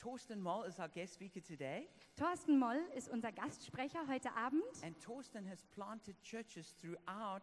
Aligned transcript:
Torsten 0.00 0.40
Moll 0.40 0.64
is 0.64 0.78
our 0.80 0.88
guest 0.88 1.12
speaker 1.14 1.40
today, 1.42 1.86
Thorsten 2.16 2.58
Moll 2.58 2.80
ist 2.96 3.08
unser 3.10 3.30
Gastsprecher 3.32 4.06
heute 4.08 4.32
Abend. 4.34 4.62
and 4.82 4.96
Torsten 4.98 5.46
has 5.46 5.62
planted 5.74 6.16
churches 6.22 6.74
throughout 6.80 7.42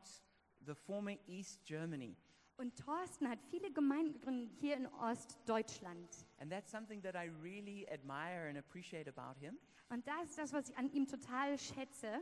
the 0.65 0.73
former 0.73 1.13
East 1.28 1.63
Germany. 1.63 2.15
Und 2.57 2.75
Thorsten 2.75 3.29
hat 3.29 3.38
viele 3.51 3.71
Gemeinden 3.71 4.13
gegründet 4.13 4.51
hier 4.59 4.75
in 4.75 4.88
Ostdeutschland. 4.88 6.09
And 6.39 6.51
that's 6.51 6.71
something 6.71 6.99
that 7.04 7.13
I 7.15 7.29
really 7.43 7.88
admire 7.91 8.48
and 8.50 8.58
appreciate 8.58 9.08
about 9.08 9.39
him, 9.39 9.60
Und 9.89 10.08
das 10.08 10.30
ist 10.32 10.38
das, 10.39 10.54
was 10.54 10.70
ich 10.70 10.78
an 10.78 10.89
ihm 10.92 11.05
total 11.08 11.58
schätze. 11.60 12.21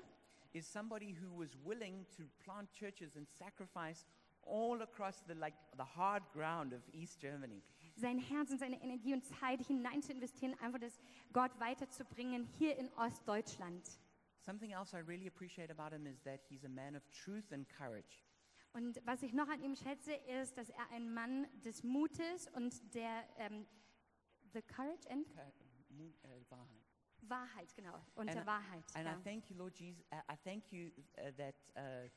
is 0.52 0.68
somebody 0.70 1.14
who 1.18 1.40
was 1.42 1.56
willing 1.66 2.06
to 2.18 2.24
plant 2.44 2.70
churches 2.74 3.16
and 3.16 3.26
sacrifice 3.30 4.06
all 4.44 4.82
across 4.82 5.24
the 5.28 5.34
like 5.34 5.56
the 5.78 5.84
hard 5.98 6.24
ground 6.34 6.74
of 6.74 6.82
East 6.94 7.22
Germany. 7.22 7.62
Sein 7.96 8.20
Herz 8.20 8.52
und 8.52 8.60
seine 8.60 8.82
Energie 8.82 9.14
und 9.14 9.24
Zeit 9.24 9.62
hinein 9.62 10.02
zu 10.02 10.12
investieren, 10.12 10.54
einfach 10.60 10.80
das 10.80 11.00
Gott 11.32 11.58
weiterzubringen 11.60 12.46
hier 12.58 12.78
in 12.78 12.92
Ostdeutschland. 12.94 14.00
Something 14.42 14.72
else 14.72 14.96
I 14.96 15.00
really 15.00 15.28
appreciate 15.28 15.72
about 15.72 15.96
him 15.96 16.06
is 16.06 16.22
that 16.24 16.42
he's 16.50 16.66
a 16.66 16.70
man 16.70 16.96
of 16.96 17.04
truth 17.12 17.52
and 17.52 17.68
courage. 17.70 18.24
Und 18.74 19.00
was 19.06 19.24
ich 19.24 19.34
noch 19.34 19.48
an 19.48 19.62
ihm 19.64 19.76
schätze, 19.76 20.14
ist, 20.42 20.58
dass 20.58 20.70
er 20.70 20.92
ein 20.92 21.14
Mann 21.14 21.48
des 21.64 21.84
Mutes 21.84 22.48
und 22.50 22.94
der 22.94 23.26
ähm, 23.38 23.66
the 24.54 24.62
courage 24.62 25.10
and 25.10 25.26
äh, 25.32 26.42
Wahrheit. 26.50 26.86
Wahrheit, 27.22 27.76
genau, 27.76 27.96
und 28.16 28.28
And- 28.28 28.38
der 28.38 28.46
Wahrheit. 28.46 28.84
And 28.94 29.06
ja. 29.06 29.18
I 29.18 29.24
thank 29.24 29.50
you, 29.50 29.56
Lord 29.56 29.74
Jesus. 29.80 30.04
I 30.12 30.34
I 30.34 30.38
thank 30.44 30.72
you 30.72 30.92
uh, 31.18 31.32
that. 31.38 31.56
Uh, 31.76 32.10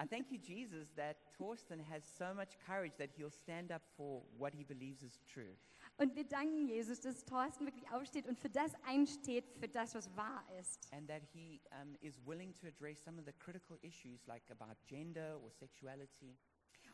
I 0.00 0.06
thank 0.06 0.30
you, 0.30 0.38
Jesus, 0.38 0.88
that 0.96 1.16
Torsten 1.38 1.78
has 1.90 2.02
so 2.18 2.32
much 2.34 2.56
courage 2.66 2.92
that 2.96 3.10
he'll 3.14 3.30
stand 3.30 3.70
up 3.70 3.82
for 3.98 4.22
what 4.38 4.54
he 4.54 4.64
believes 4.64 5.02
is 5.02 5.18
true. 5.30 5.54
Und 5.98 6.16
wir 6.16 6.24
danken 6.24 6.66
Jesus, 6.68 7.00
dass 7.00 7.22
Thorsten 7.26 7.66
wirklich 7.66 7.84
aufsteht 7.92 8.26
und 8.26 8.38
für 8.38 8.48
das 8.48 8.72
einsteht, 8.86 9.44
für 9.58 9.68
das, 9.68 9.94
was 9.94 10.08
wahr 10.16 10.42
ist. 10.58 10.90
And 10.94 11.06
that 11.08 11.22
he 11.34 11.60
um, 11.82 11.98
is 12.00 12.18
willing 12.24 12.54
to 12.54 12.66
address 12.66 13.04
some 13.04 13.18
of 13.18 13.26
the 13.26 13.34
critical 13.38 13.76
issues 13.82 14.26
like 14.26 14.42
about 14.50 14.74
gender 14.86 15.38
or 15.42 15.50
sexuality. 15.50 16.34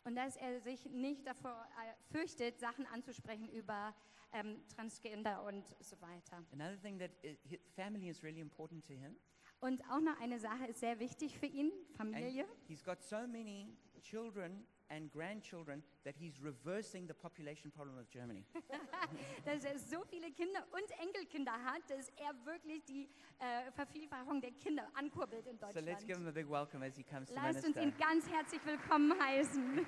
Und 0.02 0.16
dass 0.16 0.34
er 0.36 0.60
sich 0.60 0.84
nicht 0.86 1.24
davor 1.24 1.64
äh, 1.78 2.12
fürchtet, 2.12 2.58
Sachen 2.58 2.86
anzusprechen 2.86 3.48
über 3.50 3.94
ähm, 4.32 4.60
Transgender 4.74 5.44
und 5.44 5.64
so 5.78 6.00
weiter. 6.00 6.44
Another 6.52 6.80
thing 6.82 6.98
that 6.98 7.12
i 7.22 7.38
hi 7.48 7.60
family 7.76 8.08
is 8.08 8.24
really 8.24 8.40
important 8.40 8.84
to 8.84 8.94
him. 8.94 9.16
Und 9.60 9.82
auch 9.90 10.00
noch 10.00 10.20
eine 10.20 10.38
Sache 10.38 10.66
ist 10.66 10.80
sehr 10.80 10.98
wichtig 11.00 11.38
für 11.38 11.46
ihn, 11.46 11.70
And 11.70 11.96
Familie. 11.96 12.46
he's 12.68 12.84
got 12.84 13.02
so 13.02 13.26
many 13.26 13.74
children 14.02 14.66
and 14.88 15.10
grandchildren 15.10 15.82
that 16.04 16.14
he's 16.16 16.40
reversing 16.40 17.08
the 17.08 17.14
population 17.14 17.72
problem 17.72 17.98
of 17.98 18.08
Germany. 18.10 18.44
dass 19.44 19.64
er 19.64 19.78
so 19.78 20.04
viele 20.04 20.30
Kinder 20.32 20.64
und 20.72 20.90
Enkelkinder 21.00 21.52
hat, 21.52 21.82
dass 21.88 22.08
er 22.10 22.32
wirklich 22.44 22.84
die 22.84 23.08
äh, 23.38 23.72
Vervielfachung 23.72 24.40
der 24.40 24.52
Kinder 24.52 24.86
ankurbelt 24.94 25.46
in 25.46 25.58
so 25.58 25.66
let's 25.80 26.04
give 26.06 26.18
Deutschland. 26.18 26.20
him 26.20 26.28
a 26.28 26.32
big 26.32 26.48
welcome 26.48 26.84
as 26.86 26.96
he 26.96 27.02
comes 27.02 27.28
to 27.28 27.34
Lasst 27.34 27.64
uns 27.66 27.76
ihn 27.76 27.92
ganz 27.98 28.28
herzlich 28.28 28.64
willkommen 28.64 29.18
heißen. 29.18 29.86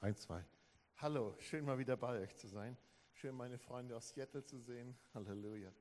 Eins, 0.00 0.20
zwei. 0.20 0.44
Hallo, 1.02 1.34
schön 1.40 1.64
mal 1.64 1.76
wieder 1.78 1.96
bei 1.96 2.20
euch 2.20 2.36
zu 2.36 2.46
sein. 2.46 2.78
Schön 3.10 3.34
meine 3.34 3.58
Freunde 3.58 3.96
aus 3.96 4.10
Seattle 4.10 4.44
zu 4.44 4.60
sehen. 4.60 4.96
Halleluja. 5.12 5.72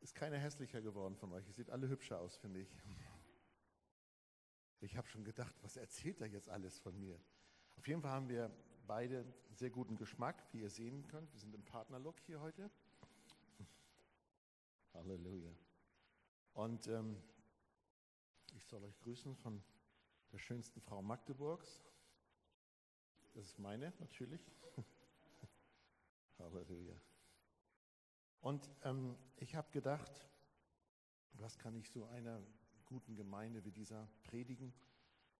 Ist 0.00 0.14
keiner 0.14 0.36
hässlicher 0.36 0.82
geworden 0.82 1.16
von 1.16 1.32
euch. 1.32 1.46
Ihr 1.46 1.54
seht 1.54 1.70
alle 1.70 1.88
hübscher 1.88 2.20
aus, 2.20 2.36
finde 2.36 2.60
ich. 2.60 2.76
Ich 4.82 4.98
habe 4.98 5.08
schon 5.08 5.24
gedacht, 5.24 5.56
was 5.62 5.78
erzählt 5.78 6.20
er 6.20 6.26
jetzt 6.26 6.50
alles 6.50 6.78
von 6.78 6.94
mir? 7.00 7.18
Auf 7.78 7.88
jeden 7.88 8.02
Fall 8.02 8.10
haben 8.10 8.28
wir 8.28 8.54
beide 8.86 9.24
sehr 9.54 9.70
guten 9.70 9.96
Geschmack, 9.96 10.46
wie 10.52 10.60
ihr 10.60 10.68
sehen 10.68 11.08
könnt. 11.08 11.32
Wir 11.32 11.40
sind 11.40 11.54
im 11.54 11.64
Partnerlook 11.64 12.20
hier 12.20 12.42
heute. 12.42 12.70
Halleluja. 14.92 15.54
Und 16.52 16.86
ähm, 16.88 17.16
ich 18.54 18.66
soll 18.66 18.84
euch 18.84 18.98
grüßen 18.98 19.34
von 19.36 19.62
der 20.32 20.38
schönsten 20.38 20.82
Frau 20.82 21.00
Magdeburgs. 21.00 21.82
Das 23.36 23.44
ist 23.44 23.58
meine, 23.58 23.92
natürlich. 23.98 24.40
Halleluja. 26.38 26.98
Und 28.40 28.70
ähm, 28.82 29.14
ich 29.36 29.54
habe 29.54 29.70
gedacht, 29.72 30.26
was 31.34 31.58
kann 31.58 31.76
ich 31.76 31.90
so 31.90 32.06
einer 32.06 32.42
guten 32.86 33.14
Gemeinde 33.14 33.62
wie 33.62 33.72
dieser 33.72 34.08
predigen? 34.22 34.72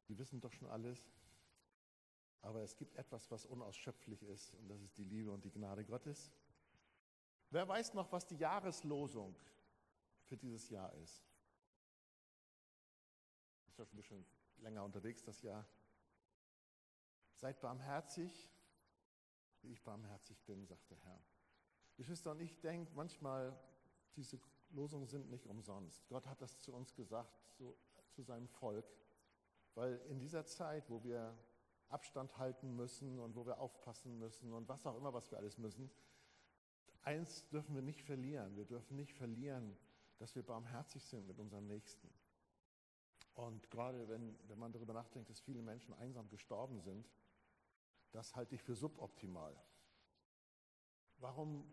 Die 0.09 0.19
wissen 0.19 0.43
doch 0.43 0.53
schon 0.53 0.69
alles. 0.69 1.11
Aber 2.43 2.61
es 2.61 2.77
gibt 2.77 2.97
etwas, 2.97 3.31
was 3.31 3.47
unausschöpflich 3.47 4.23
ist, 4.25 4.53
und 4.57 4.69
das 4.69 4.83
ist 4.83 4.99
die 4.99 5.05
Liebe 5.05 5.31
und 5.31 5.43
die 5.47 5.51
Gnade 5.51 5.83
Gottes. 5.83 6.31
Wer 7.49 7.67
weiß 7.67 7.95
noch, 7.95 8.13
was 8.13 8.27
die 8.27 8.37
Jahreslosung 8.37 9.35
für 10.21 10.37
dieses 10.37 10.69
Jahr 10.69 10.93
ist? 10.97 11.25
Ist 13.69 13.79
ja 13.79 13.87
schon 13.87 13.95
ein 13.95 13.97
bisschen 13.97 14.27
länger 14.59 14.85
unterwegs, 14.85 15.23
das 15.23 15.41
Jahr. 15.41 15.67
Seid 17.37 17.61
barmherzig, 17.61 18.51
wie 19.63 19.73
ich 19.73 19.83
barmherzig 19.83 20.43
bin, 20.45 20.67
sagt 20.67 20.91
der 20.91 20.99
Herr. 20.99 21.23
Geschwister, 21.97 22.33
und 22.33 22.41
ich 22.41 22.61
denke 22.61 22.93
manchmal, 22.95 23.59
diese 24.17 24.41
Losungen 24.71 25.07
sind 25.07 25.31
nicht 25.31 25.47
umsonst. 25.47 26.07
Gott 26.09 26.27
hat 26.27 26.41
das 26.41 26.59
zu 26.61 26.75
uns 26.75 26.95
gesagt, 26.95 27.39
so, 27.59 27.77
zu 28.11 28.23
seinem 28.23 28.49
Volk, 28.49 28.87
weil 29.75 29.97
in 30.09 30.19
dieser 30.19 30.47
Zeit, 30.47 30.89
wo 30.89 31.03
wir 31.05 31.37
Abstand 31.89 32.37
halten 32.39 32.75
müssen 32.75 33.19
und 33.19 33.37
wo 33.37 33.47
wir 33.47 33.59
aufpassen 33.59 34.19
müssen 34.19 34.53
und 34.53 34.69
was 34.69 34.87
auch 34.87 34.97
immer, 34.97 35.13
was 35.13 35.31
wir 35.31 35.39
alles 35.39 35.59
müssen, 35.59 35.91
eins 37.03 37.47
dürfen 37.49 37.75
wir 37.75 37.83
nicht 37.83 38.03
verlieren. 38.03 38.57
Wir 38.57 38.65
dürfen 38.65 38.97
nicht 38.97 39.15
verlieren, 39.15 39.77
dass 40.19 40.35
wir 40.35 40.43
barmherzig 40.43 41.05
sind 41.05 41.27
mit 41.27 41.39
unserem 41.39 41.67
Nächsten. 41.67 42.11
Und 43.35 43.71
gerade 43.71 44.09
wenn, 44.09 44.37
wenn 44.49 44.59
man 44.59 44.73
darüber 44.73 44.95
nachdenkt, 44.95 45.29
dass 45.29 45.41
viele 45.41 45.63
Menschen 45.63 45.95
einsam 45.95 46.29
gestorben 46.29 46.81
sind, 46.81 47.07
das 48.17 48.35
halte 48.35 48.55
ich 48.55 48.63
für 48.63 48.75
suboptimal. 48.75 49.55
Warum 51.19 51.71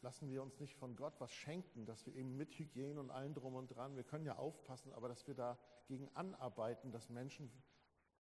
lassen 0.00 0.28
wir 0.30 0.42
uns 0.42 0.60
nicht 0.60 0.76
von 0.76 0.96
Gott 0.96 1.18
was 1.20 1.32
schenken, 1.32 1.86
dass 1.86 2.04
wir 2.04 2.14
eben 2.14 2.36
mit 2.36 2.58
Hygiene 2.58 3.00
und 3.00 3.10
allem 3.10 3.34
drum 3.34 3.54
und 3.54 3.68
dran, 3.68 3.96
wir 3.96 4.04
können 4.04 4.26
ja 4.26 4.36
aufpassen, 4.36 4.92
aber 4.92 5.08
dass 5.08 5.26
wir 5.26 5.34
dagegen 5.34 6.08
anarbeiten, 6.14 6.92
dass 6.92 7.08
Menschen 7.08 7.50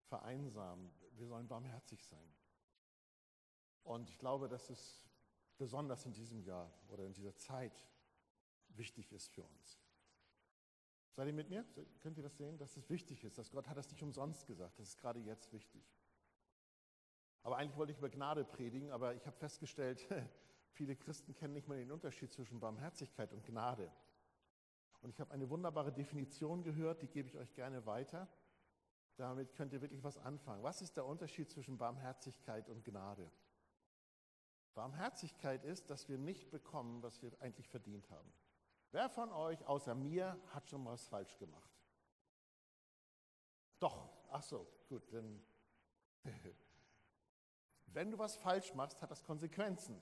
vereinsamen. 0.05 0.91
Wir 1.15 1.27
sollen 1.27 1.47
barmherzig 1.47 2.05
sein. 2.05 2.33
Und 3.83 4.09
ich 4.09 4.17
glaube, 4.17 4.47
dass 4.47 4.69
es 4.69 5.03
besonders 5.57 6.05
in 6.05 6.13
diesem 6.13 6.41
Jahr 6.41 6.71
oder 6.87 7.05
in 7.05 7.13
dieser 7.13 7.35
Zeit 7.35 7.85
wichtig 8.69 9.11
ist 9.11 9.29
für 9.29 9.43
uns. 9.43 9.79
Seid 11.11 11.27
ihr 11.27 11.33
mit 11.33 11.49
mir? 11.49 11.65
Könnt 11.99 12.17
ihr 12.17 12.23
das 12.23 12.37
sehen, 12.37 12.57
dass 12.57 12.75
es 12.77 12.89
wichtig 12.89 13.23
ist? 13.23 13.37
Dass 13.37 13.51
Gott 13.51 13.67
hat 13.67 13.77
das 13.77 13.91
nicht 13.91 14.01
umsonst 14.01 14.47
gesagt. 14.47 14.79
Das 14.79 14.87
ist 14.87 14.97
gerade 14.97 15.19
jetzt 15.19 15.51
wichtig. 15.51 15.83
Aber 17.43 17.57
eigentlich 17.57 17.77
wollte 17.77 17.91
ich 17.91 17.97
über 17.97 18.09
Gnade 18.09 18.45
predigen, 18.45 18.91
aber 18.91 19.13
ich 19.13 19.27
habe 19.27 19.37
festgestellt, 19.37 20.07
viele 20.71 20.95
Christen 20.95 21.35
kennen 21.35 21.53
nicht 21.53 21.67
mal 21.67 21.77
den 21.77 21.91
Unterschied 21.91 22.31
zwischen 22.31 22.59
Barmherzigkeit 22.59 23.31
und 23.33 23.45
Gnade. 23.45 23.91
Und 25.01 25.09
ich 25.09 25.19
habe 25.19 25.31
eine 25.31 25.49
wunderbare 25.49 25.91
Definition 25.91 26.63
gehört, 26.63 27.01
die 27.01 27.07
gebe 27.07 27.27
ich 27.27 27.37
euch 27.37 27.53
gerne 27.53 27.85
weiter. 27.85 28.29
Damit 29.17 29.53
könnt 29.53 29.73
ihr 29.73 29.81
wirklich 29.81 30.03
was 30.03 30.17
anfangen. 30.17 30.63
Was 30.63 30.81
ist 30.81 30.95
der 30.95 31.05
Unterschied 31.05 31.51
zwischen 31.51 31.77
Barmherzigkeit 31.77 32.69
und 32.69 32.85
Gnade? 32.85 33.29
Barmherzigkeit 34.73 35.65
ist, 35.65 35.89
dass 35.89 36.07
wir 36.07 36.17
nicht 36.17 36.49
bekommen, 36.49 37.03
was 37.03 37.21
wir 37.21 37.31
eigentlich 37.41 37.67
verdient 37.67 38.09
haben. 38.09 38.33
Wer 38.91 39.09
von 39.09 39.31
euch 39.31 39.65
außer 39.67 39.93
mir 39.93 40.39
hat 40.47 40.69
schon 40.69 40.83
mal 40.83 40.93
was 40.93 41.05
falsch 41.05 41.37
gemacht? 41.37 41.69
Doch, 43.79 44.09
ach 44.29 44.41
so, 44.41 44.67
gut, 44.87 45.03
dann. 45.11 45.43
Wenn 47.93 48.11
du 48.11 48.17
was 48.17 48.35
falsch 48.35 48.73
machst, 48.73 49.01
hat 49.01 49.11
das 49.11 49.23
Konsequenzen. 49.23 50.01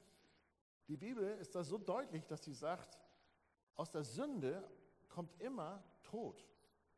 Die 0.88 0.98
Bibel 0.98 1.38
ist 1.38 1.56
da 1.56 1.64
so 1.64 1.78
deutlich, 1.78 2.26
dass 2.26 2.44
sie 2.44 2.54
sagt, 2.54 2.98
aus 3.76 3.92
der 3.92 4.04
Sünde 4.04 4.70
kommt 5.10 5.40
immer 5.42 5.84
Tod. 6.04 6.46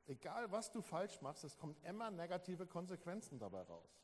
Egal 0.05 0.51
was 0.51 0.71
du 0.71 0.81
falsch 0.81 1.21
machst, 1.21 1.43
es 1.43 1.57
kommen 1.57 1.75
immer 1.83 2.11
negative 2.11 2.67
Konsequenzen 2.67 3.39
dabei 3.39 3.61
raus. 3.63 4.03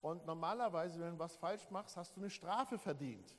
Und 0.00 0.26
normalerweise, 0.26 1.00
wenn 1.00 1.12
du 1.12 1.18
was 1.18 1.36
falsch 1.36 1.70
machst, 1.70 1.96
hast 1.96 2.16
du 2.16 2.20
eine 2.20 2.30
Strafe 2.30 2.78
verdient. 2.78 3.36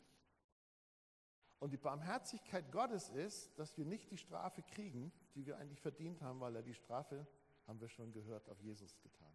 Und 1.59 1.71
die 1.71 1.77
Barmherzigkeit 1.77 2.71
Gottes 2.71 3.09
ist, 3.09 3.57
dass 3.57 3.77
wir 3.77 3.85
nicht 3.85 4.11
die 4.11 4.17
Strafe 4.17 4.63
kriegen, 4.63 5.13
die 5.35 5.45
wir 5.45 5.57
eigentlich 5.57 5.79
verdient 5.79 6.21
haben, 6.21 6.39
weil 6.41 6.55
er 6.55 6.63
die 6.63 6.73
Strafe, 6.73 7.27
haben 7.67 7.79
wir 7.79 7.87
schon 7.87 8.11
gehört, 8.11 8.49
auf 8.49 8.59
Jesus 8.59 8.99
getan. 8.99 9.32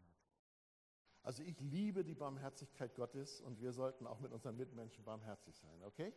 Also 1.29 1.43
ich 1.43 1.61
liebe 1.61 2.05
die 2.05 2.15
Barmherzigkeit 2.15 2.95
Gottes 2.95 3.43
und 3.43 3.61
wir 3.61 3.75
sollten 3.75 4.07
auch 4.07 4.19
mit 4.19 4.33
unseren 4.33 4.57
Mitmenschen 4.57 5.05
barmherzig 5.05 5.55
sein, 5.59 5.85
okay? 5.85 6.15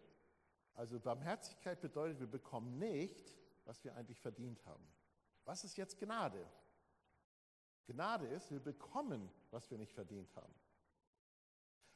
Also 0.74 1.02
Barmherzigkeit 1.02 1.82
bedeutet, 1.82 2.22
wir 2.22 2.28
bekommen 2.28 2.80
nicht, 2.80 3.36
was 3.66 3.84
wir 3.84 3.94
eigentlich 3.94 4.22
verdient 4.22 4.66
haben. 4.66 4.88
Was 5.44 5.66
ist 5.66 5.76
jetzt 5.76 6.00
Gnade? 6.00 6.50
Gnade 7.88 8.26
ist, 8.28 8.52
wir 8.52 8.62
bekommen, 8.62 9.30
was 9.50 9.70
wir 9.70 9.78
nicht 9.78 9.92
verdient 9.92 10.34
haben. 10.38 10.56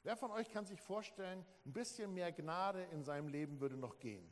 Wer 0.03 0.18
von 0.18 0.31
euch 0.31 0.50
kann 0.50 0.65
sich 0.65 0.81
vorstellen, 0.81 1.45
ein 1.65 1.71
bisschen 1.71 2.13
mehr 2.13 2.33
Gnade 2.33 2.83
in 2.91 3.06
seinem 3.06 3.29
Leben 3.29 3.61
würde 3.61 3.77
noch 3.77 3.97
gehen? 3.97 4.29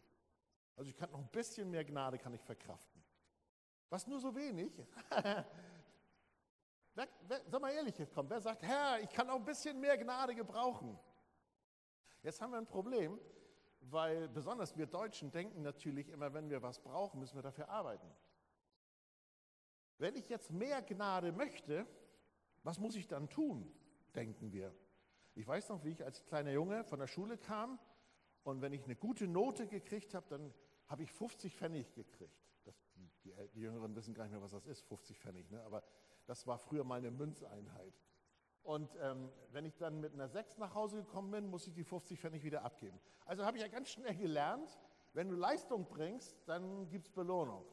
Also 0.76 0.90
ich 0.90 0.98
kann 0.98 1.10
noch 1.10 1.20
ein 1.20 1.32
bisschen 1.32 1.72
mehr 1.72 1.86
Gnade 1.86 2.18
kann 2.18 2.34
ich 2.34 2.44
verkraften. 2.44 3.02
Was 3.88 4.08
nur 4.08 4.20
so 4.20 4.36
wenig? 4.36 4.74
wer, 6.96 7.08
wer, 7.28 7.42
sag 7.48 7.62
mal 7.62 7.72
ehrlich 7.72 7.98
jetzt 7.98 8.14
kommt, 8.14 8.30
wer 8.30 8.42
sagt, 8.42 8.64
Herr, 8.64 9.00
ich 9.02 9.10
kann 9.12 9.30
auch 9.30 9.36
ein 9.36 9.46
bisschen 9.46 9.80
mehr 9.80 9.98
Gnade 9.98 10.36
gebrauchen? 10.36 11.00
Jetzt 12.22 12.42
haben 12.42 12.52
wir 12.52 12.58
ein 12.58 12.68
Problem, 12.68 13.20
weil 13.82 14.30
besonders 14.30 14.78
wir 14.78 14.88
Deutschen 14.88 15.32
denken 15.32 15.62
natürlich 15.62 16.10
immer, 16.10 16.34
wenn 16.34 16.50
wir 16.50 16.62
was 16.62 16.80
brauchen, 16.80 17.20
müssen 17.20 17.36
wir 17.36 17.42
dafür 17.42 17.70
arbeiten. 17.70 18.10
Wenn 19.98 20.16
ich 20.16 20.30
jetzt 20.30 20.52
mehr 20.52 20.82
Gnade 20.82 21.32
möchte, 21.32 21.86
was 22.64 22.80
muss 22.80 22.96
ich 22.96 23.08
dann 23.08 23.30
tun, 23.30 23.72
denken 24.16 24.52
wir. 24.52 24.74
Ich 25.36 25.48
weiß 25.48 25.70
noch, 25.70 25.84
wie 25.84 25.90
ich 25.90 26.04
als 26.04 26.24
kleiner 26.26 26.52
Junge 26.52 26.84
von 26.84 27.00
der 27.00 27.08
Schule 27.08 27.38
kam 27.38 27.80
und 28.44 28.62
wenn 28.62 28.74
ich 28.74 28.84
eine 28.84 28.96
gute 28.96 29.28
Note 29.28 29.68
gekriegt 29.68 30.14
habe, 30.14 30.28
dann 30.30 30.54
habe 30.88 31.04
ich 31.04 31.12
50 31.12 31.56
Pfennig 31.56 31.94
gekriegt. 31.94 32.38
Das, 32.64 32.76
die, 32.96 33.34
die, 33.54 33.60
Jüngeren 33.60 33.96
wissen 33.96 34.14
gar 34.14 34.24
nicht 34.24 34.34
mehr, 34.34 34.42
was 34.42 34.52
das 34.52 34.66
ist, 34.66 34.82
50 34.88 35.20
Pfennig, 35.20 35.50
ne? 35.50 35.62
aber 35.64 35.84
das 36.26 36.48
war 36.48 36.58
früher 36.58 36.84
meine 36.84 37.12
Münzeinheit. 37.12 37.94
Und 38.64 38.96
ähm, 39.02 39.30
wenn 39.52 39.66
ich 39.66 39.76
dann 39.76 40.00
mit 40.00 40.14
einer 40.14 40.30
6 40.30 40.58
nach 40.58 40.74
Hause 40.74 40.98
gekommen 40.98 41.32
bin, 41.32 41.48
muss 41.50 41.68
ich 41.68 41.74
die 41.74 41.84
50 41.84 42.20
Pfennig 42.20 42.44
wieder 42.44 42.64
abgeben. 42.64 43.00
Also 43.26 43.46
habe 43.46 43.58
ich 43.58 43.64
ja 43.64 43.70
ganz 43.70 43.90
schnell 43.90 44.16
gelernt, 44.16 44.80
wenn 45.12 45.30
du 45.30 45.36
Leistung 45.36 45.86
bringst, 45.86 46.38
dann 46.48 46.90
gibt 46.90 47.08
es 47.08 47.12
Belohnung. 47.14 47.66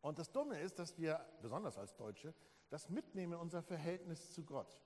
Und 0.00 0.18
das 0.18 0.32
Dumme 0.32 0.60
ist, 0.60 0.78
dass 0.78 0.96
wir, 0.98 1.24
besonders 1.42 1.78
als 1.78 1.94
Deutsche, 1.94 2.34
das 2.70 2.88
mitnehmen 2.88 3.34
in 3.34 3.38
unser 3.38 3.62
Verhältnis 3.62 4.32
zu 4.32 4.44
Gott. 4.44 4.80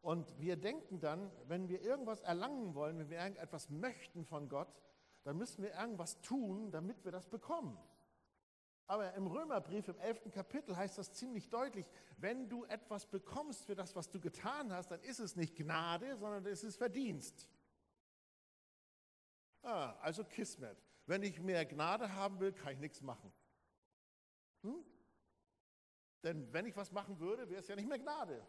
Und 0.00 0.38
wir 0.38 0.56
denken 0.56 1.00
dann, 1.00 1.30
wenn 1.46 1.68
wir 1.68 1.80
irgendwas 1.82 2.20
erlangen 2.20 2.74
wollen, 2.74 2.98
wenn 2.98 3.10
wir 3.10 3.18
irgendetwas 3.18 3.70
möchten 3.70 4.24
von 4.24 4.48
Gott, 4.48 4.82
dann 5.22 5.38
müssen 5.38 5.62
wir 5.62 5.72
irgendwas 5.72 6.20
tun, 6.20 6.70
damit 6.70 7.04
wir 7.04 7.12
das 7.12 7.26
bekommen. 7.26 7.78
Aber 8.86 9.14
im 9.14 9.26
Römerbrief 9.26 9.88
im 9.88 9.98
11. 9.98 10.30
Kapitel 10.30 10.76
heißt 10.76 10.98
das 10.98 11.12
ziemlich 11.12 11.48
deutlich, 11.48 11.86
wenn 12.18 12.48
du 12.48 12.64
etwas 12.64 13.06
bekommst 13.06 13.64
für 13.64 13.74
das, 13.74 13.96
was 13.96 14.10
du 14.10 14.20
getan 14.20 14.72
hast, 14.72 14.90
dann 14.90 15.00
ist 15.00 15.20
es 15.20 15.36
nicht 15.36 15.56
Gnade, 15.56 16.16
sondern 16.16 16.44
es 16.46 16.62
ist 16.62 16.76
Verdienst. 16.76 17.48
Ah, 19.62 19.94
also 20.00 20.24
Kismet. 20.24 20.76
Wenn 21.06 21.22
ich 21.22 21.40
mehr 21.40 21.64
Gnade 21.64 22.14
haben 22.14 22.38
will, 22.40 22.52
kann 22.52 22.74
ich 22.74 22.78
nichts 22.78 23.00
machen. 23.00 23.32
Hm? 24.62 24.84
Denn 26.22 26.52
wenn 26.52 26.66
ich 26.66 26.76
was 26.76 26.92
machen 26.92 27.18
würde, 27.18 27.48
wäre 27.48 27.60
es 27.60 27.68
ja 27.68 27.76
nicht 27.76 27.88
mehr 27.88 27.98
Gnade. 27.98 28.46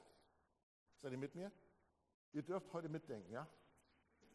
Seid 0.97 1.11
ihr 1.11 1.17
mit 1.17 1.35
mir? 1.35 1.51
Ihr 2.33 2.43
dürft 2.43 2.71
heute 2.73 2.89
mitdenken, 2.89 3.31
ja? 3.31 3.47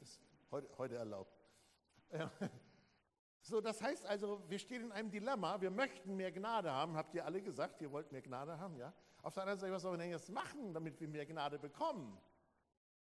Ist 0.01 0.21
heute, 0.51 0.79
heute 0.79 0.97
erlaubt. 0.97 1.39
Ja. 2.13 2.31
So, 3.51 3.61
das 3.61 3.83
heißt 3.83 4.07
also, 4.07 4.49
wir 4.49 4.61
stehen 4.61 4.85
in 4.85 4.93
einem 4.93 5.11
Dilemma. 5.11 5.61
Wir 5.61 5.73
möchten 5.73 6.15
mehr 6.15 6.31
Gnade 6.31 6.71
haben. 6.71 6.97
Habt 6.97 7.17
ihr 7.17 7.25
alle 7.25 7.43
gesagt, 7.43 7.83
ihr 7.83 7.91
wollt 7.91 8.13
mehr 8.13 8.23
Gnade 8.23 8.57
haben, 8.61 8.77
ja? 8.77 8.95
Auf 9.23 9.35
der 9.35 9.43
anderen 9.43 9.59
Seite, 9.59 9.73
was 9.73 9.83
sollen 9.83 9.95
wir 9.95 10.05
denn 10.05 10.13
jetzt 10.13 10.29
machen, 10.29 10.73
damit 10.73 11.01
wir 11.01 11.09
mehr 11.09 11.27
Gnade 11.27 11.59
bekommen? 11.59 12.17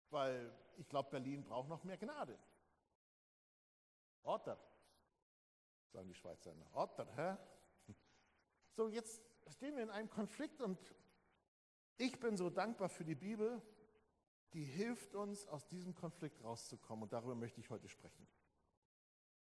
Weil 0.08 0.50
ich 0.78 0.88
glaube, 0.88 1.10
Berlin 1.10 1.44
braucht 1.44 1.68
noch 1.68 1.84
mehr 1.84 1.98
Gnade. 1.98 2.38
Orter, 4.22 4.58
sagen 5.92 6.08
die 6.08 6.14
Schweizer. 6.14 6.54
Orter, 6.72 7.06
hä? 7.14 7.36
So, 8.70 8.88
jetzt 8.88 9.22
stehen 9.48 9.76
wir 9.76 9.82
in 9.82 9.90
einem 9.90 10.08
Konflikt 10.08 10.62
und 10.62 10.78
ich 11.98 12.18
bin 12.18 12.38
so 12.38 12.48
dankbar 12.48 12.88
für 12.88 13.04
die 13.04 13.14
Bibel, 13.14 13.60
die 14.54 14.64
hilft 14.64 15.14
uns, 15.14 15.46
aus 15.46 15.66
diesem 15.66 15.94
Konflikt 15.94 16.42
rauszukommen. 16.42 17.02
Und 17.02 17.12
darüber 17.12 17.34
möchte 17.34 17.60
ich 17.60 17.68
heute 17.68 17.86
sprechen. 17.86 18.26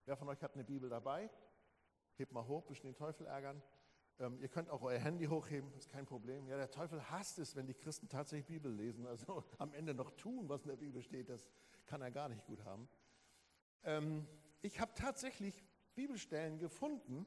Wer 0.06 0.16
von 0.16 0.28
euch 0.28 0.42
hat 0.42 0.54
eine 0.54 0.64
Bibel 0.64 0.90
dabei? 0.90 1.30
Hebt 2.16 2.32
mal 2.32 2.46
hoch, 2.46 2.66
bisschen 2.66 2.90
den 2.90 2.94
Teufel 2.94 3.26
ärgern. 3.26 3.62
Ähm, 4.18 4.38
ihr 4.38 4.48
könnt 4.48 4.68
auch 4.68 4.82
euer 4.82 4.98
Handy 4.98 5.24
hochheben, 5.24 5.72
ist 5.72 5.88
kein 5.88 6.04
Problem. 6.04 6.46
Ja, 6.46 6.56
der 6.58 6.70
Teufel 6.70 7.10
hasst 7.10 7.38
es, 7.38 7.56
wenn 7.56 7.66
die 7.66 7.74
Christen 7.74 8.08
tatsächlich 8.08 8.46
Bibel 8.46 8.70
lesen. 8.70 9.06
Also 9.06 9.44
am 9.58 9.72
Ende 9.72 9.94
noch 9.94 10.10
tun, 10.12 10.48
was 10.48 10.62
in 10.62 10.68
der 10.68 10.76
Bibel 10.76 11.02
steht, 11.02 11.30
das 11.30 11.48
kann 11.86 12.02
er 12.02 12.10
gar 12.10 12.28
nicht 12.28 12.44
gut 12.44 12.62
haben. 12.64 12.86
Ähm, 13.82 14.28
ich 14.60 14.78
habe 14.78 14.92
tatsächlich 14.94 15.64
Bibelstellen 15.94 16.58
gefunden, 16.58 17.26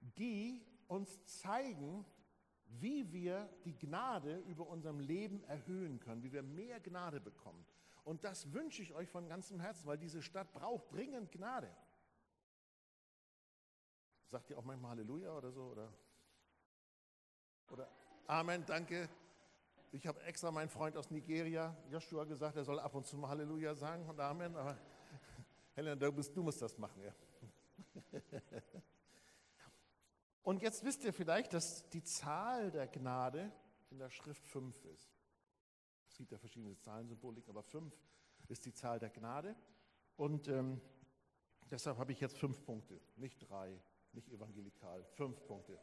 die 0.00 0.66
uns 0.88 1.24
zeigen, 1.24 2.04
wie 2.66 3.12
wir 3.12 3.48
die 3.64 3.78
Gnade 3.78 4.38
über 4.38 4.66
unserem 4.66 4.98
Leben 4.98 5.44
erhöhen 5.44 6.00
können, 6.00 6.22
wie 6.24 6.32
wir 6.32 6.42
mehr 6.42 6.80
Gnade 6.80 7.20
bekommen. 7.20 7.64
Und 8.02 8.24
das 8.24 8.52
wünsche 8.52 8.82
ich 8.82 8.92
euch 8.92 9.08
von 9.08 9.28
ganzem 9.28 9.60
Herzen, 9.60 9.86
weil 9.86 9.98
diese 9.98 10.20
Stadt 10.20 10.52
braucht 10.52 10.92
dringend 10.92 11.30
Gnade. 11.30 11.70
Sagt 14.28 14.50
ihr 14.50 14.58
auch 14.58 14.64
manchmal 14.64 14.90
Halleluja 14.90 15.34
oder 15.34 15.50
so? 15.50 15.68
Oder, 15.68 15.90
oder 17.70 17.88
Amen, 18.26 18.62
danke. 18.66 19.08
Ich 19.90 20.06
habe 20.06 20.22
extra 20.22 20.50
meinen 20.50 20.68
Freund 20.68 20.98
aus 20.98 21.10
Nigeria, 21.10 21.74
Joshua, 21.88 22.24
gesagt, 22.24 22.56
er 22.56 22.64
soll 22.64 22.78
ab 22.78 22.94
und 22.94 23.06
zu 23.06 23.16
mal 23.16 23.28
Halleluja 23.28 23.74
sagen 23.74 24.06
und 24.06 24.20
Amen. 24.20 24.54
Aber 24.54 24.76
Helena, 25.74 25.96
du, 25.96 26.12
bist, 26.12 26.36
du 26.36 26.42
musst 26.42 26.60
das 26.60 26.76
machen. 26.76 27.02
Ja. 27.02 27.14
Und 30.42 30.62
jetzt 30.62 30.82
wisst 30.82 31.04
ihr 31.04 31.12
vielleicht, 31.12 31.52
dass 31.52 31.88
die 31.90 32.02
Zahl 32.02 32.70
der 32.70 32.86
Gnade 32.86 33.52
in 33.90 33.98
der 33.98 34.08
Schrift 34.08 34.46
5 34.46 34.82
ist. 34.86 35.14
Es 36.08 36.16
gibt 36.16 36.32
ja 36.32 36.38
verschiedene 36.38 36.74
Zahlensymbolik, 36.78 37.48
aber 37.50 37.62
5 37.62 37.94
ist 38.48 38.64
die 38.64 38.72
Zahl 38.72 38.98
der 38.98 39.10
Gnade. 39.10 39.54
Und 40.16 40.48
ähm, 40.48 40.80
deshalb 41.70 41.98
habe 41.98 42.12
ich 42.12 42.20
jetzt 42.20 42.38
fünf 42.38 42.64
Punkte, 42.64 42.98
nicht 43.16 43.38
drei, 43.46 43.78
nicht 44.18 44.28
evangelikal, 44.30 45.04
fünf 45.04 45.44
Punkte. 45.46 45.78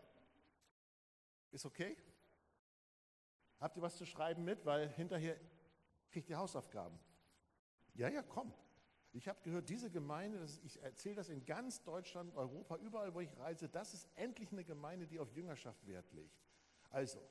Ist 1.51 1.65
okay? 1.65 1.95
Habt 3.61 3.77
ihr 3.77 3.81
was 3.81 3.95
zu 3.95 4.05
schreiben 4.05 4.43
mit? 4.43 4.65
Weil 4.65 4.89
hinterher 4.89 5.39
kriegt 6.09 6.29
ihr 6.29 6.37
Hausaufgaben. 6.37 6.99
Ja, 7.93 8.09
ja, 8.09 8.21
komm. 8.21 8.53
Ich 9.13 9.29
habe 9.29 9.39
gehört, 9.41 9.69
diese 9.69 9.89
Gemeinde, 9.89 10.39
das, 10.39 10.59
ich 10.63 10.81
erzähle 10.83 11.15
das 11.15 11.29
in 11.29 11.45
ganz 11.45 11.81
Deutschland, 11.83 12.35
Europa, 12.35 12.75
überall, 12.75 13.13
wo 13.13 13.21
ich 13.21 13.37
reise, 13.37 13.69
das 13.69 13.93
ist 13.93 14.09
endlich 14.15 14.51
eine 14.51 14.65
Gemeinde, 14.65 15.07
die 15.07 15.17
auf 15.19 15.31
Jüngerschaft 15.31 15.87
Wert 15.87 16.11
legt. 16.11 16.37
Also, 16.89 17.21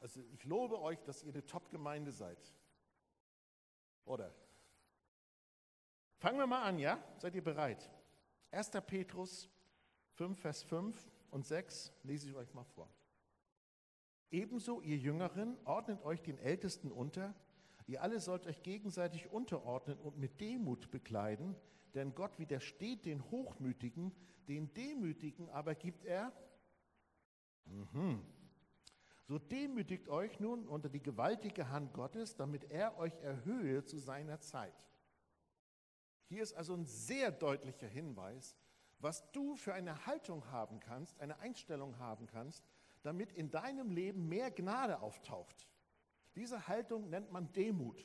also 0.00 0.20
ich 0.32 0.44
lobe 0.44 0.80
euch, 0.80 1.00
dass 1.04 1.22
ihr 1.22 1.32
eine 1.32 1.46
Top-Gemeinde 1.46 2.10
seid. 2.10 2.52
Oder? 4.04 4.34
Fangen 6.18 6.38
wir 6.38 6.48
mal 6.48 6.64
an, 6.64 6.80
ja? 6.80 6.98
Seid 7.18 7.36
ihr 7.36 7.44
bereit? 7.44 7.88
1. 8.54 8.70
Petrus 8.86 9.50
5, 10.14 10.38
Vers 10.38 10.62
5 10.62 11.10
und 11.30 11.44
6 11.44 11.92
lese 12.02 12.28
ich 12.28 12.34
euch 12.34 12.54
mal 12.54 12.64
vor. 12.64 12.88
Ebenso, 14.30 14.80
ihr 14.80 14.96
Jüngeren, 14.96 15.56
ordnet 15.64 16.02
euch 16.04 16.22
den 16.22 16.38
Ältesten 16.38 16.90
unter, 16.90 17.34
Ihr 17.86 18.02
alle 18.02 18.18
sollt 18.18 18.46
euch 18.46 18.62
gegenseitig 18.62 19.30
unterordnen 19.30 19.98
und 19.98 20.18
mit 20.18 20.40
Demut 20.40 20.90
bekleiden, 20.90 21.54
denn 21.94 22.14
Gott 22.14 22.38
widersteht 22.38 23.04
den 23.04 23.30
Hochmütigen, 23.30 24.12
den 24.48 24.72
Demütigen 24.72 25.50
aber 25.50 25.74
gibt 25.74 26.04
er. 26.06 26.32
Mhm. 27.66 28.22
So 29.26 29.38
demütigt 29.38 30.08
euch 30.08 30.40
nun 30.40 30.66
unter 30.66 30.88
die 30.88 31.02
gewaltige 31.02 31.70
Hand 31.70 31.92
Gottes, 31.92 32.36
damit 32.36 32.70
er 32.70 32.98
euch 32.98 33.14
erhöhe 33.20 33.84
zu 33.84 33.98
seiner 33.98 34.40
Zeit. 34.40 34.74
Hier 36.28 36.42
ist 36.42 36.54
also 36.54 36.74
ein 36.74 36.86
sehr 36.86 37.30
deutlicher 37.30 37.86
Hinweis, 37.86 38.56
was 38.98 39.30
du 39.32 39.56
für 39.56 39.74
eine 39.74 40.06
Haltung 40.06 40.50
haben 40.50 40.80
kannst, 40.80 41.20
eine 41.20 41.38
Einstellung 41.38 41.98
haben 41.98 42.26
kannst, 42.26 42.64
damit 43.02 43.32
in 43.32 43.50
deinem 43.50 43.90
Leben 43.90 44.28
mehr 44.28 44.50
Gnade 44.50 45.00
auftaucht. 45.00 45.68
Diese 46.34 46.66
Haltung 46.66 47.10
nennt 47.10 47.30
man 47.30 47.52
Demut. 47.52 48.04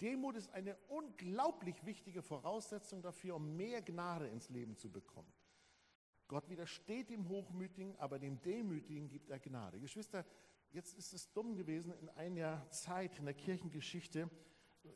Demut 0.00 0.36
ist 0.36 0.50
eine 0.50 0.76
unglaublich 0.88 1.84
wichtige 1.84 2.22
Voraussetzung 2.22 3.02
dafür, 3.02 3.36
um 3.36 3.56
mehr 3.56 3.82
Gnade 3.82 4.28
ins 4.28 4.48
Leben 4.48 4.76
zu 4.76 4.90
bekommen. 4.90 5.32
Gott 6.28 6.48
widersteht 6.48 7.10
dem 7.10 7.28
Hochmütigen, 7.28 7.96
aber 7.96 8.18
dem 8.18 8.40
Demütigen 8.42 9.08
gibt 9.08 9.30
er 9.30 9.38
Gnade. 9.38 9.78
Geschwister, 9.78 10.24
jetzt 10.72 10.94
ist 10.94 11.12
es 11.12 11.32
dumm 11.32 11.54
gewesen, 11.54 11.92
in 12.00 12.08
einer 12.10 12.68
Zeit 12.70 13.18
in 13.18 13.26
der 13.26 13.34
Kirchengeschichte 13.34 14.30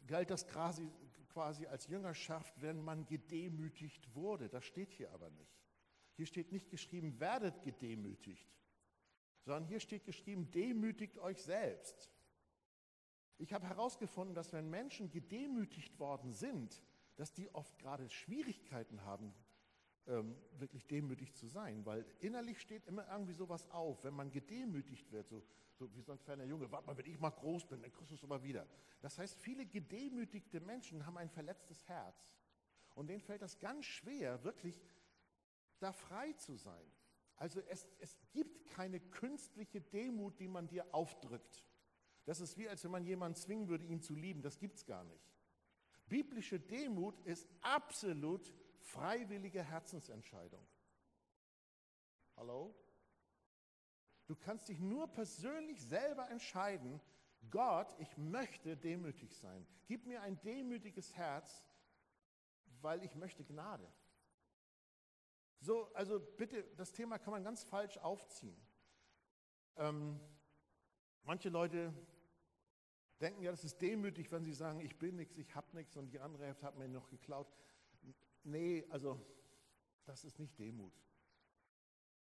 galt 0.06 0.30
das 0.30 0.46
quasi, 0.46 0.90
quasi 1.38 1.66
als 1.66 1.86
Jüngerschaft, 1.86 2.52
wenn 2.60 2.82
man 2.82 3.06
gedemütigt 3.06 4.12
wurde. 4.12 4.48
Das 4.48 4.64
steht 4.64 4.92
hier 4.92 5.12
aber 5.12 5.30
nicht. 5.30 5.56
Hier 6.16 6.26
steht 6.26 6.50
nicht 6.50 6.68
geschrieben, 6.68 7.20
werdet 7.20 7.62
gedemütigt 7.62 8.58
sondern 9.48 9.64
hier 9.64 9.80
steht 9.80 10.04
geschrieben, 10.04 10.50
demütigt 10.50 11.16
euch 11.16 11.42
selbst. 11.42 12.10
Ich 13.38 13.54
habe 13.54 13.66
herausgefunden, 13.66 14.34
dass 14.34 14.52
wenn 14.52 14.68
Menschen 14.68 15.10
gedemütigt 15.10 15.98
worden 15.98 16.32
sind, 16.32 16.82
dass 17.16 17.32
die 17.32 17.48
oft 17.54 17.78
gerade 17.78 18.10
Schwierigkeiten 18.10 19.04
haben, 19.04 19.32
ähm, 20.08 20.34
wirklich 20.58 20.86
demütig 20.86 21.34
zu 21.34 21.46
sein, 21.46 21.84
weil 21.84 22.04
innerlich 22.20 22.60
steht 22.60 22.86
immer 22.86 23.06
irgendwie 23.10 23.34
sowas 23.34 23.70
auf, 23.70 24.02
wenn 24.04 24.14
man 24.14 24.30
gedemütigt 24.30 25.12
wird, 25.12 25.28
so, 25.28 25.42
so 25.74 25.94
wie 25.94 26.00
so 26.00 26.12
ein 26.12 26.18
kleiner 26.18 26.44
Junge, 26.44 26.70
warte 26.72 26.86
mal, 26.86 26.96
wenn 26.96 27.06
ich 27.06 27.20
mal 27.20 27.30
groß 27.30 27.66
bin, 27.66 27.82
dann 27.82 27.92
kriegst 27.92 28.10
du 28.10 28.14
es 28.14 28.24
aber 28.24 28.42
wieder. 28.42 28.66
Das 29.00 29.18
heißt, 29.18 29.38
viele 29.38 29.66
gedemütigte 29.66 30.60
Menschen 30.60 31.04
haben 31.06 31.18
ein 31.18 31.28
verletztes 31.28 31.86
Herz 31.88 32.32
und 32.94 33.08
denen 33.08 33.20
fällt 33.20 33.42
das 33.42 33.58
ganz 33.60 33.84
schwer, 33.84 34.42
wirklich 34.44 34.80
da 35.78 35.92
frei 35.92 36.32
zu 36.32 36.56
sein. 36.56 36.92
Also 37.36 37.60
es, 37.68 37.86
es 38.00 38.18
gibt 38.32 38.66
keine 38.70 38.98
künstliche 38.98 39.80
Demut, 39.80 40.40
die 40.40 40.48
man 40.48 40.66
dir 40.66 40.92
aufdrückt. 40.92 41.64
Das 42.24 42.40
ist 42.40 42.58
wie, 42.58 42.68
als 42.68 42.82
wenn 42.82 42.90
man 42.90 43.04
jemanden 43.04 43.36
zwingen 43.36 43.68
würde, 43.68 43.86
ihn 43.86 44.00
zu 44.00 44.14
lieben. 44.14 44.42
Das 44.42 44.58
gibt 44.58 44.76
es 44.76 44.84
gar 44.84 45.04
nicht. 45.04 45.30
Biblische 46.08 46.58
Demut 46.58 47.20
ist 47.20 47.48
absolut 47.60 48.52
freiwillige 48.88 49.62
Herzensentscheidung. 49.62 50.66
Hallo? 52.36 52.74
Du 54.26 54.36
kannst 54.36 54.68
dich 54.68 54.78
nur 54.78 55.08
persönlich 55.08 55.82
selber 55.82 56.30
entscheiden, 56.30 57.00
Gott, 57.50 57.94
ich 57.98 58.16
möchte 58.18 58.76
demütig 58.76 59.34
sein. 59.36 59.66
Gib 59.86 60.06
mir 60.06 60.22
ein 60.22 60.40
demütiges 60.42 61.14
Herz, 61.14 61.64
weil 62.80 63.02
ich 63.04 63.14
möchte 63.14 63.44
Gnade. 63.44 63.90
So, 65.60 65.92
also 65.94 66.20
bitte, 66.20 66.64
das 66.76 66.92
Thema 66.92 67.18
kann 67.18 67.32
man 67.32 67.44
ganz 67.44 67.64
falsch 67.64 67.96
aufziehen. 67.98 68.60
Ähm, 69.76 70.20
manche 71.22 71.48
Leute 71.48 71.92
denken 73.20 73.42
ja, 73.42 73.50
das 73.50 73.64
ist 73.64 73.80
demütig, 73.80 74.30
wenn 74.30 74.44
sie 74.44 74.52
sagen, 74.52 74.80
ich 74.80 74.98
bin 74.98 75.16
nichts, 75.16 75.36
ich 75.36 75.54
habe 75.54 75.74
nichts 75.74 75.96
und 75.96 76.10
die 76.10 76.20
andere 76.20 76.46
Hälfte 76.46 76.66
hat 76.66 76.76
mir 76.76 76.88
noch 76.88 77.08
geklaut. 77.08 77.52
Nee, 78.48 78.86
also 78.88 79.20
das 80.04 80.24
ist 80.24 80.38
nicht 80.38 80.58
Demut. 80.58 80.92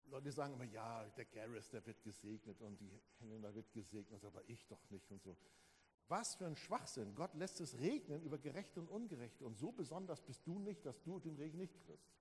Leute 0.05 0.31
sagen 0.31 0.55
immer, 0.55 0.65
ja, 0.65 1.09
der 1.11 1.25
Garris, 1.25 1.69
der 1.71 1.85
wird 1.85 2.03
gesegnet 2.03 2.61
und 2.61 2.81
die 2.81 3.01
Helena 3.19 3.53
wird 3.55 3.73
gesegnet, 3.73 4.25
aber 4.25 4.49
ich 4.49 4.67
doch 4.67 4.89
nicht 4.91 5.11
und 5.11 5.23
so. 5.23 5.37
Was 6.07 6.35
für 6.35 6.47
ein 6.47 6.55
Schwachsinn. 6.55 7.15
Gott 7.15 7.35
lässt 7.35 7.61
es 7.61 7.79
regnen 7.79 8.23
über 8.23 8.39
Gerechte 8.39 8.81
und 8.81 8.89
Ungerechte 8.89 9.45
und 9.45 9.57
so 9.57 9.73
besonders 9.73 10.21
bist 10.21 10.47
du 10.47 10.59
nicht, 10.59 10.85
dass 10.87 11.03
du 11.03 11.19
den 11.19 11.37
Regen 11.37 11.59
nicht 11.59 11.81
kriegst. 11.81 12.15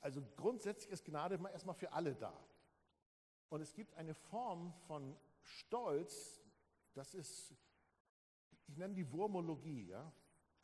Also 0.00 0.22
grundsätzlich 0.36 0.92
ist 0.92 1.04
Gnade 1.04 1.40
erstmal 1.50 1.74
für 1.74 1.92
alle 1.92 2.14
da. 2.14 2.38
Und 3.48 3.62
es 3.62 3.72
gibt 3.72 3.94
eine 3.94 4.14
Form 4.14 4.74
von 4.86 5.16
Stolz, 5.40 6.42
das 6.92 7.14
ist, 7.14 7.54
ich 8.66 8.76
nenne 8.76 8.94
die 8.94 9.10
Wurmologie, 9.12 9.86
ja. 9.86 10.12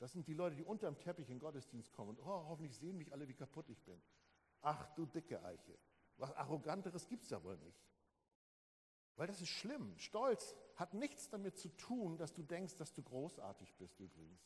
Das 0.03 0.11
sind 0.11 0.27
die 0.27 0.35
Leute, 0.35 0.57
die 0.57 0.65
unterm 0.65 0.99
Teppich 0.99 1.29
in 1.29 1.37
den 1.37 1.39
Gottesdienst 1.39 1.93
kommen 1.93 2.11
und 2.11 2.19
oh, 2.19 2.47
hoffentlich 2.49 2.77
sehen 2.77 2.99
mich 2.99 3.13
alle, 3.13 3.29
wie 3.29 3.35
kaputt 3.35 3.69
ich 3.69 3.81
bin. 3.85 4.03
Ach 4.61 4.93
du 4.97 5.07
dicke 5.07 5.41
Eiche. 5.45 5.79
Was 6.17 6.35
Arroganteres 6.35 7.07
gibt 7.07 7.23
es 7.23 7.31
ja 7.31 7.41
wohl 7.45 7.57
nicht. 7.59 7.81
Weil 9.15 9.29
das 9.29 9.41
ist 9.41 9.51
schlimm. 9.51 9.97
Stolz 9.99 10.57
hat 10.75 10.93
nichts 10.93 11.29
damit 11.29 11.57
zu 11.57 11.69
tun, 11.77 12.17
dass 12.17 12.35
du 12.35 12.43
denkst, 12.43 12.75
dass 12.79 12.93
du 12.93 13.01
großartig 13.01 13.77
bist 13.77 14.01
übrigens. 14.01 14.43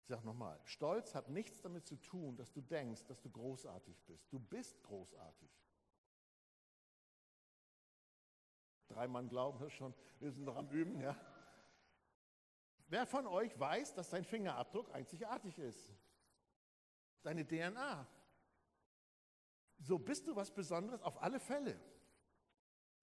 Ich 0.00 0.08
sage 0.08 0.24
nochmal, 0.24 0.58
Stolz 0.64 1.14
hat 1.14 1.28
nichts 1.28 1.60
damit 1.60 1.84
zu 1.84 1.96
tun, 1.96 2.34
dass 2.38 2.50
du 2.50 2.62
denkst, 2.62 3.04
dass 3.04 3.20
du 3.20 3.28
großartig 3.28 4.00
bist. 4.06 4.32
Du 4.32 4.38
bist 4.38 4.82
großartig. 4.84 5.50
Drei 8.88 9.06
Mann 9.06 9.28
glauben 9.28 9.58
das 9.58 9.74
schon, 9.74 9.92
wir 10.18 10.32
sind 10.32 10.44
noch 10.44 10.56
am 10.56 10.70
Üben, 10.70 10.98
ja. 10.98 11.14
Wer 12.88 13.06
von 13.06 13.26
euch 13.26 13.58
weiß, 13.58 13.94
dass 13.94 14.10
sein 14.10 14.24
Fingerabdruck 14.24 14.92
einzigartig 14.94 15.58
ist? 15.58 15.92
Deine 17.22 17.46
DNA. 17.46 18.06
So 19.78 19.98
bist 19.98 20.26
du 20.26 20.36
was 20.36 20.50
Besonderes 20.50 21.02
auf 21.02 21.20
alle 21.22 21.40
Fälle. 21.40 21.78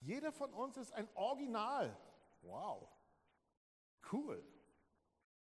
Jeder 0.00 0.32
von 0.32 0.52
uns 0.52 0.76
ist 0.76 0.92
ein 0.92 1.08
Original. 1.14 1.96
Wow. 2.42 2.88
Cool. 4.10 4.42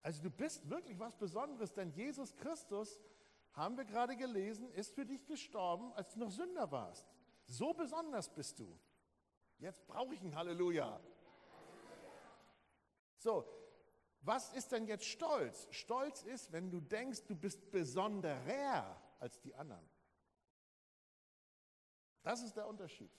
Also 0.01 0.23
du 0.23 0.31
bist 0.31 0.69
wirklich 0.69 0.99
was 0.99 1.15
Besonderes, 1.15 1.73
denn 1.73 1.91
Jesus 1.91 2.35
Christus, 2.35 2.99
haben 3.53 3.77
wir 3.77 3.85
gerade 3.85 4.15
gelesen, 4.15 4.71
ist 4.71 4.95
für 4.95 5.05
dich 5.05 5.25
gestorben, 5.25 5.91
als 5.93 6.13
du 6.13 6.19
noch 6.19 6.31
Sünder 6.31 6.71
warst. 6.71 7.05
So 7.45 7.73
besonders 7.73 8.33
bist 8.33 8.59
du. 8.59 8.79
Jetzt 9.57 9.85
brauche 9.87 10.13
ich 10.13 10.21
ein 10.21 10.35
Halleluja. 10.35 10.99
So, 13.17 13.45
was 14.21 14.53
ist 14.53 14.71
denn 14.71 14.85
jetzt 14.85 15.05
Stolz? 15.05 15.67
Stolz 15.71 16.23
ist, 16.23 16.51
wenn 16.51 16.69
du 16.69 16.79
denkst, 16.79 17.25
du 17.25 17.35
bist 17.35 17.71
besonderer 17.71 19.01
als 19.19 19.39
die 19.41 19.53
anderen. 19.55 19.87
Das 22.21 22.43
ist 22.43 22.55
der 22.55 22.67
Unterschied. 22.67 23.11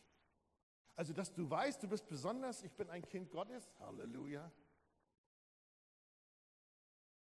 Also, 0.95 1.13
dass 1.13 1.33
du 1.33 1.49
weißt, 1.49 1.83
du 1.83 1.89
bist 1.89 2.07
besonders, 2.07 2.63
ich 2.63 2.73
bin 2.73 2.89
ein 2.89 3.07
Kind 3.09 3.31
Gottes. 3.31 3.73
Halleluja. 3.81 4.53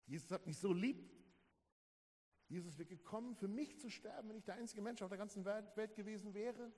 Jesus 0.06 0.32
hat 0.32 0.46
mich 0.46 0.58
so 0.58 0.74
lieb. 0.74 1.10
Jesus 2.50 2.78
wäre 2.78 2.90
gekommen, 2.90 3.34
für 3.36 3.48
mich 3.48 3.80
zu 3.80 3.90
sterben, 3.90 4.28
wenn 4.28 4.36
ich 4.36 4.44
der 4.44 4.56
einzige 4.56 4.82
Mensch 4.82 5.02
auf 5.02 5.08
der 5.08 5.18
ganzen 5.18 5.46
Welt 5.46 5.96
gewesen 5.96 6.34
wäre. 6.34 6.74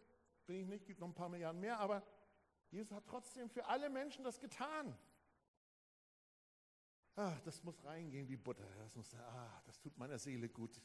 Bin 0.46 0.58
ich 0.58 0.68
nicht, 0.68 0.86
gibt 0.86 1.00
noch 1.00 1.08
ein 1.08 1.16
paar 1.16 1.30
Milliarden 1.30 1.60
mehr, 1.60 1.80
aber 1.80 2.06
Jesus 2.70 2.92
hat 2.92 3.08
trotzdem 3.08 3.50
für 3.50 3.66
alle 3.66 3.90
Menschen 3.90 4.24
das 4.24 4.40
getan. 4.40 4.96
Ach, 7.16 7.40
das 7.42 7.64
muss 7.64 7.84
reingehen 7.84 8.28
wie 8.28 8.38
Butter. 8.38 8.68
Das, 8.80 8.96
muss, 8.96 9.14
ah, 9.16 9.62
das 9.66 9.80
tut 9.80 9.98
meiner 9.98 10.18
Seele 10.18 10.50
gut. 10.50 10.82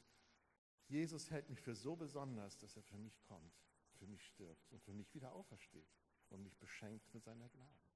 Jesus 0.87 1.31
hält 1.31 1.49
mich 1.49 1.61
für 1.61 1.75
so 1.75 1.97
besonders, 1.97 2.59
dass 2.59 2.77
er 2.77 2.83
für 2.83 2.99
mich 2.99 3.23
kommt, 3.23 3.55
für 3.95 4.07
mich 4.07 4.25
stirbt 4.27 4.71
und 4.73 4.83
für 4.83 4.93
mich 4.93 5.13
wieder 5.15 5.33
aufersteht 5.33 5.89
und 6.31 6.43
mich 6.43 6.57
beschenkt 6.57 7.13
mit 7.15 7.25
seiner 7.25 7.49
Gnade. 7.49 7.89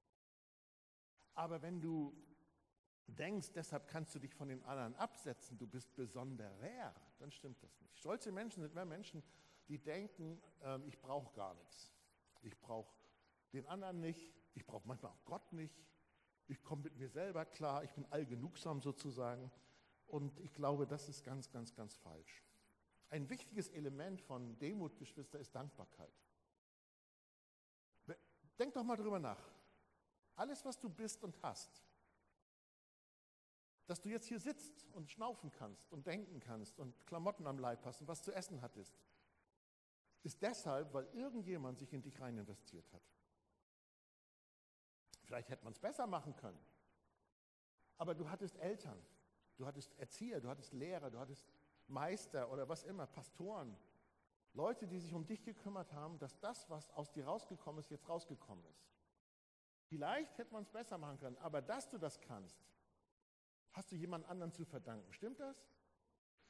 Aber 1.35 1.63
wenn 1.63 1.81
du 1.81 2.15
denkst, 3.07 3.53
deshalb 3.55 3.89
kannst 3.89 4.15
du 4.15 4.19
dich 4.19 4.35
von 4.35 4.49
den 4.49 4.63
anderen 4.63 4.95
absetzen, 4.97 5.59
du 5.59 5.67
bist 5.67 5.95
besonderer, 5.95 6.95
dann 7.19 7.31
stimmt 7.31 7.63
das 7.63 7.81
nicht. 7.81 7.99
Stolze 7.99 8.33
Menschen 8.33 8.63
sind 8.63 8.75
mehr 8.75 8.85
Menschen, 8.85 9.23
die 9.69 9.79
denken, 9.79 10.41
äh, 10.63 10.79
ich 10.87 11.01
brauche 11.01 11.33
gar 11.35 11.55
nichts. 11.55 11.93
Ich 12.43 12.59
brauche 12.59 12.93
den 13.53 13.67
anderen 13.67 14.01
nicht, 14.01 14.35
ich 14.55 14.67
brauche 14.67 14.87
manchmal 14.87 15.13
auch 15.13 15.25
Gott 15.25 15.53
nicht, 15.53 15.83
ich 16.49 16.63
komme 16.63 16.83
mit 16.83 16.97
mir 16.97 17.09
selber 17.09 17.45
klar, 17.45 17.85
ich 17.85 17.93
bin 17.93 18.07
allgenugsam 18.11 18.81
sozusagen. 18.81 19.51
Und 20.07 20.39
ich 20.41 20.53
glaube, 20.53 20.87
das 20.87 21.09
ist 21.09 21.25
ganz, 21.25 21.51
ganz, 21.51 21.75
ganz 21.75 21.97
falsch. 21.97 22.43
Ein 23.09 23.29
wichtiges 23.31 23.69
Element 23.69 24.21
von 24.21 24.59
Demut, 24.59 24.97
Geschwister, 24.97 25.39
ist 25.39 25.55
Dankbarkeit. 25.55 26.13
Denk 28.59 28.75
doch 28.75 28.85
mal 28.85 28.97
drüber 28.97 29.19
nach. 29.19 29.41
Alles, 30.37 30.65
was 30.65 30.79
du 30.79 30.89
bist 30.89 31.23
und 31.23 31.41
hast, 31.43 31.83
dass 33.87 34.01
du 34.01 34.09
jetzt 34.09 34.27
hier 34.27 34.39
sitzt 34.39 34.87
und 34.93 35.11
schnaufen 35.11 35.51
kannst 35.51 35.91
und 35.93 36.07
denken 36.07 36.41
kannst 36.41 36.79
und 36.79 37.07
Klamotten 37.07 37.47
am 37.47 37.59
Leib 37.59 37.85
hast 37.85 38.01
und 38.01 38.09
was 38.09 38.23
zu 38.23 38.33
essen 38.33 38.63
hattest, 38.63 38.99
ist 40.23 40.41
deshalb, 40.41 40.93
weil 40.95 41.07
irgendjemand 41.13 41.79
sich 41.79 41.93
in 41.93 42.03
dich 42.03 42.21
rein 42.21 42.39
investiert 42.39 42.91
hat. 42.93 43.03
Vielleicht 45.33 45.49
hätte 45.49 45.65
man 45.65 45.73
es 45.73 45.79
besser 45.79 46.07
machen 46.07 46.37
können. 46.37 46.61
Aber 47.97 48.15
du 48.15 48.29
hattest 48.29 48.55
Eltern, 48.59 49.03
du 49.57 49.65
hattest 49.65 49.99
Erzieher, 49.99 50.43
du 50.43 50.51
hattest 50.51 50.75
Lehrer, 50.75 51.11
du 51.11 51.19
hattest 51.19 51.49
Meister 51.87 52.53
oder 52.53 52.69
was 52.69 52.83
immer, 52.83 53.07
Pastoren. 53.07 53.75
Leute, 54.53 54.87
die 54.87 54.99
sich 54.99 55.15
um 55.15 55.25
dich 55.25 55.43
gekümmert 55.43 55.95
haben, 55.95 56.19
dass 56.19 56.39
das, 56.41 56.69
was 56.69 56.91
aus 56.91 57.11
dir 57.13 57.25
rausgekommen 57.25 57.79
ist, 57.79 57.89
jetzt 57.89 58.07
rausgekommen 58.11 58.63
ist. 58.67 58.87
Vielleicht 59.87 60.37
hätte 60.37 60.53
man 60.53 60.65
es 60.65 60.69
besser 60.69 60.99
machen 60.99 61.19
können, 61.19 61.39
aber 61.39 61.63
dass 61.63 61.89
du 61.89 61.97
das 61.97 62.21
kannst, 62.21 62.63
hast 63.71 63.91
du 63.91 63.97
jemand 63.97 64.27
anderen 64.27 64.53
zu 64.53 64.67
verdanken. 64.67 65.15
Stimmt 65.15 65.41
das? 65.41 65.67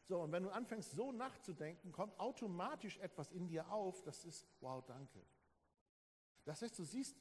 So, 0.09 0.23
und 0.23 0.33
wenn 0.33 0.43
du 0.43 0.51
anfängst, 0.51 0.91
so 0.91 1.13
nachzudenken, 1.13 1.93
kommt 1.93 2.19
automatisch 2.19 2.99
etwas 2.99 3.31
in 3.31 3.47
dir 3.47 3.71
auf, 3.71 4.03
das 4.03 4.25
ist, 4.25 4.45
wow, 4.59 4.85
danke. 4.85 5.25
Das 6.45 6.63
heißt, 6.63 6.77
du 6.77 6.83
siehst 6.83 7.17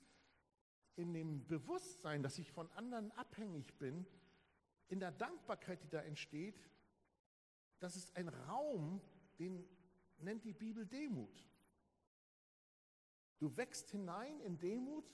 in 0.95 1.13
dem 1.13 1.45
Bewusstsein, 1.47 2.23
dass 2.23 2.37
ich 2.37 2.51
von 2.51 2.69
anderen 2.71 3.11
abhängig 3.13 3.77
bin, 3.77 4.05
in 4.89 4.99
der 4.99 5.11
Dankbarkeit, 5.11 5.81
die 5.83 5.89
da 5.89 6.01
entsteht, 6.01 6.69
das 7.79 7.95
ist 7.95 8.15
ein 8.15 8.27
Raum, 8.27 9.01
den 9.39 9.65
nennt 10.19 10.43
die 10.43 10.53
Bibel 10.53 10.85
Demut. 10.85 11.47
Du 13.39 13.55
wächst 13.57 13.89
hinein 13.89 14.39
in 14.41 14.59
Demut 14.59 15.11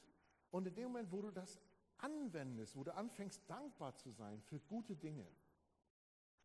und 0.52 0.68
in 0.68 0.76
dem 0.76 0.88
Moment, 0.88 1.12
wo 1.12 1.22
du 1.22 1.32
das 1.32 1.62
anwendest, 2.00 2.76
wo 2.76 2.84
du 2.84 2.94
anfängst, 2.94 3.50
dankbar 3.50 3.96
zu 3.96 4.12
sein 4.12 4.42
für 4.42 4.60
gute 4.60 4.96
Dinge. 4.96 5.28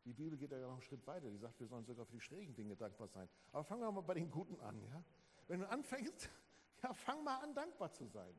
Die 0.05 0.13
Bibel 0.13 0.37
geht 0.37 0.51
ja 0.51 0.59
noch 0.59 0.73
einen 0.73 0.83
Schritt 0.83 1.07
weiter. 1.07 1.31
Die 1.31 1.39
sagt, 1.39 1.61
wir 1.61 1.67
sollen 1.67 1.85
sogar 1.85 2.05
für 2.05 2.13
die 2.13 2.21
schrägen 2.21 2.55
Dinge 2.55 2.77
dankbar 2.77 3.09
sein. 3.09 3.29
Aber 3.53 3.63
fangen 3.65 3.83
wir 3.83 3.93
mal 3.93 4.01
bei 4.01 4.15
den 4.15 4.31
Guten 4.31 4.59
an. 4.61 4.81
Ja? 4.83 5.05
Wenn 5.47 5.61
du 5.61 5.69
anfängst, 5.69 6.29
ja, 6.83 6.93
fang 6.93 7.23
mal 7.23 7.39
an, 7.39 7.55
dankbar 7.55 7.93
zu 7.93 8.07
sein. 8.07 8.35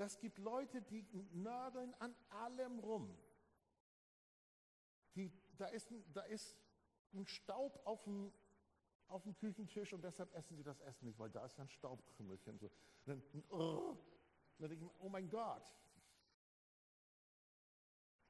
Das 0.00 0.18
gibt 0.18 0.38
Leute, 0.38 0.80
die 0.80 1.04
nörgeln 1.32 1.92
an 1.98 2.16
allem 2.30 2.78
rum. 2.78 3.14
Die, 5.14 5.30
da, 5.58 5.66
ist, 5.66 5.92
da 6.14 6.22
ist 6.22 6.56
einen 7.12 7.26
Staub 7.26 7.78
auf 7.84 8.04
dem, 8.04 8.32
auf 9.08 9.24
dem 9.24 9.36
Küchentisch 9.36 9.92
und 9.92 10.02
deshalb 10.02 10.32
essen 10.34 10.56
sie 10.56 10.62
das 10.62 10.80
Essen 10.80 11.04
nicht, 11.04 11.18
weil 11.18 11.28
da 11.28 11.44
ist 11.44 11.58
ja 11.58 11.64
ein 11.64 11.68
Staubkrümmelchen. 11.68 12.58
So. 12.58 12.70
Dann, 13.04 13.22
oh, 13.50 13.94
dann 14.56 14.70
denke 14.70 14.86
ich, 14.86 14.90
oh 15.00 15.10
mein 15.10 15.28
Gott. 15.28 15.70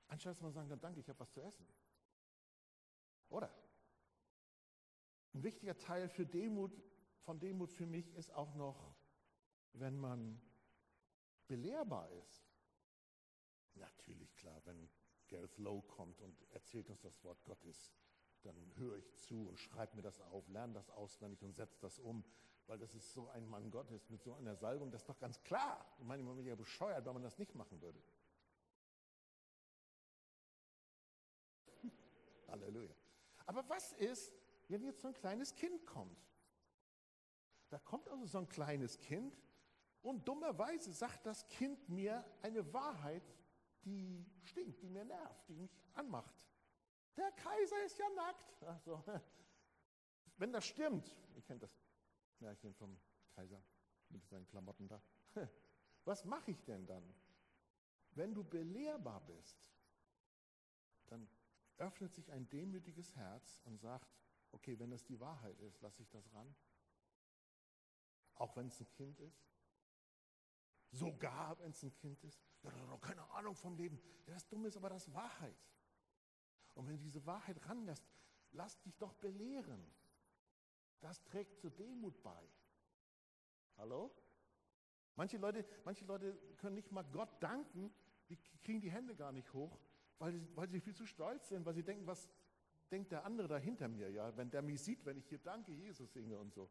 Anstatt 0.08 0.32
dass 0.32 0.40
man 0.40 0.52
sagen 0.52 0.68
kann, 0.70 0.80
danke, 0.80 0.98
ich 0.98 1.08
habe 1.08 1.20
was 1.20 1.30
zu 1.30 1.40
essen. 1.40 1.64
Oder? 3.28 3.48
Ein 5.34 5.44
wichtiger 5.44 5.78
Teil 5.78 6.08
für 6.08 6.26
Demut, 6.26 6.82
von 7.20 7.38
Demut 7.38 7.70
für 7.70 7.86
mich 7.86 8.12
ist 8.16 8.32
auch 8.32 8.56
noch, 8.56 8.92
wenn 9.72 9.96
man 9.96 10.42
belehrbar 11.50 12.08
ist. 12.12 12.48
Natürlich 13.74 14.32
klar, 14.36 14.62
wenn 14.66 14.88
Gareth 15.26 15.58
Lowe 15.58 15.82
kommt 15.82 16.20
und 16.20 16.40
erzählt 16.50 16.88
uns 16.88 17.00
das 17.00 17.24
Wort 17.24 17.42
Gottes, 17.44 17.92
dann 18.42 18.72
höre 18.76 18.96
ich 18.96 19.12
zu 19.16 19.48
und 19.48 19.58
schreibe 19.58 19.96
mir 19.96 20.02
das 20.02 20.20
auf, 20.20 20.48
lerne 20.48 20.74
das 20.74 20.88
auswendig 20.90 21.42
und 21.42 21.56
setze 21.56 21.80
das 21.80 21.98
um, 21.98 22.24
weil 22.68 22.78
das 22.78 22.94
ist 22.94 23.12
so 23.12 23.28
ein 23.30 23.48
Mann 23.48 23.68
Gottes 23.72 24.08
mit 24.10 24.22
so 24.22 24.32
einer 24.34 24.54
Salbung, 24.54 24.92
das 24.92 25.02
ist 25.02 25.08
doch 25.08 25.18
ganz 25.18 25.42
klar. 25.42 25.84
Ich 25.98 26.04
meine, 26.04 26.22
man 26.22 26.36
wäre 26.36 26.50
ja 26.50 26.54
bescheuert, 26.54 27.04
wenn 27.04 27.14
man 27.14 27.24
das 27.24 27.36
nicht 27.36 27.56
machen 27.56 27.82
würde. 27.82 28.00
Halleluja. 32.46 32.94
Aber 33.46 33.68
was 33.68 33.92
ist, 33.94 34.32
wenn 34.68 34.84
jetzt 34.84 35.00
so 35.00 35.08
ein 35.08 35.14
kleines 35.14 35.52
Kind 35.56 35.84
kommt? 35.84 36.24
Da 37.70 37.80
kommt 37.80 38.08
also 38.08 38.24
so 38.24 38.38
ein 38.38 38.48
kleines 38.48 38.98
Kind 38.98 39.36
und 40.02 40.26
dummerweise 40.26 40.92
sagt 40.92 41.26
das 41.26 41.46
Kind 41.48 41.88
mir 41.88 42.24
eine 42.42 42.72
Wahrheit, 42.72 43.22
die 43.84 44.24
stinkt, 44.42 44.82
die 44.82 44.88
mir 44.88 45.04
nervt, 45.04 45.48
die 45.48 45.54
mich 45.54 45.76
anmacht. 45.94 46.46
Der 47.16 47.30
Kaiser 47.32 47.84
ist 47.84 47.98
ja 47.98 48.08
nackt. 48.10 48.62
Also, 48.62 49.02
wenn 50.38 50.52
das 50.52 50.66
stimmt, 50.66 51.16
ihr 51.34 51.42
kennt 51.42 51.62
das 51.62 51.78
Märchen 52.38 52.74
vom 52.74 52.98
Kaiser 53.34 53.62
mit 54.08 54.26
seinen 54.26 54.46
Klamotten 54.46 54.88
da. 54.88 55.02
Was 56.04 56.24
mache 56.24 56.50
ich 56.50 56.64
denn 56.64 56.86
dann? 56.86 57.14
Wenn 58.12 58.34
du 58.34 58.42
belehrbar 58.42 59.20
bist, 59.26 59.70
dann 61.06 61.28
öffnet 61.78 62.14
sich 62.14 62.30
ein 62.32 62.48
demütiges 62.48 63.14
Herz 63.16 63.60
und 63.64 63.78
sagt, 63.78 64.08
okay, 64.52 64.78
wenn 64.78 64.90
das 64.90 65.04
die 65.04 65.20
Wahrheit 65.20 65.58
ist, 65.60 65.80
lasse 65.80 66.02
ich 66.02 66.10
das 66.10 66.32
ran. 66.34 66.54
Auch 68.34 68.56
wenn 68.56 68.68
es 68.68 68.80
ein 68.80 68.90
Kind 68.90 69.20
ist. 69.20 69.49
Sogar 70.92 71.58
wenn 71.60 71.70
es 71.70 71.82
ein 71.82 71.94
Kind 71.94 72.22
ist. 72.24 72.42
Ja, 72.62 72.72
hat 72.72 72.90
doch 72.90 73.00
keine 73.00 73.28
Ahnung 73.30 73.54
vom 73.54 73.76
Leben. 73.76 74.00
Ja, 74.26 74.34
das 74.34 74.48
Dumme 74.48 74.68
ist 74.68 74.76
aber 74.76 74.90
das 74.90 75.12
Wahrheit. 75.14 75.56
Und 76.74 76.86
wenn 76.86 76.96
du 76.96 77.02
diese 77.02 77.24
Wahrheit 77.26 77.64
ranlässt, 77.68 78.04
lass 78.52 78.80
dich 78.82 78.96
doch 78.96 79.14
belehren. 79.14 79.84
Das 81.00 81.22
trägt 81.24 81.58
zur 81.58 81.70
Demut 81.70 82.22
bei. 82.22 82.48
Hallo? 83.76 84.14
Manche 85.16 85.38
Leute, 85.38 85.64
manche 85.84 86.04
Leute 86.04 86.36
können 86.56 86.74
nicht 86.74 86.90
mal 86.92 87.04
Gott 87.04 87.42
danken, 87.42 87.92
die 88.28 88.36
kriegen 88.62 88.80
die 88.80 88.90
Hände 88.90 89.14
gar 89.14 89.32
nicht 89.32 89.52
hoch, 89.52 89.78
weil, 90.18 90.46
weil 90.56 90.68
sie 90.68 90.80
viel 90.80 90.94
zu 90.94 91.06
stolz 91.06 91.48
sind, 91.48 91.66
weil 91.66 91.74
sie 91.74 91.82
denken, 91.82 92.06
was 92.06 92.28
denkt 92.90 93.12
der 93.12 93.24
andere 93.24 93.48
da 93.48 93.56
hinter 93.56 93.88
mir, 93.88 94.10
ja, 94.10 94.36
wenn 94.36 94.50
der 94.50 94.62
mich 94.62 94.82
sieht, 94.82 95.04
wenn 95.04 95.16
ich 95.16 95.28
hier 95.28 95.38
Danke 95.38 95.72
Jesus 95.72 96.12
singe 96.12 96.38
und 96.38 96.52
so. 96.52 96.70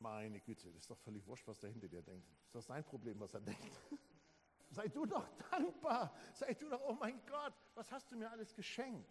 Meine 0.00 0.40
Güte, 0.40 0.70
das 0.72 0.82
ist 0.82 0.90
doch 0.90 0.98
völlig 0.98 1.26
wurscht, 1.26 1.46
was 1.46 1.58
der 1.58 1.70
hinter 1.70 1.88
dir 1.88 2.02
denkt. 2.02 2.28
Das 2.28 2.46
ist 2.46 2.54
doch 2.54 2.62
sein 2.62 2.84
Problem, 2.84 3.18
was 3.20 3.34
er 3.34 3.40
denkt. 3.40 3.80
Sei 4.70 4.86
du 4.88 5.06
doch 5.06 5.26
dankbar. 5.50 6.14
Sei 6.32 6.54
du 6.54 6.68
doch, 6.68 6.80
oh 6.86 6.94
mein 6.94 7.20
Gott, 7.26 7.54
was 7.74 7.90
hast 7.90 8.10
du 8.10 8.16
mir 8.16 8.30
alles 8.30 8.54
geschenkt? 8.54 9.10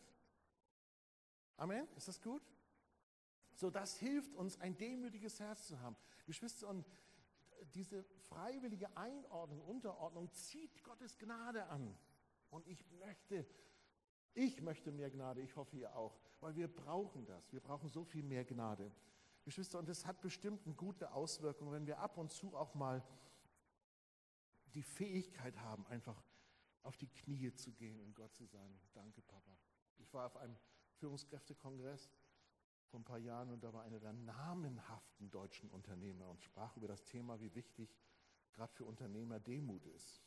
Amen? 1.58 1.88
Ist 1.96 2.08
das 2.08 2.22
gut? 2.22 2.44
So, 3.54 3.72
das 3.72 3.98
hilft 3.98 4.36
uns, 4.36 4.60
ein 4.62 4.78
demütiges 4.78 5.40
Herz 5.40 5.68
zu 5.68 5.80
haben. 5.80 5.96
Geschwister, 6.26 6.68
und 6.68 6.86
diese 7.74 8.04
freiwillige 8.30 8.96
Einordnung, 8.96 9.62
Unterordnung 9.62 10.32
zieht 10.32 10.84
Gottes 10.84 11.18
Gnade 11.18 11.66
an. 11.68 11.98
Und 12.50 12.68
ich 12.68 12.86
möchte, 12.92 13.46
ich 14.36 14.62
möchte 14.62 14.92
mehr 14.92 15.10
Gnade, 15.10 15.42
ich 15.42 15.56
hoffe 15.56 15.76
ihr 15.76 15.96
auch, 15.96 16.20
weil 16.40 16.56
wir 16.56 16.68
brauchen 16.68 17.26
das. 17.26 17.52
Wir 17.52 17.60
brauchen 17.60 17.90
so 17.90 18.04
viel 18.04 18.24
mehr 18.24 18.46
Gnade. 18.46 18.92
Geschwister, 19.48 19.80
und 19.80 19.88
es 19.88 20.06
hat 20.06 20.20
bestimmt 20.20 20.66
eine 20.66 20.76
gute 20.76 21.14
Auswirkung, 21.14 21.72
wenn 21.72 21.88
wir 21.88 22.00
ab 22.00 22.18
und 22.18 22.34
zu 22.34 22.54
auch 22.54 22.76
mal 22.76 23.02
die 24.74 24.84
Fähigkeit 24.84 25.58
haben, 25.62 25.88
einfach 25.88 26.22
auf 26.84 26.98
die 26.98 27.08
Knie 27.08 27.54
zu 27.54 27.72
gehen 27.72 28.02
und 28.02 28.14
Gott 28.14 28.36
zu 28.36 28.44
sagen, 28.44 28.78
danke 28.94 29.22
Papa. 29.22 29.58
Ich 30.00 30.14
war 30.14 30.26
auf 30.26 30.36
einem 30.36 30.58
Führungskräftekongress 30.96 32.12
vor 32.88 33.00
ein 33.00 33.06
paar 33.06 33.20
Jahren 33.20 33.50
und 33.50 33.64
da 33.64 33.72
war 33.72 33.84
einer 33.84 34.02
der 34.02 34.12
namenhaften 34.12 35.32
deutschen 35.32 35.70
Unternehmer 35.70 36.28
und 36.28 36.44
sprach 36.44 36.76
über 36.76 36.90
das 36.90 37.06
Thema, 37.06 37.40
wie 37.40 37.56
wichtig 37.56 37.96
gerade 38.52 38.74
für 38.74 38.84
Unternehmer 38.84 39.40
Demut 39.40 39.86
ist. 39.86 40.22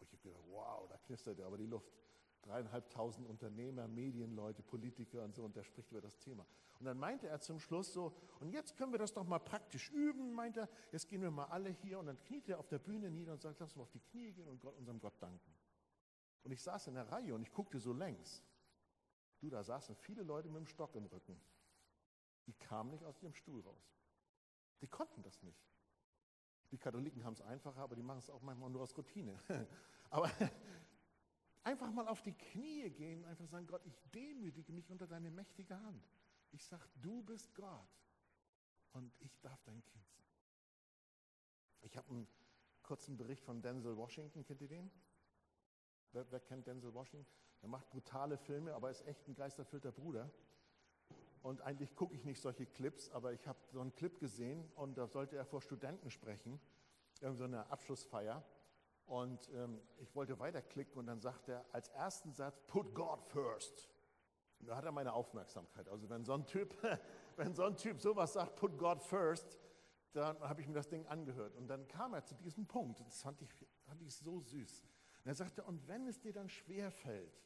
Und 0.00 0.02
ich 0.02 0.12
habe 0.12 0.22
gedacht, 0.22 0.42
wow, 0.48 0.88
da 0.88 0.98
knistert 0.98 1.40
aber 1.40 1.58
die 1.58 1.66
Luft. 1.66 2.03
Dreieinhalbtausend 2.44 3.26
Unternehmer, 3.26 3.88
Medienleute, 3.88 4.62
Politiker 4.62 5.22
und 5.22 5.34
so, 5.34 5.44
und 5.44 5.56
der 5.56 5.64
spricht 5.64 5.90
über 5.90 6.00
das 6.00 6.18
Thema. 6.18 6.46
Und 6.78 6.86
dann 6.86 6.98
meinte 6.98 7.26
er 7.26 7.40
zum 7.40 7.58
Schluss 7.58 7.92
so, 7.92 8.14
und 8.40 8.50
jetzt 8.50 8.76
können 8.76 8.92
wir 8.92 8.98
das 8.98 9.12
doch 9.12 9.24
mal 9.24 9.38
praktisch 9.38 9.90
üben, 9.90 10.32
meint 10.32 10.56
er, 10.56 10.68
jetzt 10.92 11.08
gehen 11.08 11.22
wir 11.22 11.30
mal 11.30 11.46
alle 11.46 11.70
hier, 11.70 11.98
und 11.98 12.06
dann 12.06 12.20
kniet 12.20 12.48
er 12.48 12.58
auf 12.58 12.68
der 12.68 12.78
Bühne 12.78 13.10
nieder 13.10 13.32
und 13.32 13.40
sagt, 13.40 13.60
lass 13.60 13.72
uns 13.72 13.82
auf 13.82 13.90
die 13.90 14.00
Knie 14.00 14.32
gehen 14.32 14.48
und 14.48 14.60
Gott, 14.60 14.76
unserem 14.76 15.00
Gott 15.00 15.14
danken. 15.20 15.54
Und 16.42 16.52
ich 16.52 16.62
saß 16.62 16.88
in 16.88 16.94
der 16.94 17.10
Reihe 17.10 17.34
und 17.34 17.42
ich 17.42 17.52
guckte 17.52 17.80
so 17.80 17.92
längs. 17.92 18.44
Du, 19.40 19.48
da 19.48 19.62
saßen 19.62 19.96
viele 19.96 20.22
Leute 20.22 20.48
mit 20.48 20.58
dem 20.58 20.66
Stock 20.66 20.94
im 20.94 21.06
Rücken. 21.06 21.40
Die 22.46 22.52
kamen 22.52 22.90
nicht 22.90 23.04
aus 23.04 23.22
ihrem 23.22 23.34
Stuhl 23.34 23.62
raus. 23.62 23.96
Die 24.82 24.88
konnten 24.88 25.22
das 25.22 25.42
nicht. 25.42 25.64
Die 26.70 26.78
Katholiken 26.78 27.24
haben 27.24 27.34
es 27.34 27.40
einfacher, 27.40 27.80
aber 27.80 27.94
die 27.94 28.02
machen 28.02 28.18
es 28.18 28.28
auch 28.28 28.42
manchmal 28.42 28.68
nur 28.68 28.82
aus 28.82 28.96
Routine. 28.96 29.38
aber 30.10 30.30
einfach 31.64 31.90
mal 31.90 32.06
auf 32.06 32.22
die 32.22 32.32
Knie 32.32 32.90
gehen, 32.90 33.24
einfach 33.24 33.46
sagen, 33.46 33.66
Gott, 33.66 33.84
ich 33.84 33.98
demütige 34.14 34.72
mich 34.72 34.90
unter 34.90 35.06
deine 35.06 35.30
mächtige 35.30 35.78
Hand. 35.80 36.04
Ich 36.52 36.64
sage, 36.64 36.88
du 37.02 37.22
bist 37.22 37.54
Gott 37.54 37.88
und 38.92 39.12
ich 39.20 39.40
darf 39.40 39.62
dein 39.64 39.84
Kind 39.84 40.08
sein. 40.08 40.24
Ich 41.82 41.96
habe 41.96 42.08
einen 42.10 42.28
kurzen 42.82 43.16
Bericht 43.16 43.42
von 43.42 43.60
Denzel 43.60 43.96
Washington, 43.96 44.44
kennt 44.44 44.60
ihr 44.60 44.68
den? 44.68 44.90
Wer, 46.12 46.30
wer 46.30 46.40
kennt 46.40 46.66
Denzel 46.66 46.94
Washington? 46.94 47.26
Er 47.62 47.68
macht 47.68 47.88
brutale 47.90 48.36
Filme, 48.36 48.74
aber 48.74 48.90
ist 48.90 49.06
echt 49.06 49.26
ein 49.26 49.34
geisterfüllter 49.34 49.90
Bruder. 49.90 50.30
Und 51.42 51.60
eigentlich 51.62 51.94
gucke 51.96 52.14
ich 52.14 52.24
nicht 52.24 52.40
solche 52.40 52.66
Clips, 52.66 53.10
aber 53.10 53.32
ich 53.32 53.46
habe 53.46 53.58
so 53.72 53.80
einen 53.80 53.94
Clip 53.94 54.18
gesehen 54.18 54.70
und 54.76 54.96
da 54.96 55.06
sollte 55.06 55.36
er 55.36 55.44
vor 55.44 55.60
Studenten 55.60 56.10
sprechen, 56.10 56.60
irgendeine 57.20 57.64
so 57.64 57.70
Abschlussfeier. 57.70 58.44
Und 59.06 59.50
ähm, 59.54 59.80
ich 59.98 60.14
wollte 60.14 60.38
weiterklicken 60.38 60.96
und 60.96 61.06
dann 61.06 61.20
sagt 61.20 61.48
er 61.48 61.64
als 61.72 61.88
ersten 61.88 62.32
Satz, 62.32 62.62
put 62.66 62.94
God 62.94 63.22
first. 63.26 63.90
Da 64.60 64.76
hat 64.76 64.84
er 64.84 64.92
meine 64.92 65.12
Aufmerksamkeit. 65.12 65.88
Also 65.88 66.08
wenn 66.08 66.24
so 66.24 66.32
ein 66.32 66.46
Typ, 66.46 66.74
wenn 67.36 67.54
so 67.54 67.64
ein 67.64 67.76
Typ 67.76 68.00
sowas 68.00 68.32
sagt, 68.32 68.56
put 68.56 68.78
God 68.78 69.02
first, 69.02 69.58
dann 70.12 70.38
habe 70.40 70.60
ich 70.60 70.68
mir 70.68 70.74
das 70.74 70.88
Ding 70.88 71.06
angehört. 71.06 71.54
Und 71.56 71.68
dann 71.68 71.86
kam 71.88 72.14
er 72.14 72.24
zu 72.24 72.34
diesem 72.36 72.66
Punkt. 72.66 73.00
Und 73.00 73.08
das 73.08 73.20
fand 73.20 73.42
ich, 73.42 73.50
fand 73.82 74.00
ich 74.00 74.14
so 74.14 74.40
süß. 74.40 74.82
Und 75.24 75.28
er 75.28 75.34
sagte, 75.34 75.64
und 75.64 75.86
wenn 75.86 76.06
es 76.06 76.20
dir 76.20 76.32
dann 76.32 76.48
schwer 76.48 76.90
fällt, 76.90 77.44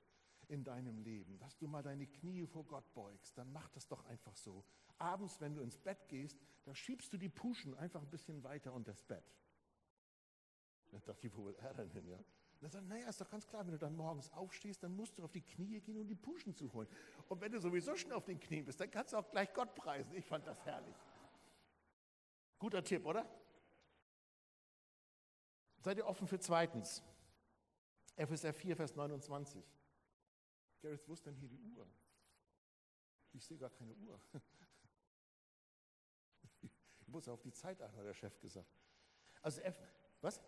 in 0.48 0.64
deinem 0.64 0.98
Leben, 0.98 1.38
dass 1.38 1.56
du 1.58 1.68
mal 1.68 1.82
deine 1.82 2.06
Knie 2.06 2.46
vor 2.46 2.64
Gott 2.64 2.92
beugst, 2.94 3.36
dann 3.36 3.52
mach 3.52 3.68
das 3.68 3.86
doch 3.86 4.04
einfach 4.06 4.34
so. 4.34 4.64
Abends, 4.96 5.40
wenn 5.40 5.54
du 5.54 5.60
ins 5.60 5.78
Bett 5.78 6.08
gehst, 6.08 6.40
dann 6.64 6.74
schiebst 6.74 7.12
du 7.12 7.18
die 7.18 7.28
Puschen 7.28 7.74
einfach 7.74 8.00
ein 8.00 8.10
bisschen 8.10 8.42
weiter 8.42 8.72
unter 8.72 8.92
das 8.92 9.02
Bett. 9.02 9.24
Dann 10.90 11.02
dachte 11.04 11.26
ich, 11.26 11.36
wo 11.36 11.44
will 11.46 11.56
er 11.56 11.74
denn 11.74 11.90
hin, 11.90 12.06
ja? 12.08 12.18
Er 12.60 12.70
sagt, 12.70 12.88
naja, 12.88 13.08
ist 13.08 13.20
doch 13.20 13.30
ganz 13.30 13.46
klar, 13.46 13.64
wenn 13.64 13.72
du 13.72 13.78
dann 13.78 13.94
morgens 13.94 14.32
aufstehst, 14.32 14.82
dann 14.82 14.94
musst 14.96 15.16
du 15.16 15.22
auf 15.22 15.30
die 15.30 15.42
Knie 15.42 15.80
gehen, 15.80 16.00
um 16.00 16.08
die 16.08 16.16
Puschen 16.16 16.54
zu 16.54 16.72
holen. 16.72 16.88
Und 17.28 17.40
wenn 17.40 17.52
du 17.52 17.60
sowieso 17.60 17.96
schon 17.96 18.10
auf 18.12 18.24
den 18.24 18.40
Knien 18.40 18.64
bist, 18.64 18.80
dann 18.80 18.90
kannst 18.90 19.12
du 19.12 19.18
auch 19.18 19.30
gleich 19.30 19.52
Gott 19.54 19.74
preisen. 19.76 20.12
Ich 20.14 20.24
fand 20.24 20.44
das 20.46 20.64
herrlich. 20.64 20.96
Guter 22.58 22.82
Tipp, 22.82 23.06
oder? 23.06 23.28
Seid 25.78 25.98
ihr 25.98 26.06
offen 26.06 26.26
für 26.26 26.40
zweitens? 26.40 27.02
Epheser 28.16 28.52
4, 28.52 28.74
Vers 28.74 28.96
29. 28.96 29.62
Gareth, 30.80 31.06
wo 31.06 31.12
ist 31.12 31.24
denn 31.24 31.36
hier 31.36 31.48
die 31.48 31.60
Uhr? 31.60 31.86
Ich 33.32 33.44
sehe 33.44 33.58
gar 33.58 33.70
keine 33.70 33.94
Uhr. 33.94 34.20
Ich 37.00 37.12
muss 37.12 37.26
auf 37.26 37.40
die 37.40 37.52
Zeit 37.52 37.80
achten, 37.80 37.96
hat 37.96 38.04
der 38.04 38.12
Chef 38.12 38.38
gesagt. 38.38 38.68
Also, 39.40 39.62
F, 39.62 39.80
was? 40.20 40.42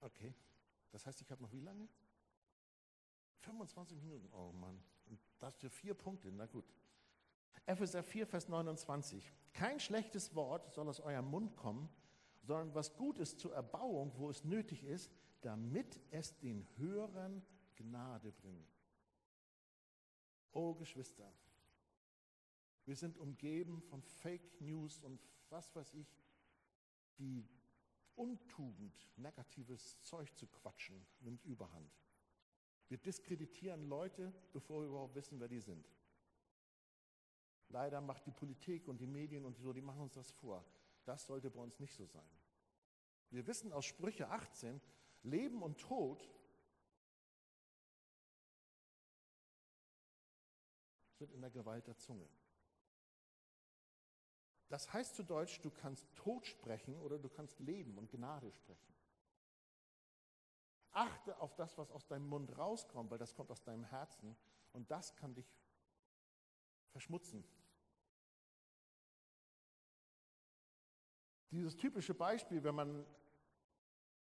Okay, 0.00 0.34
das 0.90 1.06
heißt, 1.06 1.20
ich 1.20 1.30
habe 1.30 1.42
noch 1.42 1.52
wie 1.52 1.60
lange? 1.60 1.88
25 3.40 4.00
Minuten, 4.00 4.28
oh 4.32 4.52
Mann. 4.52 4.82
Und 5.06 5.20
das 5.38 5.56
für 5.56 5.70
vier 5.70 5.94
Punkte, 5.94 6.30
na 6.30 6.46
gut. 6.46 6.64
Epheser 7.66 8.02
4, 8.02 8.26
Vers 8.26 8.48
29. 8.48 9.32
Kein 9.52 9.80
schlechtes 9.80 10.34
Wort 10.34 10.72
soll 10.72 10.88
aus 10.88 11.00
eurem 11.00 11.26
Mund 11.26 11.56
kommen, 11.56 11.88
sondern 12.42 12.74
was 12.74 12.96
Gutes 12.96 13.36
zur 13.36 13.54
Erbauung, 13.54 14.12
wo 14.16 14.30
es 14.30 14.44
nötig 14.44 14.84
ist, 14.84 15.10
damit 15.40 16.00
es 16.10 16.38
den 16.38 16.66
Hörern 16.76 17.42
Gnade 17.76 18.32
bringen. 18.32 18.66
Oh 20.52 20.74
Geschwister, 20.74 21.30
wir 22.84 22.96
sind 22.96 23.18
umgeben 23.18 23.82
von 23.82 24.02
Fake 24.02 24.60
News 24.60 24.98
und 25.00 25.20
was 25.50 25.74
weiß 25.76 25.94
ich, 25.94 26.08
die 27.18 27.46
Untugend, 28.18 29.08
negatives 29.16 30.00
Zeug 30.02 30.36
zu 30.36 30.48
quatschen, 30.48 31.06
nimmt 31.20 31.44
überhand. 31.44 31.96
Wir 32.88 32.98
diskreditieren 32.98 33.88
Leute, 33.88 34.32
bevor 34.52 34.80
wir 34.80 34.88
überhaupt 34.88 35.14
wissen, 35.14 35.38
wer 35.38 35.48
die 35.48 35.60
sind. 35.60 35.86
Leider 37.68 38.00
macht 38.00 38.26
die 38.26 38.32
Politik 38.32 38.88
und 38.88 38.98
die 38.98 39.06
Medien 39.06 39.44
und 39.44 39.56
so, 39.56 39.72
die 39.72 39.82
machen 39.82 40.00
uns 40.00 40.14
das 40.14 40.30
vor. 40.32 40.64
Das 41.04 41.26
sollte 41.26 41.50
bei 41.50 41.60
uns 41.60 41.78
nicht 41.78 41.94
so 41.94 42.06
sein. 42.06 42.28
Wir 43.30 43.46
wissen 43.46 43.72
aus 43.72 43.84
Sprüche 43.84 44.28
18, 44.28 44.80
Leben 45.22 45.62
und 45.62 45.78
Tod 45.78 46.28
sind 51.18 51.32
in 51.32 51.40
der 51.40 51.50
Gewalt 51.50 51.86
der 51.86 51.96
Zunge. 51.98 52.28
Das 54.68 54.92
heißt 54.92 55.14
zu 55.16 55.22
Deutsch, 55.22 55.60
du 55.60 55.70
kannst 55.70 56.14
Tod 56.14 56.46
sprechen 56.46 56.94
oder 57.00 57.18
du 57.18 57.28
kannst 57.28 57.58
Leben 57.60 57.96
und 57.96 58.10
Gnade 58.10 58.52
sprechen. 58.52 58.94
Achte 60.92 61.38
auf 61.40 61.54
das, 61.54 61.76
was 61.78 61.90
aus 61.90 62.06
deinem 62.06 62.28
Mund 62.28 62.56
rauskommt, 62.56 63.10
weil 63.10 63.18
das 63.18 63.34
kommt 63.34 63.50
aus 63.50 63.62
deinem 63.62 63.84
Herzen 63.84 64.36
und 64.72 64.90
das 64.90 65.14
kann 65.16 65.34
dich 65.34 65.46
verschmutzen. 66.90 67.44
Dieses 71.50 71.76
typische 71.76 72.14
Beispiel, 72.14 72.62
wenn 72.62 72.74
man 72.74 73.06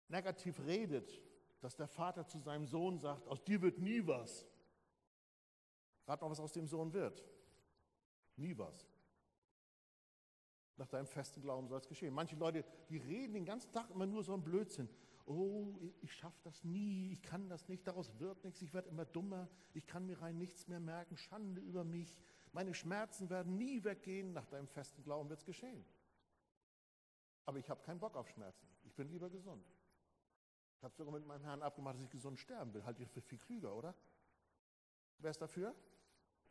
negativ 0.08 0.60
redet, 0.60 1.22
dass 1.60 1.76
der 1.76 1.88
Vater 1.88 2.26
zu 2.26 2.38
seinem 2.38 2.66
Sohn 2.66 2.98
sagt, 2.98 3.26
aus 3.26 3.42
dir 3.42 3.62
wird 3.62 3.78
nie 3.78 4.06
was. 4.06 4.46
Rat 6.06 6.20
mal, 6.20 6.30
was 6.30 6.40
aus 6.40 6.52
dem 6.52 6.66
Sohn 6.66 6.92
wird. 6.92 7.24
Nie 8.36 8.56
was. 8.56 8.86
Nach 10.76 10.88
deinem 10.88 11.06
festen 11.06 11.40
Glauben 11.40 11.68
soll 11.68 11.78
es 11.78 11.88
geschehen. 11.88 12.12
Manche 12.12 12.36
Leute, 12.36 12.64
die 12.88 12.98
reden 12.98 13.34
den 13.34 13.44
ganzen 13.44 13.72
Tag 13.72 13.90
immer 13.90 14.06
nur 14.06 14.22
so 14.22 14.34
ein 14.34 14.42
Blödsinn. 14.42 14.88
Oh, 15.24 15.74
ich 16.02 16.14
schaffe 16.14 16.38
das 16.44 16.62
nie, 16.62 17.10
ich 17.10 17.20
kann 17.22 17.48
das 17.48 17.68
nicht, 17.68 17.86
daraus 17.86 18.16
wird 18.20 18.44
nichts, 18.44 18.62
ich 18.62 18.72
werde 18.72 18.90
immer 18.90 19.04
dummer, 19.04 19.48
ich 19.74 19.84
kann 19.84 20.06
mir 20.06 20.20
rein 20.22 20.38
nichts 20.38 20.68
mehr 20.68 20.78
merken, 20.78 21.16
Schande 21.16 21.60
über 21.60 21.82
mich, 21.82 22.16
meine 22.52 22.72
Schmerzen 22.74 23.28
werden 23.28 23.56
nie 23.56 23.82
weggehen, 23.82 24.32
nach 24.32 24.46
deinem 24.46 24.68
festen 24.68 25.02
Glauben 25.02 25.28
wird 25.28 25.40
es 25.40 25.44
geschehen. 25.44 25.84
Aber 27.44 27.58
ich 27.58 27.68
habe 27.68 27.82
keinen 27.82 27.98
Bock 27.98 28.14
auf 28.14 28.28
Schmerzen, 28.28 28.68
ich 28.84 28.94
bin 28.94 29.08
lieber 29.08 29.28
gesund. 29.28 29.66
Ich 30.76 30.84
habe 30.84 30.94
sogar 30.94 31.12
mit 31.12 31.26
meinem 31.26 31.42
Herrn 31.42 31.62
abgemacht, 31.62 31.96
dass 31.96 32.04
ich 32.04 32.10
gesund 32.10 32.38
sterben 32.38 32.72
will. 32.74 32.84
Halt 32.84 32.98
ihr 32.98 33.08
für 33.08 33.22
viel 33.22 33.38
klüger, 33.38 33.74
oder? 33.74 33.94
Wer 35.18 35.30
ist 35.30 35.40
dafür? 35.40 35.74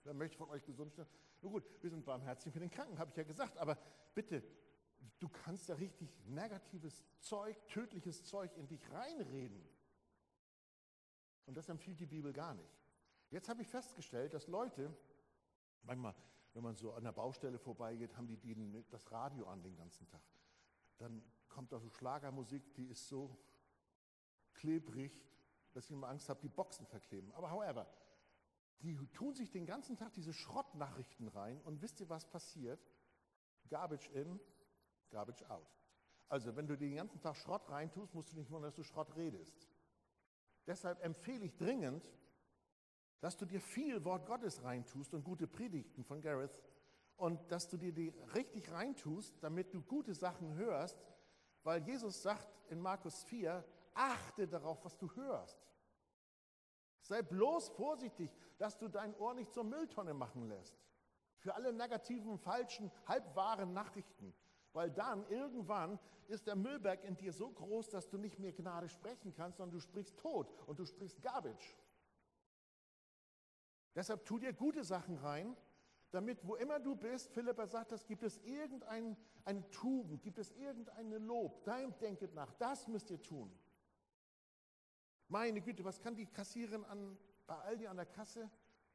Wer 0.05 0.13
möchte 0.13 0.37
von 0.37 0.49
euch 0.49 0.63
gesund 0.63 0.93
sterben? 0.93 1.09
Nun 1.41 1.51
gut, 1.53 1.63
wir 1.81 1.89
sind 1.89 2.05
barmherzig 2.05 2.53
für 2.53 2.59
den 2.59 2.69
Kranken, 2.69 2.97
habe 2.99 3.09
ich 3.09 3.17
ja 3.17 3.23
gesagt. 3.23 3.57
Aber 3.57 3.75
bitte, 4.13 4.43
du 5.19 5.27
kannst 5.27 5.67
ja 5.67 5.75
richtig 5.75 6.15
negatives 6.27 7.03
Zeug, 7.19 7.57
tödliches 7.67 8.23
Zeug 8.23 8.55
in 8.55 8.67
dich 8.67 8.87
reinreden. 8.91 9.67
Und 11.47 11.57
das 11.57 11.69
empfiehlt 11.69 11.99
die 11.99 12.05
Bibel 12.05 12.33
gar 12.33 12.53
nicht. 12.53 12.69
Jetzt 13.31 13.49
habe 13.49 13.63
ich 13.63 13.67
festgestellt, 13.67 14.35
dass 14.35 14.47
Leute, 14.47 14.95
manchmal, 15.81 16.13
wenn 16.53 16.63
man 16.63 16.75
so 16.75 16.93
an 16.93 17.03
der 17.03 17.11
Baustelle 17.11 17.57
vorbeigeht, 17.57 18.15
haben 18.15 18.27
die, 18.27 18.37
die 18.37 18.85
das 18.91 19.11
Radio 19.11 19.47
an 19.47 19.63
den 19.63 19.75
ganzen 19.75 20.07
Tag. 20.07 20.21
Dann 20.99 21.23
kommt 21.49 21.71
da 21.71 21.79
so 21.79 21.89
Schlagermusik, 21.89 22.75
die 22.75 22.85
ist 22.85 23.07
so 23.07 23.35
klebrig, 24.53 25.19
dass 25.73 25.85
ich 25.85 25.91
immer 25.91 26.09
Angst 26.09 26.29
habe, 26.29 26.39
die 26.41 26.49
Boxen 26.49 26.85
verkleben. 26.85 27.31
Aber 27.33 27.49
however, 27.49 27.87
die 28.81 28.95
tun 29.13 29.33
sich 29.33 29.49
den 29.51 29.65
ganzen 29.65 29.97
Tag 29.97 30.13
diese 30.13 30.33
Schrottnachrichten 30.33 31.27
rein 31.27 31.61
und 31.61 31.81
wisst 31.81 31.99
ihr, 31.99 32.09
was 32.09 32.25
passiert? 32.25 32.79
Garbage 33.69 34.09
in, 34.09 34.39
garbage 35.09 35.43
out. 35.49 35.67
Also 36.27 36.55
wenn 36.55 36.67
du 36.67 36.75
den 36.75 36.95
ganzen 36.95 37.21
Tag 37.21 37.35
Schrott 37.35 37.69
reintust, 37.69 38.13
musst 38.13 38.31
du 38.31 38.38
nicht 38.38 38.49
wundern, 38.49 38.69
dass 38.69 38.75
du 38.75 38.83
Schrott 38.83 39.15
redest. 39.15 39.67
Deshalb 40.67 41.03
empfehle 41.03 41.45
ich 41.45 41.55
dringend, 41.55 42.11
dass 43.19 43.38
du 43.38 43.45
dir 43.45 43.61
viel 43.61 44.03
Wort 44.03 44.25
Gottes 44.25 44.63
reintust 44.63 45.13
und 45.13 45.23
gute 45.23 45.47
Predigten 45.47 46.03
von 46.03 46.21
Gareth 46.21 46.61
und 47.17 47.51
dass 47.51 47.69
du 47.69 47.77
dir 47.77 47.93
die 47.93 48.09
richtig 48.33 48.71
reintust, 48.71 49.41
damit 49.41 49.73
du 49.73 49.81
gute 49.81 50.13
Sachen 50.13 50.55
hörst, 50.55 50.97
weil 51.63 51.81
Jesus 51.83 52.21
sagt 52.21 52.47
in 52.69 52.81
Markus 52.81 53.23
4, 53.23 53.63
achte 53.93 54.47
darauf, 54.47 54.83
was 54.83 54.97
du 54.97 55.09
hörst. 55.15 55.57
Sei 57.05 57.21
bloß 57.21 57.69
vorsichtig, 57.69 58.31
dass 58.57 58.79
du 58.79 58.87
dein 58.87 59.15
Ohr 59.19 59.35
nicht 59.35 59.53
zur 59.53 59.63
Mülltonne 59.63 60.15
machen 60.15 60.47
lässt. 60.47 60.75
Für 61.37 61.53
alle 61.53 61.71
negativen, 61.71 62.39
falschen, 62.39 62.91
halbwahren 63.07 63.73
Nachrichten. 63.73 64.33
Weil 64.73 64.89
dann 64.89 65.23
irgendwann 65.29 65.99
ist 66.27 66.47
der 66.47 66.55
Müllberg 66.55 67.03
in 67.03 67.15
dir 67.15 67.31
so 67.31 67.51
groß, 67.51 67.89
dass 67.89 68.09
du 68.09 68.17
nicht 68.17 68.39
mehr 68.39 68.53
Gnade 68.53 68.89
sprechen 68.89 69.33
kannst, 69.33 69.57
sondern 69.57 69.75
du 69.75 69.79
sprichst 69.79 70.17
Tod 70.17 70.51
und 70.65 70.79
du 70.79 70.85
sprichst 70.85 71.21
Garbage. 71.21 71.77
Deshalb 73.93 74.25
tu 74.25 74.39
dir 74.39 74.51
gute 74.51 74.83
Sachen 74.83 75.17
rein, 75.17 75.55
damit 76.09 76.45
wo 76.47 76.55
immer 76.55 76.79
du 76.79 76.95
bist, 76.95 77.31
Philippa 77.31 77.67
sagt 77.67 77.91
das, 77.91 78.07
gibt 78.07 78.23
es 78.23 78.39
irgendeine 78.39 79.15
Tugend, 79.69 80.23
gibt 80.23 80.39
es 80.39 80.51
irgendein 80.53 81.11
Lob, 81.11 81.63
dein 81.65 81.95
Denket 81.99 82.33
nach, 82.33 82.51
das 82.53 82.87
müsst 82.87 83.11
ihr 83.11 83.21
tun. 83.21 83.55
Meine 85.27 85.61
Güte, 85.61 85.83
was 85.83 85.99
kann 85.99 86.15
die 86.15 86.25
Kassiererin 86.25 86.85
an, 86.85 87.17
bei 87.47 87.55
Aldi 87.55 87.88
an 87.88 87.97
der 87.97 88.05
Kasse 88.05 88.49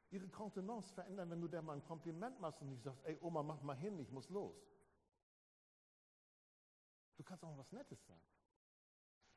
ihre 0.09 0.27
Kontenance 0.27 0.93
verändern, 0.93 1.29
wenn 1.29 1.41
du 1.41 1.47
der 1.47 1.61
mal 1.61 1.73
ein 1.73 1.83
Kompliment 1.83 2.39
machst 2.39 2.61
und 2.61 2.69
nicht 2.69 2.83
sagst, 2.83 3.03
ey 3.05 3.17
Oma, 3.21 3.43
mach 3.43 3.61
mal 3.61 3.75
hin, 3.75 3.99
ich 3.99 4.11
muss 4.11 4.29
los. 4.29 4.55
Du 7.15 7.23
kannst 7.23 7.43
auch 7.43 7.57
was 7.57 7.71
Nettes 7.71 8.05
sagen. 8.05 8.21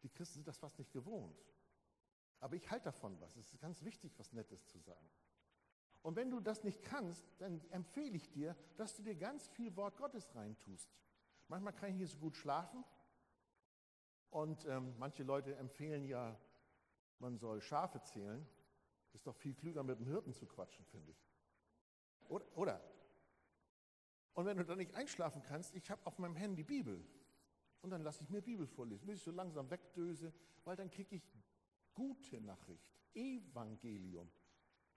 Die 0.02 0.08
Christen 0.08 0.34
sind 0.34 0.48
das 0.48 0.58
fast 0.58 0.78
nicht 0.78 0.92
gewohnt. 0.92 1.38
Aber 2.40 2.56
ich 2.56 2.70
halte 2.70 2.84
davon 2.84 3.18
was. 3.20 3.36
Es 3.36 3.52
ist 3.52 3.60
ganz 3.60 3.82
wichtig, 3.82 4.12
was 4.18 4.32
Nettes 4.32 4.66
zu 4.66 4.78
sagen. 4.78 5.08
Und 6.02 6.16
wenn 6.16 6.30
du 6.30 6.40
das 6.40 6.64
nicht 6.64 6.82
kannst, 6.82 7.24
dann 7.38 7.62
empfehle 7.70 8.16
ich 8.16 8.30
dir, 8.30 8.54
dass 8.76 8.94
du 8.96 9.02
dir 9.02 9.14
ganz 9.14 9.48
viel 9.48 9.74
Wort 9.76 9.96
Gottes 9.96 10.34
reintust. 10.34 10.90
Manchmal 11.48 11.72
kann 11.72 11.90
ich 11.90 11.96
hier 11.96 12.08
so 12.08 12.18
gut 12.18 12.36
schlafen. 12.36 12.84
Und 14.30 14.66
ähm, 14.66 14.94
manche 14.98 15.22
Leute 15.22 15.56
empfehlen 15.56 16.04
ja 16.04 16.38
man 17.18 17.38
soll 17.38 17.60
Schafe 17.60 18.02
zählen, 18.02 18.46
ist 19.12 19.26
doch 19.26 19.36
viel 19.36 19.54
klüger 19.54 19.82
mit 19.82 19.98
dem 19.98 20.06
Hirten 20.06 20.32
zu 20.32 20.46
quatschen, 20.46 20.84
finde 20.86 21.12
ich. 21.12 21.28
Oder? 22.28 22.44
oder? 22.56 22.80
Und 24.34 24.46
wenn 24.46 24.56
du 24.56 24.64
dann 24.64 24.78
nicht 24.78 24.94
einschlafen 24.94 25.42
kannst, 25.42 25.74
ich 25.74 25.90
habe 25.90 26.04
auf 26.04 26.18
meinem 26.18 26.36
Handy 26.36 26.64
Bibel. 26.64 27.04
Und 27.82 27.90
dann 27.90 28.02
lasse 28.02 28.24
ich 28.24 28.30
mir 28.30 28.42
Bibel 28.42 28.66
vorlesen, 28.66 29.06
bis 29.06 29.18
ich 29.18 29.22
so 29.22 29.30
langsam 29.30 29.70
wegdöse, 29.70 30.32
weil 30.64 30.74
dann 30.74 30.90
kriege 30.90 31.14
ich 31.14 31.22
gute 31.94 32.40
Nachricht, 32.40 32.98
Evangelium 33.14 34.30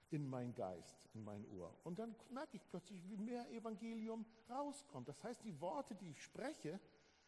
in 0.09 0.27
mein 0.27 0.53
Geist, 0.55 0.97
in 1.13 1.23
mein 1.23 1.45
Ohr. 1.47 1.77
Und 1.83 1.99
dann 1.99 2.15
merke 2.29 2.55
ich 2.55 2.67
plötzlich, 2.69 3.03
wie 3.03 3.17
mehr 3.17 3.49
Evangelium 3.51 4.25
rauskommt. 4.49 5.07
Das 5.07 5.21
heißt, 5.23 5.43
die 5.43 5.59
Worte, 5.59 5.95
die 5.95 6.11
ich 6.11 6.23
spreche, 6.23 6.79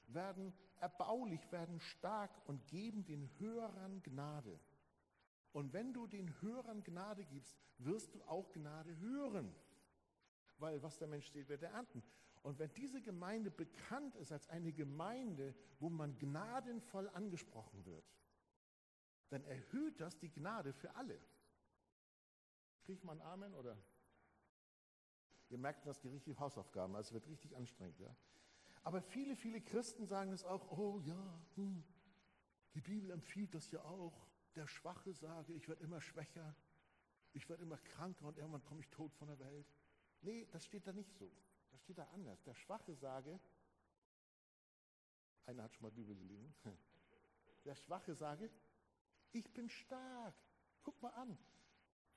werden 0.07 0.53
erbaulich, 0.79 1.51
werden 1.51 1.79
stark 1.79 2.31
und 2.47 2.65
geben 2.67 3.03
den 3.03 3.29
Hörern 3.37 4.01
Gnade. 4.01 4.59
Und 5.51 5.73
wenn 5.73 5.93
du 5.93 6.07
den 6.07 6.29
Hörern 6.41 6.83
Gnade 6.83 7.25
gibst, 7.25 7.57
wirst 7.77 8.13
du 8.13 8.23
auch 8.23 8.51
Gnade 8.51 8.97
hören. 8.99 9.53
Weil 10.57 10.81
was 10.83 10.97
der 10.97 11.07
Mensch 11.07 11.29
sieht, 11.31 11.49
wird 11.49 11.63
er 11.63 11.71
ernten. 11.71 12.03
Und 12.41 12.59
wenn 12.59 12.73
diese 12.73 13.01
Gemeinde 13.01 13.51
bekannt 13.51 14.15
ist 14.15 14.31
als 14.31 14.47
eine 14.49 14.71
Gemeinde, 14.71 15.55
wo 15.79 15.89
man 15.89 16.17
gnadenvoll 16.17 17.09
angesprochen 17.09 17.85
wird, 17.85 18.05
dann 19.29 19.43
erhöht 19.43 19.99
das 19.99 20.17
die 20.17 20.31
Gnade 20.31 20.73
für 20.73 20.95
alle. 20.95 21.19
Kriegt 22.83 23.03
man 23.03 23.21
Amen 23.21 23.53
oder? 23.53 23.77
Ihr 25.49 25.57
merkt, 25.57 25.85
das 25.85 25.99
die 25.99 26.09
richtigen 26.09 26.39
Hausaufgaben, 26.39 26.95
also 26.95 27.13
wird 27.13 27.27
richtig 27.27 27.55
anstrengend. 27.55 27.99
Ja? 27.99 28.15
Aber 28.83 29.01
viele, 29.01 29.35
viele 29.35 29.61
Christen 29.61 30.05
sagen 30.05 30.31
es 30.31 30.43
auch, 30.43 30.71
oh 30.77 30.99
ja, 30.99 31.41
hm, 31.55 31.83
die 32.73 32.81
Bibel 32.81 33.11
empfiehlt 33.11 33.53
das 33.55 33.71
ja 33.71 33.83
auch 33.83 34.28
der 34.55 34.67
Schwache 34.67 35.13
sage, 35.13 35.53
ich 35.53 35.67
werde 35.67 35.83
immer 35.83 36.01
schwächer, 36.01 36.55
ich 37.33 37.47
werde 37.49 37.63
immer 37.63 37.77
kranker 37.77 38.25
und 38.25 38.37
irgendwann 38.37 38.63
komme 38.65 38.81
ich 38.81 38.89
tot 38.89 39.13
von 39.13 39.27
der 39.27 39.39
Welt. 39.39 39.67
Nee, 40.21 40.47
das 40.51 40.65
steht 40.65 40.87
da 40.87 40.93
nicht 40.93 41.13
so. 41.15 41.31
Das 41.71 41.81
steht 41.81 41.97
da 41.97 42.07
anders. 42.13 42.41
Der 42.43 42.55
Schwache 42.55 42.95
sage, 42.95 43.39
einer 45.45 45.63
hat 45.63 45.73
schon 45.73 45.83
mal 45.83 45.91
Bibel 45.91 46.15
gelesen, 46.15 46.53
der 47.65 47.75
Schwache 47.75 48.15
sage, 48.15 48.49
ich 49.31 49.51
bin 49.53 49.69
stark. 49.69 50.35
Guck 50.83 51.01
mal 51.01 51.09
an. 51.09 51.37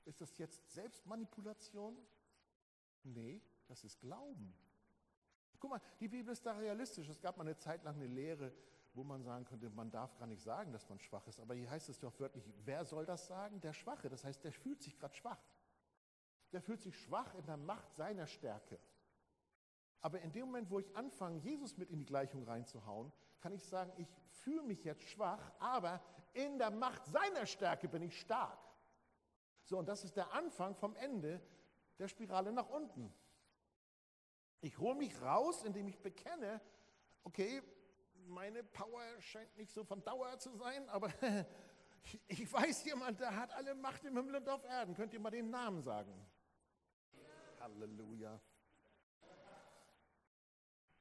Ist 0.05 0.19
das 0.19 0.37
jetzt 0.37 0.71
Selbstmanipulation? 0.73 1.97
Nee, 3.03 3.41
das 3.67 3.83
ist 3.83 3.99
Glauben. 3.99 4.53
Guck 5.59 5.69
mal, 5.69 5.81
die 5.99 6.07
Bibel 6.07 6.33
ist 6.33 6.45
da 6.45 6.57
realistisch. 6.57 7.07
Es 7.07 7.21
gab 7.21 7.37
mal 7.37 7.43
eine 7.43 7.57
Zeit 7.57 7.83
lang 7.83 7.95
eine 7.95 8.07
Lehre, 8.07 8.53
wo 8.93 9.03
man 9.03 9.23
sagen 9.23 9.45
könnte, 9.45 9.69
man 9.69 9.89
darf 9.89 10.15
gar 10.17 10.27
nicht 10.27 10.41
sagen, 10.41 10.71
dass 10.71 10.87
man 10.89 10.99
schwach 10.99 11.25
ist. 11.27 11.39
Aber 11.39 11.55
hier 11.55 11.69
heißt 11.69 11.89
es 11.89 11.99
doch 11.99 12.19
wörtlich, 12.19 12.47
wer 12.63 12.85
soll 12.85 13.05
das 13.05 13.27
sagen? 13.27 13.59
Der 13.61 13.73
Schwache. 13.73 14.09
Das 14.09 14.23
heißt, 14.23 14.43
der 14.43 14.51
fühlt 14.51 14.81
sich 14.81 14.97
gerade 14.97 15.15
schwach. 15.15 15.41
der 16.51 16.61
fühlt 16.61 16.81
sich 16.81 16.95
schwach 16.99 17.33
in 17.33 17.45
der 17.45 17.57
Macht 17.57 17.95
seiner 17.95 18.27
Stärke. 18.27 18.79
Aber 20.01 20.21
in 20.21 20.31
dem 20.31 20.45
Moment, 20.45 20.69
wo 20.69 20.79
ich 20.79 20.95
anfange, 20.95 21.39
Jesus 21.39 21.77
mit 21.77 21.89
in 21.89 21.97
die 21.97 22.05
Gleichung 22.05 22.43
reinzuhauen, 22.43 23.11
kann 23.39 23.53
ich 23.53 23.63
sagen, 23.63 23.91
ich 23.97 24.07
fühle 24.29 24.63
mich 24.63 24.83
jetzt 24.83 25.03
schwach, 25.03 25.51
aber 25.59 26.01
in 26.33 26.57
der 26.59 26.69
Macht 26.71 27.05
seiner 27.07 27.45
Stärke 27.45 27.87
bin 27.87 28.03
ich 28.03 28.19
stark. 28.19 28.59
So, 29.63 29.79
und 29.79 29.87
das 29.87 30.03
ist 30.03 30.15
der 30.15 30.31
Anfang 30.33 30.75
vom 30.75 30.95
Ende 30.95 31.41
der 31.97 32.07
Spirale 32.07 32.51
nach 32.51 32.69
unten. 32.69 33.13
Ich 34.61 34.77
hole 34.77 34.95
mich 34.95 35.21
raus, 35.21 35.63
indem 35.63 35.87
ich 35.87 36.01
bekenne, 36.01 36.61
okay, 37.23 37.61
meine 38.27 38.63
Power 38.63 39.03
scheint 39.21 39.55
nicht 39.57 39.71
so 39.71 39.83
von 39.83 40.03
Dauer 40.03 40.37
zu 40.39 40.55
sein, 40.55 40.87
aber 40.89 41.11
ich 42.27 42.51
weiß 42.51 42.85
jemand, 42.85 43.19
der 43.19 43.35
hat 43.35 43.51
alle 43.53 43.75
Macht 43.75 44.03
im 44.05 44.15
Himmel 44.15 44.35
und 44.35 44.49
auf 44.49 44.63
Erden. 44.63 44.95
Könnt 44.95 45.13
ihr 45.13 45.19
mal 45.19 45.31
den 45.31 45.49
Namen 45.49 45.81
sagen? 45.81 46.13
Halleluja. 47.59 48.41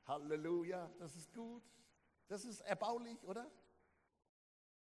Halleluja, 0.04 0.90
das 0.98 1.16
ist 1.16 1.32
gut. 1.32 1.62
Das 2.28 2.44
ist 2.44 2.61
erbaulich, 2.61 3.22
oder? 3.24 3.50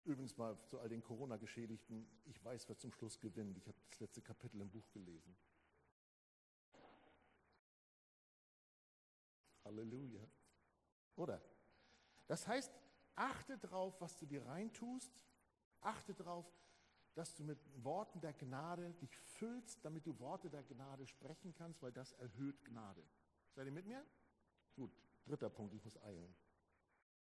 Übrigens 0.04 0.38
mal 0.38 0.58
zu 0.66 0.80
all 0.80 0.90
den 0.90 1.02
Corona-Geschädigten, 1.02 2.08
ich 2.26 2.44
weiß, 2.44 2.68
wer 2.70 2.78
zum 2.78 2.92
Schluss 2.92 3.20
gewinnt. 3.20 3.58
Ich 3.58 3.68
habe 3.68 3.78
das 3.90 4.00
letzte 4.00 4.22
Kapitel 4.22 4.62
im 4.62 4.70
Buch 4.70 4.90
gelesen. 4.92 5.36
Halleluja. 9.66 10.26
Oder? 11.18 11.42
Das 12.28 12.48
heißt, 12.48 12.72
achte 13.16 13.58
darauf, 13.58 14.00
was 14.00 14.18
du 14.18 14.26
dir 14.26 14.46
reintust. 14.46 15.12
Achte 15.82 16.14
darauf, 16.14 16.46
dass 17.14 17.34
du 17.34 17.44
mit 17.44 17.60
Worten 17.84 18.22
der 18.22 18.34
Gnade 18.34 18.94
dich 18.94 19.18
füllst, 19.18 19.84
damit 19.84 20.06
du 20.06 20.20
Worte 20.20 20.50
der 20.50 20.64
Gnade 20.64 21.08
sprechen 21.08 21.54
kannst, 21.54 21.82
weil 21.82 21.92
das 21.92 22.14
erhöht 22.14 22.64
Gnade. 22.66 23.04
Seid 23.54 23.66
ihr 23.66 23.72
mit 23.72 23.88
mir? 23.88 24.06
Gut, 24.76 24.92
dritter 25.26 25.50
Punkt, 25.50 25.74
ich 25.74 25.84
muss 25.84 25.98
eilen. 26.04 26.36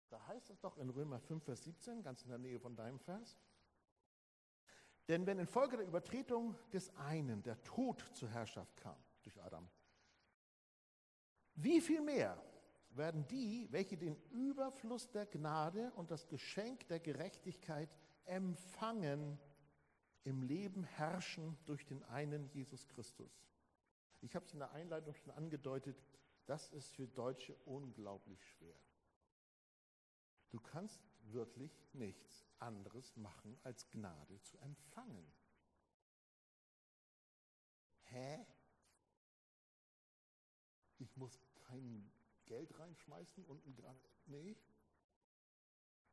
Da 0.09 0.25
heißt 0.27 0.51
es 0.51 0.59
doch 0.61 0.77
in 0.77 0.89
Römer 0.89 1.19
5, 1.19 1.43
Vers 1.43 1.63
17, 1.63 2.03
ganz 2.03 2.21
in 2.23 2.29
der 2.29 2.37
Nähe 2.37 2.59
von 2.59 2.75
deinem 2.75 2.99
Vers. 2.99 3.37
Denn 5.07 5.25
wenn 5.25 5.39
infolge 5.39 5.75
der 5.75 5.85
Übertretung 5.85 6.55
des 6.71 6.95
einen 6.95 7.43
der 7.43 7.61
Tod 7.63 8.05
zur 8.13 8.29
Herrschaft 8.29 8.77
kam 8.77 8.95
durch 9.23 9.41
Adam, 9.41 9.67
wie 11.55 11.81
viel 11.81 12.01
mehr 12.01 12.41
werden 12.97 13.27
die, 13.27 13.67
welche 13.71 13.97
den 13.97 14.15
Überfluss 14.31 15.09
der 15.11 15.25
Gnade 15.25 15.91
und 15.95 16.11
das 16.11 16.27
Geschenk 16.27 16.87
der 16.87 16.99
Gerechtigkeit 16.99 17.89
empfangen, 18.25 19.39
im 20.23 20.41
Leben 20.41 20.83
herrschen 20.83 21.57
durch 21.65 21.85
den 21.85 22.03
einen 22.05 22.49
Jesus 22.51 22.87
Christus? 22.87 23.31
Ich 24.21 24.35
habe 24.35 24.45
es 24.45 24.53
in 24.53 24.59
der 24.59 24.71
Einleitung 24.71 25.13
schon 25.15 25.31
angedeutet, 25.31 26.01
das 26.45 26.69
ist 26.69 26.95
für 26.95 27.07
Deutsche 27.07 27.55
unglaublich 27.65 28.43
schwer. 28.45 28.79
Du 30.49 30.59
kannst 30.59 31.01
wirklich 31.31 31.71
nichts 31.93 32.45
anderes 32.59 33.15
machen, 33.17 33.57
als 33.63 33.89
Gnade 33.89 34.41
zu 34.41 34.57
empfangen. 34.59 35.25
Hä? 38.03 38.45
Ich 40.99 41.17
muss 41.17 41.41
kein 41.67 42.12
Geld 42.45 42.77
reinschmeißen 42.77 43.45
und 43.45 43.65
ein 43.65 43.75
Nee. 44.25 44.57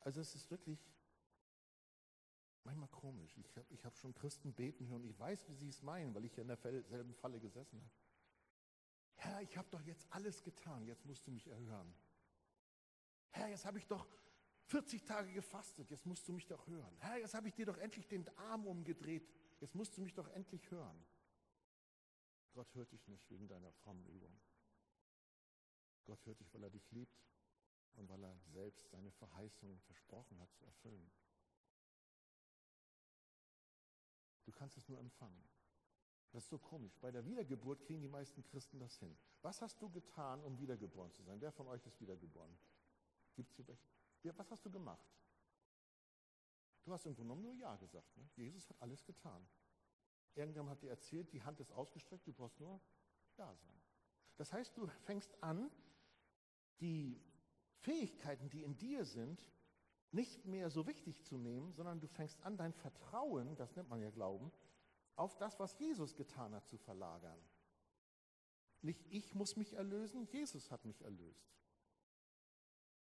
Also 0.01 0.21
es 0.21 0.35
ist 0.35 0.51
wirklich 0.51 0.79
manchmal 2.65 2.89
komisch. 2.89 3.37
Ich 3.39 3.57
habe 3.57 3.67
ich 3.71 3.85
hab 3.85 3.97
schon 3.97 4.15
Christen 4.15 4.53
beten 4.53 4.89
hören. 4.89 5.05
Ich 5.05 5.19
weiß, 5.19 5.49
wie 5.49 5.55
sie 5.55 5.69
es 5.69 5.83
meinen, 5.83 6.15
weil 6.15 6.25
ich 6.25 6.37
ja 6.37 6.43
in 6.43 6.49
derselben 6.49 7.15
Falle 7.15 7.41
gesessen 7.41 7.81
habe. 7.81 7.91
Herr, 9.17 9.43
ich 9.43 9.57
habe 9.57 9.69
doch 9.71 9.83
jetzt 9.83 10.07
alles 10.11 10.43
getan, 10.43 10.87
jetzt 10.87 11.05
musst 11.05 11.27
du 11.27 11.31
mich 11.31 11.47
erhören. 11.47 11.95
Herr, 13.31 13.49
jetzt 13.49 13.67
habe 13.67 13.79
ich 13.79 13.87
doch 13.87 14.09
40 14.65 15.05
Tage 15.05 15.33
gefastet, 15.33 15.91
jetzt 15.91 16.07
musst 16.07 16.27
du 16.27 16.33
mich 16.33 16.47
doch 16.47 16.67
hören. 16.67 16.97
Herr, 17.01 17.19
jetzt 17.19 17.35
habe 17.35 17.49
ich 17.49 17.55
dir 17.55 17.67
doch 17.67 17.77
endlich 17.77 18.09
den 18.09 18.27
Arm 18.39 18.67
umgedreht, 18.67 19.29
jetzt 19.61 19.75
musst 19.75 19.97
du 19.97 20.01
mich 20.01 20.15
doch 20.15 20.29
endlich 20.29 20.71
hören. 20.71 21.05
Gott 22.53 22.75
hört 22.75 22.93
dich 22.93 23.07
nicht 23.09 23.29
wegen 23.31 23.47
deiner 23.47 23.73
frommen 23.73 24.07
Übung. 24.07 24.41
Gott 26.05 26.25
hört 26.27 26.41
dich, 26.41 26.53
weil 26.55 26.63
er 26.63 26.71
dich 26.71 26.91
liebt 26.91 27.21
und 27.95 28.09
weil 28.09 28.23
er 28.25 28.39
selbst 28.47 28.91
seine 28.91 29.11
Verheißung 29.13 29.81
versprochen 29.81 30.39
hat 30.41 30.53
zu 30.53 30.65
erfüllen. 30.65 31.11
Du 34.45 34.53
kannst 34.53 34.77
es 34.77 34.89
nur 34.89 34.99
empfangen. 34.99 35.49
Das 36.33 36.45
ist 36.45 36.51
so 36.51 36.59
komisch. 36.59 36.97
Bei 37.01 37.11
der 37.11 37.25
Wiedergeburt 37.25 37.83
kriegen 37.83 38.01
die 38.01 38.09
meisten 38.09 38.43
Christen 38.45 38.79
das 38.79 38.97
hin. 38.99 39.17
Was 39.43 39.61
hast 39.63 39.81
du 39.83 39.91
getan, 39.91 40.43
um 40.43 40.59
wiedergeboren 40.59 41.11
zu 41.13 41.23
sein? 41.23 41.41
Wer 41.41 41.51
von 41.53 41.67
euch 41.67 41.85
ist 41.87 42.01
wiedergeboren? 42.01 42.57
Gibt 43.35 43.51
es 43.51 43.57
hier 43.57 43.67
welche? 43.67 43.89
Ja, 44.23 44.37
was 44.37 44.51
hast 44.51 44.65
du 44.65 44.71
gemacht? 44.71 45.09
Du 46.85 46.93
hast 46.93 47.07
im 47.07 47.15
Grunde 47.15 47.35
genommen 47.35 47.43
nur 47.43 47.55
Ja 47.55 47.77
gesagt. 47.77 48.17
Ne? 48.17 48.29
Jesus 48.37 48.69
hat 48.69 48.81
alles 48.81 49.05
getan. 49.05 49.47
Irgendjemand 50.35 50.71
hat 50.71 50.83
dir 50.83 50.91
erzählt, 50.91 51.33
die 51.33 51.43
Hand 51.43 51.61
ist 51.61 51.73
ausgestreckt, 51.73 52.27
du 52.27 52.33
brauchst 52.33 52.61
nur 52.61 52.81
Ja 53.37 53.55
sagen. 53.55 53.83
Das 54.37 54.53
heißt, 54.53 54.77
du 54.77 54.87
fängst 55.05 55.43
an, 55.43 55.71
die 56.81 57.21
Fähigkeiten, 57.81 58.49
die 58.51 58.63
in 58.63 58.77
dir 58.79 59.05
sind, 59.05 59.41
nicht 60.13 60.45
mehr 60.45 60.71
so 60.71 60.87
wichtig 60.87 61.23
zu 61.23 61.39
nehmen, 61.39 61.73
sondern 61.73 62.01
du 62.01 62.09
fängst 62.09 62.43
an, 62.43 62.57
dein 62.57 62.73
Vertrauen, 62.73 63.55
das 63.57 63.77
nennt 63.77 63.89
man 63.89 64.01
ja 64.01 64.11
Glauben, 64.11 64.51
auf 65.17 65.37
das, 65.37 65.59
was 65.61 65.79
Jesus 65.79 66.17
getan 66.17 66.55
hat, 66.55 66.67
zu 66.67 66.79
verlagern. 66.79 67.39
Nicht 68.83 69.07
ich 69.11 69.35
muss 69.35 69.57
mich 69.57 69.75
erlösen, 69.75 70.27
Jesus 70.27 70.71
hat 70.71 70.85
mich 70.85 71.03
erlöst. 71.03 71.47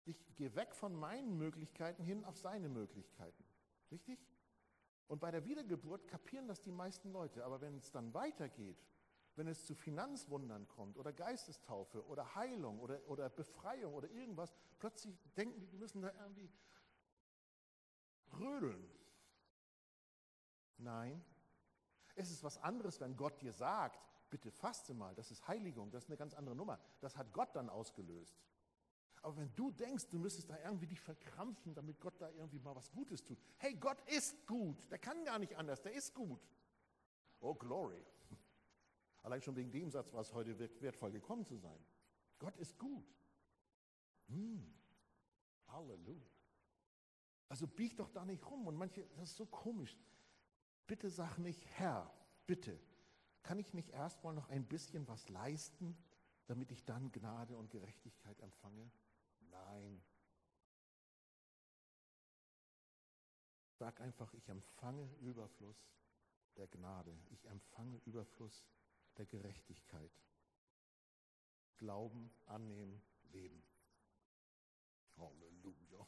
Ich 0.06 0.36
gehe 0.36 0.56
weg 0.56 0.76
von 0.76 0.94
meinen 0.94 1.38
Möglichkeiten 1.38 2.04
hin 2.04 2.26
auf 2.26 2.38
seine 2.38 2.70
Möglichkeiten. 2.70 3.44
Richtig? 3.92 4.20
Und 5.08 5.20
bei 5.20 5.32
der 5.32 5.46
Wiedergeburt 5.46 6.08
kapieren 6.08 6.48
das 6.48 6.62
die 6.62 6.72
meisten 6.72 7.12
Leute. 7.12 7.46
Aber 7.46 7.62
wenn 7.62 7.78
es 7.78 7.92
dann 7.92 8.14
weitergeht, 8.14 8.84
wenn 9.40 9.48
es 9.48 9.66
zu 9.66 9.74
Finanzwundern 9.74 10.68
kommt 10.68 10.98
oder 10.98 11.14
Geistestaufe 11.14 12.06
oder 12.08 12.36
Heilung 12.36 12.80
oder, 12.80 13.00
oder 13.08 13.30
Befreiung 13.30 13.94
oder 13.94 14.10
irgendwas, 14.12 14.54
plötzlich 14.80 15.18
denken 15.38 15.60
die, 15.62 15.68
die 15.68 15.78
müssen 15.78 16.02
da 16.02 16.12
irgendwie 16.22 16.52
rödeln. 18.38 18.86
Nein, 20.78 21.24
es 22.16 22.30
ist 22.30 22.44
was 22.44 22.58
anderes, 22.58 23.00
wenn 23.00 23.16
Gott 23.16 23.42
dir 23.42 23.54
sagt, 23.54 24.06
bitte 24.30 24.52
faste 24.52 24.94
mal, 24.94 25.16
das 25.16 25.32
ist 25.32 25.48
Heiligung, 25.48 25.90
das 25.90 26.04
ist 26.04 26.10
eine 26.10 26.18
ganz 26.18 26.34
andere 26.34 26.56
Nummer. 26.56 26.78
Das 27.00 27.16
hat 27.16 27.32
Gott 27.32 27.56
dann 27.56 27.70
ausgelöst. 27.70 28.38
Aber 29.22 29.38
wenn 29.38 29.54
du 29.56 29.72
denkst, 29.72 30.08
du 30.10 30.20
müsstest 30.20 30.50
da 30.50 30.58
irgendwie 30.64 30.88
dich 30.88 31.00
verkrampfen, 31.00 31.74
damit 31.74 32.00
Gott 32.02 32.20
da 32.20 32.30
irgendwie 32.32 32.60
mal 32.60 32.76
was 32.76 32.92
Gutes 32.92 33.24
tut. 33.24 33.38
Hey, 33.58 33.74
Gott 33.76 34.02
ist 34.10 34.46
gut. 34.48 34.90
Der 34.92 35.00
kann 35.00 35.24
gar 35.24 35.40
nicht 35.40 35.56
anders. 35.56 35.82
Der 35.82 35.94
ist 35.94 36.14
gut. 36.14 36.42
Oh, 37.40 37.54
Glory. 37.54 38.06
Allein 39.22 39.42
schon 39.42 39.56
wegen 39.56 39.72
dem 39.72 39.90
Satz 39.90 40.14
war 40.14 40.22
es 40.22 40.34
heute 40.34 40.58
wertvoll 40.82 41.12
gekommen 41.12 41.46
zu 41.46 41.58
sein. 41.58 41.80
Gott 42.38 42.56
ist 42.58 42.78
gut. 42.80 43.06
Hm. 44.28 44.74
Halleluja. 45.68 46.30
Also 47.50 47.68
bieg 47.68 47.98
doch 47.98 48.10
da 48.10 48.26
nicht 48.26 48.46
rum. 48.50 48.68
Und 48.68 48.76
manche, 48.76 49.06
das 49.18 49.32
ist 49.32 49.38
so 49.38 49.46
komisch. 49.46 49.98
Bitte 50.88 51.10
sag 51.10 51.38
nicht, 51.38 51.66
Herr, 51.78 52.12
bitte, 52.48 52.80
kann 53.44 53.60
ich 53.60 53.74
nicht 53.74 53.90
erstmal 53.90 54.34
noch 54.34 54.50
ein 54.50 54.66
bisschen 54.66 55.08
was 55.08 55.30
leisten, 55.30 55.98
damit 56.48 56.72
ich 56.72 56.86
dann 56.86 57.12
Gnade 57.12 57.58
und 57.58 57.70
Gerechtigkeit 57.70 58.40
empfange? 58.40 58.90
Nein. 59.52 60.02
Sag 63.74 64.02
einfach, 64.02 64.34
ich 64.34 64.50
empfange 64.50 65.10
Überfluss 65.22 65.90
der 66.58 66.68
Gnade. 66.68 67.18
Ich 67.30 67.46
empfange 67.46 67.98
Überfluss 68.06 68.66
der 69.20 69.26
Gerechtigkeit. 69.26 70.12
Glauben, 71.78 72.32
annehmen, 72.46 73.02
leben. 73.32 73.62
Halleluja. 75.18 76.08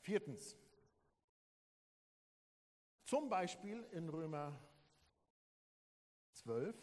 Viertens. 0.00 0.56
Zum 3.04 3.28
Beispiel 3.28 3.84
in 3.92 4.08
Römer 4.08 4.60
12 6.32 6.76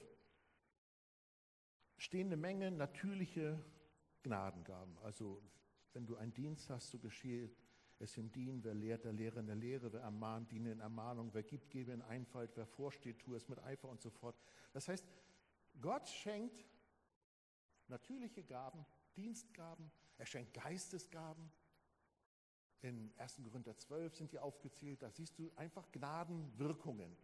stehen 1.97 2.28
eine 2.28 2.38
Menge 2.38 2.71
natürliche 2.71 3.62
Gnadengaben. 4.23 4.97
Also 4.99 5.43
wenn 5.91 6.06
du 6.06 6.15
einen 6.15 6.34
Dienst 6.34 6.69
hast, 6.69 6.89
so 6.89 6.99
geschehe 6.99 7.54
es 8.04 8.18
im 8.18 8.32
Dienen, 8.32 8.63
wer 8.63 8.74
lehrt, 8.74 9.06
der 9.06 9.13
Lehre 9.13 9.39
in 9.39 9.48
der 9.48 9.56
Lehre, 9.56 9.92
wer 9.92 10.02
ermahnt, 10.02 10.52
diene 10.52 10.72
in 10.72 10.80
Ermahnung, 10.80 11.30
wer 11.34 11.44
gibt, 11.44 11.70
gebe 11.70 11.92
in 11.92 12.02
Einfalt, 12.02 12.52
wer 12.56 12.66
vorsteht, 12.66 13.20
tue 13.20 13.38
es 13.38 13.48
mit 13.50 13.60
Eifer 13.60 13.89
und 13.89 14.02
so 14.02 14.10
fort. 14.10 14.36
Das 14.74 14.88
heißt, 14.88 15.06
Gott 15.82 16.08
schenkt 16.08 16.66
natürliche 17.88 18.44
Gaben, 18.44 18.86
Dienstgaben, 19.16 19.92
er 20.18 20.26
schenkt 20.26 20.54
Geistesgaben. 20.54 21.52
In 22.82 23.13
1. 23.18 23.42
Korinther 23.44 23.78
12 23.78 24.16
sind 24.16 24.32
die 24.34 24.39
aufgezählt, 24.39 25.02
da 25.02 25.10
siehst 25.10 25.39
du 25.39 25.52
einfach 25.56 25.89
Gnadenwirkungen. 25.92 27.16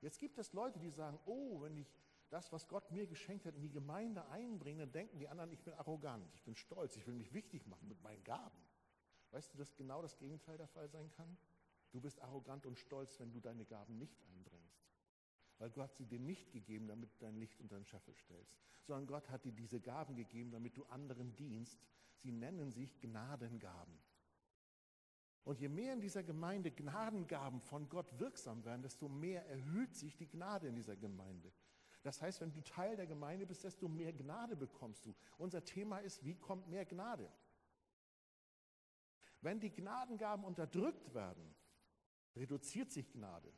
Jetzt 0.00 0.18
gibt 0.18 0.38
es 0.38 0.52
Leute, 0.52 0.78
die 0.78 0.90
sagen, 0.90 1.18
oh, 1.26 1.60
wenn 1.60 1.76
ich 1.76 1.94
das, 2.30 2.50
was 2.52 2.66
Gott 2.68 2.90
mir 2.90 3.06
geschenkt 3.06 3.46
hat, 3.46 3.54
in 3.54 3.62
die 3.62 3.70
Gemeinde 3.70 4.26
einbringe, 4.28 4.80
dann 4.80 4.92
denken 4.92 5.18
die 5.18 5.28
anderen, 5.28 5.52
ich 5.52 5.62
bin 5.62 5.74
arrogant, 5.74 6.26
ich 6.34 6.42
bin 6.42 6.56
stolz, 6.56 6.96
ich 6.96 7.06
will 7.06 7.14
mich 7.14 7.32
wichtig 7.32 7.66
machen 7.66 7.86
mit 7.86 8.02
meinen 8.02 8.24
Gaben. 8.24 8.63
Weißt 9.34 9.52
du, 9.52 9.58
dass 9.58 9.74
genau 9.74 10.00
das 10.00 10.16
Gegenteil 10.16 10.56
der 10.56 10.68
Fall 10.68 10.88
sein 10.88 11.10
kann? 11.10 11.36
Du 11.90 12.00
bist 12.00 12.20
arrogant 12.22 12.66
und 12.66 12.78
stolz, 12.78 13.18
wenn 13.18 13.32
du 13.32 13.40
deine 13.40 13.64
Gaben 13.64 13.98
nicht 13.98 14.22
einbringst. 14.32 14.86
Weil 15.58 15.70
Gott 15.70 15.92
sie 15.96 16.06
dir 16.06 16.20
nicht 16.20 16.52
gegeben, 16.52 16.86
damit 16.86 17.12
du 17.14 17.18
dein 17.18 17.34
Licht 17.34 17.58
unter 17.58 17.74
den 17.74 17.84
Scheffel 17.84 18.14
stellst, 18.14 18.56
sondern 18.84 19.08
Gott 19.08 19.28
hat 19.30 19.44
dir 19.44 19.50
diese 19.50 19.80
Gaben 19.80 20.14
gegeben, 20.14 20.52
damit 20.52 20.76
du 20.76 20.84
anderen 20.84 21.34
dienst. 21.34 21.84
Sie 22.18 22.30
nennen 22.30 22.70
sich 22.70 23.00
Gnadengaben. 23.00 23.98
Und 25.42 25.58
je 25.58 25.68
mehr 25.68 25.94
in 25.94 26.00
dieser 26.00 26.22
Gemeinde 26.22 26.70
Gnadengaben 26.70 27.60
von 27.60 27.88
Gott 27.88 28.20
wirksam 28.20 28.64
werden, 28.64 28.82
desto 28.82 29.08
mehr 29.08 29.44
erhöht 29.48 29.96
sich 29.96 30.16
die 30.16 30.28
Gnade 30.28 30.68
in 30.68 30.76
dieser 30.76 30.94
Gemeinde. 30.94 31.52
Das 32.02 32.22
heißt, 32.22 32.40
wenn 32.40 32.52
du 32.52 32.60
Teil 32.60 32.94
der 32.94 33.08
Gemeinde 33.08 33.46
bist, 33.46 33.64
desto 33.64 33.88
mehr 33.88 34.12
Gnade 34.12 34.54
bekommst 34.54 35.04
du. 35.06 35.14
Unser 35.38 35.64
Thema 35.64 35.98
ist, 35.98 36.24
wie 36.24 36.36
kommt 36.36 36.68
mehr 36.68 36.84
Gnade? 36.84 37.28
Wenn 39.44 39.60
die 39.60 39.70
Gnadengaben 39.70 40.42
unterdrückt 40.42 41.12
werden, 41.12 41.54
reduziert 42.34 42.90
sich 42.90 43.12
Gnade. 43.12 43.52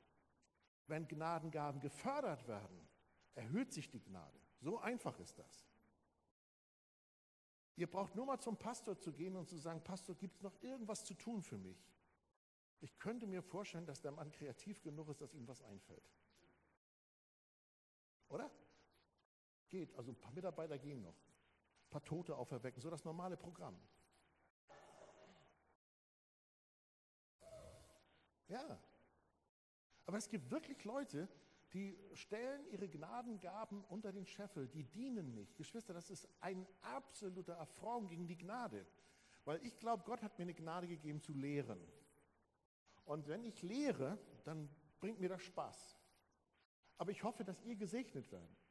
Wenn 0.89 1.07
Gnadengaben 1.07 1.81
gefördert 1.81 2.49
werden, 2.49 2.89
erhöht 3.37 3.73
sich 3.73 3.89
die 3.89 4.03
Gnade. 4.03 4.37
So 4.59 4.81
einfach 4.81 5.17
ist 5.21 5.39
das. 5.39 5.65
Ihr 7.77 7.89
braucht 7.89 8.17
nur 8.17 8.27
mal 8.27 8.41
zum 8.41 8.57
Pastor 8.57 8.99
zu 8.99 9.13
gehen 9.13 9.37
und 9.37 9.49
zu 9.49 9.59
sagen, 9.59 9.81
Pastor, 9.85 10.17
gibt 10.17 10.35
es 10.35 10.43
noch 10.43 10.61
irgendwas 10.61 11.05
zu 11.05 11.15
tun 11.15 11.41
für 11.41 11.57
mich? 11.57 11.79
Ich 12.81 12.99
könnte 12.99 13.29
mir 13.29 13.41
vorstellen, 13.43 13.87
dass 13.87 14.01
der 14.01 14.11
Mann 14.11 14.33
kreativ 14.33 14.83
genug 14.83 15.09
ist, 15.11 15.21
dass 15.21 15.35
ihm 15.35 15.47
was 15.47 15.63
einfällt. 15.63 16.11
Oder? 18.29 18.51
Geht, 19.69 19.95
also 19.95 20.11
ein 20.11 20.19
paar 20.19 20.33
Mitarbeiter 20.33 20.79
gehen 20.79 21.03
noch. 21.03 21.15
Ein 21.15 21.91
paar 21.91 22.05
Tote 22.05 22.35
auferwecken, 22.35 22.83
so 22.83 22.91
das 22.91 23.05
normale 23.05 23.37
Programm. 23.37 23.79
Ja. 28.49 28.81
Aber 30.07 30.19
es 30.19 30.29
gibt 30.29 30.51
wirklich 30.51 30.85
Leute, 30.85 31.29
die 31.73 31.99
stellen 32.15 32.65
ihre 32.71 32.89
Gnadengaben 32.89 33.85
unter 33.85 34.13
den 34.13 34.27
Scheffel, 34.27 34.69
die 34.69 34.85
dienen 34.85 35.35
nicht. 35.35 35.57
Geschwister, 35.57 35.93
das 35.93 36.11
ist 36.11 36.29
ein 36.41 36.67
absoluter 36.81 37.59
Affront 37.61 38.09
gegen 38.09 38.27
die 38.27 38.37
Gnade. 38.37 38.87
Weil 39.45 39.65
ich 39.65 39.79
glaube, 39.79 40.05
Gott 40.05 40.23
hat 40.23 40.39
mir 40.39 40.43
eine 40.43 40.55
Gnade 40.55 40.87
gegeben 40.87 41.21
zu 41.21 41.33
lehren. 41.33 41.81
Und 43.05 43.29
wenn 43.29 43.45
ich 43.45 43.63
lehre, 43.63 44.19
dann 44.45 44.69
bringt 45.01 45.21
mir 45.21 45.29
das 45.29 45.43
Spaß. 45.43 45.97
Aber 46.99 47.11
ich 47.11 47.23
hoffe, 47.23 47.45
dass 47.45 47.61
ihr 47.63 47.77
gesegnet 47.77 48.31
werdet. 48.33 48.67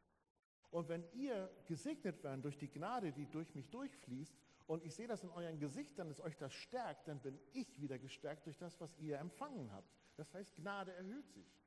Und 0.71 0.89
wenn 0.89 1.05
ihr 1.13 1.49
gesegnet 1.67 2.23
werdet 2.23 2.43
durch 2.43 2.57
die 2.57 2.69
Gnade, 2.69 3.11
die 3.11 3.29
durch 3.29 3.53
mich 3.55 3.69
durchfließt, 3.69 4.35
und 4.67 4.84
ich 4.84 4.95
sehe 4.95 5.08
das 5.08 5.23
in 5.23 5.30
euren 5.30 5.60
Gesichtern, 5.60 6.10
dass 6.10 6.19
euch 6.19 6.38
das 6.38 6.54
stärkt, 6.54 7.08
dann 7.08 7.19
bin 7.19 7.39
ich 7.54 7.80
wieder 7.82 7.99
gestärkt 7.99 8.45
durch 8.45 8.58
das, 8.58 8.80
was 8.82 8.95
ihr 8.97 9.19
empfangen 9.19 9.71
habt. 9.71 9.93
Das 10.15 10.34
heißt, 10.34 10.56
Gnade 10.56 10.93
erhöht 10.93 11.30
sich. 11.30 11.62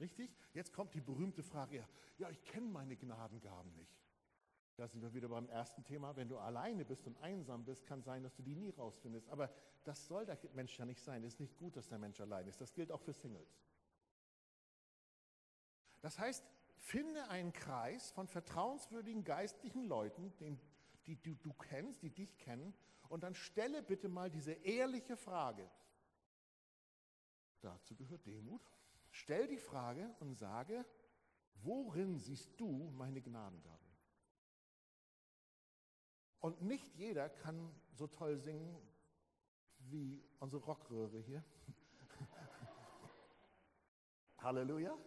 Richtig? 0.00 0.36
Jetzt 0.52 0.72
kommt 0.72 0.94
die 0.94 1.00
berühmte 1.00 1.42
Frage, 1.42 1.86
ja, 2.18 2.28
ich 2.28 2.44
kenne 2.44 2.66
meine 2.66 2.96
Gnadengaben 2.96 3.74
nicht. 3.74 4.04
Da 4.76 4.88
sind 4.88 5.02
wir 5.02 5.14
wieder 5.14 5.28
beim 5.28 5.48
ersten 5.48 5.84
Thema. 5.84 6.16
Wenn 6.16 6.28
du 6.28 6.36
alleine 6.36 6.84
bist 6.84 7.06
und 7.06 7.16
einsam 7.18 7.64
bist, 7.64 7.86
kann 7.86 8.02
sein, 8.02 8.24
dass 8.24 8.34
du 8.34 8.42
die 8.42 8.56
nie 8.56 8.70
rausfindest. 8.70 9.28
Aber 9.30 9.50
das 9.84 10.06
soll 10.08 10.26
der 10.26 10.36
Mensch 10.52 10.76
ja 10.78 10.84
nicht 10.84 11.00
sein. 11.00 11.22
Es 11.22 11.34
ist 11.34 11.40
nicht 11.40 11.56
gut, 11.56 11.76
dass 11.76 11.88
der 11.88 11.98
Mensch 11.98 12.20
allein 12.20 12.48
ist. 12.48 12.60
Das 12.60 12.74
gilt 12.74 12.90
auch 12.90 13.00
für 13.00 13.12
Singles. 13.12 13.56
Das 16.00 16.18
heißt, 16.18 16.44
finde 16.76 17.28
einen 17.28 17.52
Kreis 17.52 18.10
von 18.10 18.26
vertrauenswürdigen 18.26 19.22
geistlichen 19.22 19.84
Leuten, 19.84 20.36
den, 20.38 20.60
die 21.06 21.16
du, 21.16 21.34
du 21.34 21.52
kennst, 21.54 22.02
die 22.02 22.10
dich 22.10 22.36
kennen, 22.38 22.74
und 23.08 23.22
dann 23.22 23.34
stelle 23.34 23.82
bitte 23.82 24.08
mal 24.08 24.30
diese 24.30 24.52
ehrliche 24.52 25.16
Frage. 25.16 25.70
Dazu 27.60 27.94
gehört 27.94 28.26
Demut. 28.26 28.62
Stell 29.10 29.46
die 29.46 29.58
Frage 29.58 30.14
und 30.20 30.34
sage, 30.34 30.84
worin 31.62 32.18
siehst 32.18 32.58
du 32.58 32.90
meine 32.90 33.20
Gnadengabe? 33.20 33.84
Und 36.40 36.60
nicht 36.60 36.94
jeder 36.94 37.28
kann 37.28 37.74
so 37.92 38.06
toll 38.06 38.36
singen 38.36 38.76
wie 39.78 40.22
unsere 40.40 40.62
Rockröhre 40.64 41.20
hier. 41.20 41.44
Halleluja. 44.38 44.98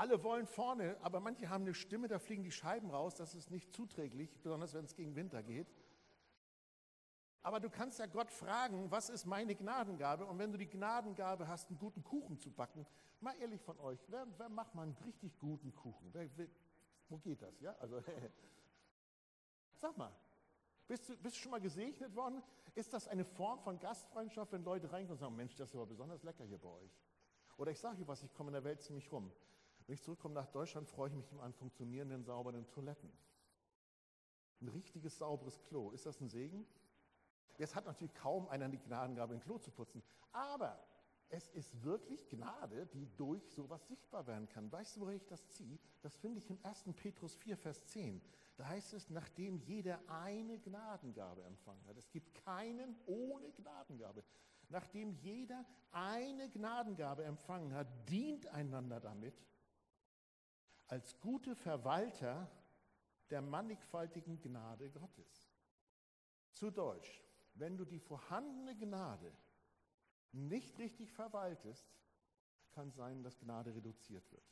Alle 0.00 0.24
wollen 0.24 0.46
vorne, 0.46 0.96
aber 1.02 1.20
manche 1.20 1.50
haben 1.50 1.64
eine 1.64 1.74
Stimme, 1.74 2.08
da 2.08 2.18
fliegen 2.18 2.42
die 2.42 2.50
Scheiben 2.50 2.88
raus. 2.90 3.16
Das 3.16 3.34
ist 3.34 3.50
nicht 3.50 3.70
zuträglich, 3.74 4.34
besonders 4.40 4.72
wenn 4.72 4.86
es 4.86 4.94
gegen 4.94 5.14
Winter 5.14 5.42
geht. 5.42 5.70
Aber 7.42 7.60
du 7.60 7.68
kannst 7.68 7.98
ja 7.98 8.06
Gott 8.06 8.30
fragen, 8.30 8.90
was 8.90 9.10
ist 9.10 9.26
meine 9.26 9.54
Gnadengabe? 9.54 10.24
Und 10.24 10.38
wenn 10.38 10.52
du 10.52 10.56
die 10.56 10.70
Gnadengabe 10.70 11.48
hast, 11.48 11.68
einen 11.68 11.78
guten 11.78 12.02
Kuchen 12.02 12.38
zu 12.38 12.50
backen, 12.50 12.86
mal 13.20 13.34
ehrlich 13.42 13.60
von 13.60 13.78
euch, 13.78 14.00
wer, 14.08 14.26
wer 14.38 14.48
macht 14.48 14.74
mal 14.74 14.84
einen 14.84 14.96
richtig 15.04 15.38
guten 15.38 15.74
Kuchen? 15.74 16.08
Wer, 16.14 16.30
wer, 16.34 16.46
wo 17.10 17.18
geht 17.18 17.42
das? 17.42 17.60
Ja, 17.60 17.76
also 17.78 18.02
sag 19.82 19.98
mal, 19.98 20.16
bist 20.88 21.10
du, 21.10 21.16
bist 21.18 21.36
du 21.36 21.40
schon 21.40 21.50
mal 21.50 21.60
gesegnet 21.60 22.16
worden? 22.16 22.42
Ist 22.74 22.94
das 22.94 23.06
eine 23.06 23.26
Form 23.26 23.60
von 23.60 23.78
Gastfreundschaft, 23.78 24.50
wenn 24.52 24.64
Leute 24.64 24.90
reinkommen 24.90 25.18
und 25.18 25.18
sagen, 25.18 25.36
Mensch, 25.36 25.56
das 25.56 25.68
ist 25.68 25.74
aber 25.74 25.84
besonders 25.84 26.22
lecker 26.22 26.44
hier 26.44 26.58
bei 26.58 26.70
euch? 26.70 27.02
Oder 27.58 27.72
ich 27.72 27.78
sage 27.78 27.98
dir 27.98 28.08
was, 28.08 28.22
ich 28.22 28.32
komme 28.32 28.48
in 28.48 28.54
der 28.54 28.64
Welt 28.64 28.80
ziemlich 28.80 29.12
rum. 29.12 29.30
Wenn 29.90 29.94
ich 29.94 30.02
zurückkomme 30.04 30.36
nach 30.36 30.46
Deutschland, 30.46 30.86
freue 30.86 31.08
ich 31.08 31.16
mich 31.16 31.32
immer 31.32 31.42
an 31.42 31.52
funktionierenden, 31.52 32.22
sauberen 32.22 32.64
Toiletten. 32.68 33.10
Ein 34.60 34.68
richtiges, 34.68 35.18
sauberes 35.18 35.60
Klo. 35.62 35.90
Ist 35.90 36.06
das 36.06 36.20
ein 36.20 36.28
Segen? 36.28 36.64
Jetzt 37.58 37.74
hat 37.74 37.86
natürlich 37.86 38.14
kaum 38.14 38.46
einer 38.46 38.68
die 38.68 38.78
Gnadengabe, 38.78 39.34
ein 39.34 39.40
Klo 39.40 39.58
zu 39.58 39.72
putzen. 39.72 40.00
Aber 40.30 40.80
es 41.28 41.48
ist 41.48 41.82
wirklich 41.82 42.28
Gnade, 42.28 42.86
die 42.86 43.08
durch 43.16 43.50
sowas 43.50 43.84
sichtbar 43.88 44.28
werden 44.28 44.48
kann. 44.48 44.70
Weißt 44.70 44.94
du, 44.94 45.00
woher 45.00 45.16
ich 45.16 45.26
das 45.26 45.48
ziehe? 45.48 45.76
Das 46.02 46.14
finde 46.14 46.38
ich 46.38 46.48
im 46.48 46.64
1. 46.64 46.84
Petrus 46.94 47.34
4, 47.34 47.56
Vers 47.56 47.84
10. 47.86 48.22
Da 48.58 48.68
heißt 48.68 48.92
es, 48.92 49.10
nachdem 49.10 49.56
jeder 49.56 49.98
eine 50.06 50.60
Gnadengabe 50.60 51.42
empfangen 51.42 51.84
hat. 51.88 51.96
Es 51.96 52.08
gibt 52.12 52.32
keinen 52.44 52.94
ohne 53.06 53.50
Gnadengabe. 53.50 54.22
Nachdem 54.68 55.14
jeder 55.14 55.66
eine 55.90 56.48
Gnadengabe 56.48 57.24
empfangen 57.24 57.74
hat, 57.74 57.88
dient 58.08 58.46
einander 58.46 59.00
damit 59.00 59.34
als 60.90 61.20
gute 61.20 61.54
Verwalter 61.54 62.50
der 63.30 63.40
mannigfaltigen 63.40 64.40
Gnade 64.40 64.90
Gottes. 64.90 65.48
Zu 66.50 66.72
Deutsch, 66.72 67.22
wenn 67.54 67.76
du 67.76 67.84
die 67.84 68.00
vorhandene 68.00 68.76
Gnade 68.76 69.32
nicht 70.32 70.76
richtig 70.78 71.12
verwaltest, 71.12 71.88
kann 72.72 72.90
sein, 72.90 73.22
dass 73.22 73.38
Gnade 73.38 73.72
reduziert 73.72 74.28
wird. 74.32 74.42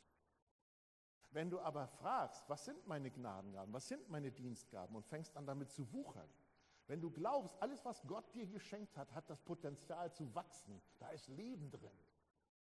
Wenn 1.31 1.49
du 1.49 1.59
aber 1.59 1.87
fragst, 1.87 2.47
was 2.47 2.63
sind 2.63 2.87
meine 2.87 3.11
Gnadengaben, 3.11 3.73
was 3.73 3.89
sind 3.89 4.09
meine 4.09 4.31
Dienstgaben 4.31 4.95
und 4.95 5.05
fängst 5.05 5.35
an 5.35 5.45
damit 5.45 5.69
zu 5.71 5.91
wuchern, 5.91 6.29
wenn 6.87 7.01
du 7.01 7.11
glaubst, 7.11 7.61
alles, 7.61 7.83
was 7.83 8.01
Gott 8.07 8.33
dir 8.33 8.47
geschenkt 8.47 8.95
hat, 8.95 9.13
hat 9.13 9.29
das 9.29 9.41
Potenzial 9.41 10.11
zu 10.13 10.33
wachsen, 10.33 10.81
da 10.99 11.09
ist 11.09 11.27
Leben 11.27 11.69
drin. 11.69 11.99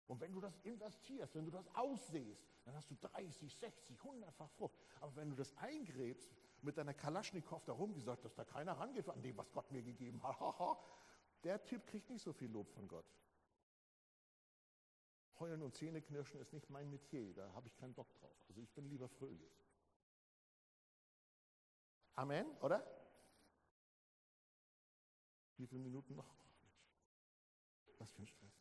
Und 0.07 0.21
wenn 0.21 0.31
du 0.31 0.39
das 0.39 0.57
investierst, 0.59 1.33
wenn 1.35 1.45
du 1.45 1.51
das 1.51 1.67
aussehst, 1.75 2.45
dann 2.63 2.75
hast 2.75 2.89
du 2.91 2.95
30, 2.95 3.55
60, 3.55 3.99
100-fach 3.99 4.49
Frucht. 4.51 4.77
Aber 5.01 5.15
wenn 5.15 5.29
du 5.29 5.35
das 5.35 5.55
eingräbst, 5.57 6.29
mit 6.61 6.77
deiner 6.77 6.93
Kalaschnikow 6.93 7.63
da 7.63 7.73
rumgesagt, 7.73 8.25
dass 8.25 8.35
da 8.35 8.43
keiner 8.43 8.73
rangeht 8.73 9.07
an 9.09 9.21
dem, 9.21 9.37
was 9.37 9.51
Gott 9.51 9.71
mir 9.71 9.83
gegeben 9.83 10.21
hat, 10.23 10.37
der 11.43 11.63
Typ 11.63 11.85
kriegt 11.87 12.09
nicht 12.09 12.23
so 12.23 12.33
viel 12.33 12.51
Lob 12.51 12.69
von 12.71 12.87
Gott. 12.87 13.05
Heulen 15.39 15.61
und 15.61 15.75
Zähneknirschen 15.75 16.39
ist 16.39 16.53
nicht 16.53 16.69
mein 16.69 16.89
Metier, 16.89 17.33
da 17.33 17.51
habe 17.53 17.67
ich 17.67 17.75
keinen 17.75 17.93
Bock 17.93 18.13
drauf. 18.15 18.37
Also 18.47 18.61
ich 18.61 18.71
bin 18.71 18.87
lieber 18.87 19.09
fröhlich. 19.09 19.59
Amen, 22.13 22.45
oder? 22.61 22.85
Wie 25.57 25.67
viele 25.67 25.81
Minuten 25.81 26.15
noch? 26.15 26.33
Was 27.97 28.11
für 28.11 28.21
ein 28.21 28.27
Stress. 28.27 28.54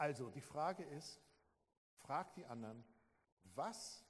Also 0.00 0.30
die 0.30 0.40
Frage 0.40 0.82
ist, 0.82 1.20
frag 1.98 2.32
die 2.32 2.46
anderen, 2.46 2.82
was 3.54 4.02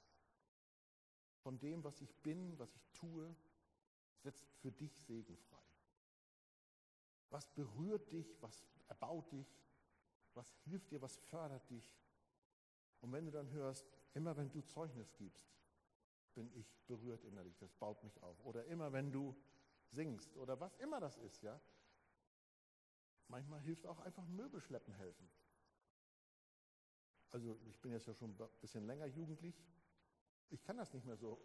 von 1.41 1.59
dem, 1.59 1.83
was 1.83 1.99
ich 1.99 2.15
bin, 2.23 2.57
was 2.57 2.73
ich 2.77 2.87
tue, 2.93 3.35
setzt 4.23 4.47
für 4.61 4.71
dich 4.71 4.97
Segen 5.01 5.35
frei? 5.35 5.59
Was 7.29 7.45
berührt 7.53 8.09
dich, 8.09 8.41
was 8.41 8.63
erbaut 8.87 9.29
dich, 9.33 9.61
was 10.33 10.49
hilft 10.63 10.91
dir, 10.91 11.01
was 11.01 11.17
fördert 11.17 11.69
dich? 11.69 11.99
Und 13.01 13.11
wenn 13.11 13.25
du 13.25 13.31
dann 13.33 13.49
hörst, 13.49 13.85
immer 14.13 14.37
wenn 14.37 14.49
du 14.49 14.61
Zeugnis 14.61 15.13
gibst, 15.17 15.51
bin 16.35 16.49
ich 16.53 16.73
berührt 16.87 17.25
innerlich, 17.25 17.57
das 17.57 17.73
baut 17.73 18.01
mich 18.01 18.23
auf. 18.23 18.39
Oder 18.45 18.63
immer 18.67 18.93
wenn 18.93 19.11
du 19.11 19.35
singst 19.89 20.37
oder 20.37 20.57
was 20.57 20.73
immer 20.77 21.01
das 21.01 21.17
ist, 21.17 21.43
ja, 21.43 21.59
Manchmal 23.31 23.61
hilft 23.61 23.87
auch 23.87 24.01
einfach 24.01 24.27
Möbelschleppen 24.27 24.93
helfen. 24.93 25.29
Also 27.31 27.57
ich 27.65 27.79
bin 27.79 27.91
jetzt 27.91 28.07
ja 28.07 28.13
schon 28.13 28.31
ein 28.31 28.49
bisschen 28.59 28.85
länger 28.85 29.05
jugendlich. 29.05 29.55
Ich 30.49 30.61
kann 30.63 30.77
das 30.77 30.93
nicht 30.93 31.05
mehr 31.05 31.15
so, 31.15 31.41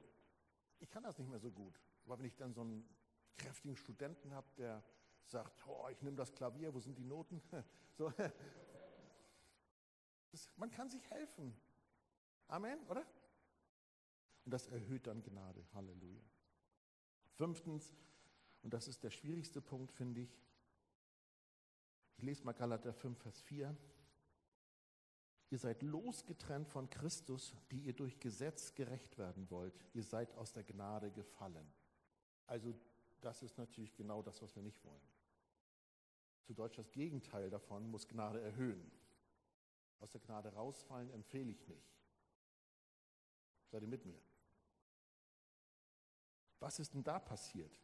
ich 0.81 0.91
kann 0.91 1.03
das 1.03 1.19
nicht 1.19 1.31
mehr 1.31 1.39
so 1.39 1.51
gut. 1.51 1.81
Aber 2.05 2.19
wenn 2.19 2.27
ich 2.27 2.37
dann 2.37 2.53
so 2.53 2.63
einen 2.63 2.89
kräftigen 3.37 3.77
Studenten 3.77 4.33
habe, 4.33 4.49
der 4.57 4.85
sagt, 5.25 5.67
oh, 5.67 5.89
ich 5.91 6.03
nehme 6.03 6.17
das 6.17 6.33
Klavier, 6.33 6.75
wo 6.75 6.81
sind 6.81 6.99
die 6.99 7.05
Noten? 7.05 7.43
So. 7.99 8.13
Das, 10.33 10.53
man 10.59 10.71
kann 10.71 10.91
sich 10.91 11.09
helfen. 11.09 11.57
Amen, 12.49 12.79
oder? 12.89 13.07
Und 14.45 14.53
das 14.53 14.67
erhöht 14.67 15.07
dann 15.07 15.23
Gnade. 15.23 15.67
Halleluja. 15.73 16.21
Fünftens, 17.31 17.97
und 18.63 18.75
das 18.75 18.87
ist 18.87 19.03
der 19.03 19.11
schwierigste 19.11 19.63
Punkt, 19.63 19.93
finde 19.93 20.21
ich. 20.21 20.39
Ich 22.17 22.23
lese 22.23 22.45
mal 22.45 22.53
Galater 22.53 22.93
5, 22.93 23.19
Vers 23.19 23.41
4. 23.41 23.75
Ihr 25.51 25.59
seid 25.59 25.83
losgetrennt 25.83 26.69
von 26.69 26.91
Christus, 26.91 27.55
die 27.71 27.81
ihr 27.81 27.93
durch 27.93 28.19
Gesetz 28.19 28.75
gerecht 28.75 29.17
werden 29.17 29.49
wollt. 29.51 29.75
Ihr 29.95 30.03
seid 30.03 30.35
aus 30.35 30.53
der 30.53 30.65
Gnade 30.65 31.11
gefallen. 31.13 31.73
Also 32.47 32.75
das 33.21 33.43
ist 33.43 33.57
natürlich 33.57 33.95
genau 33.95 34.23
das, 34.23 34.43
was 34.43 34.55
wir 34.57 34.63
nicht 34.63 34.85
wollen. 34.85 35.09
Zu 36.43 36.55
Deutsch 36.55 36.77
das 36.77 36.91
Gegenteil 36.93 37.51
davon 37.51 37.89
muss 37.89 38.09
Gnade 38.09 38.41
erhöhen. 38.41 38.91
Aus 40.01 40.11
der 40.11 40.21
Gnade 40.21 40.53
rausfallen 40.53 41.11
empfehle 41.11 41.51
ich 41.51 41.67
nicht. 41.69 41.97
Seid 43.69 43.83
ihr 43.83 43.89
mit 43.89 44.05
mir? 44.05 44.21
Was 46.61 46.79
ist 46.79 46.95
denn 46.95 47.05
da 47.05 47.19
passiert? 47.19 47.81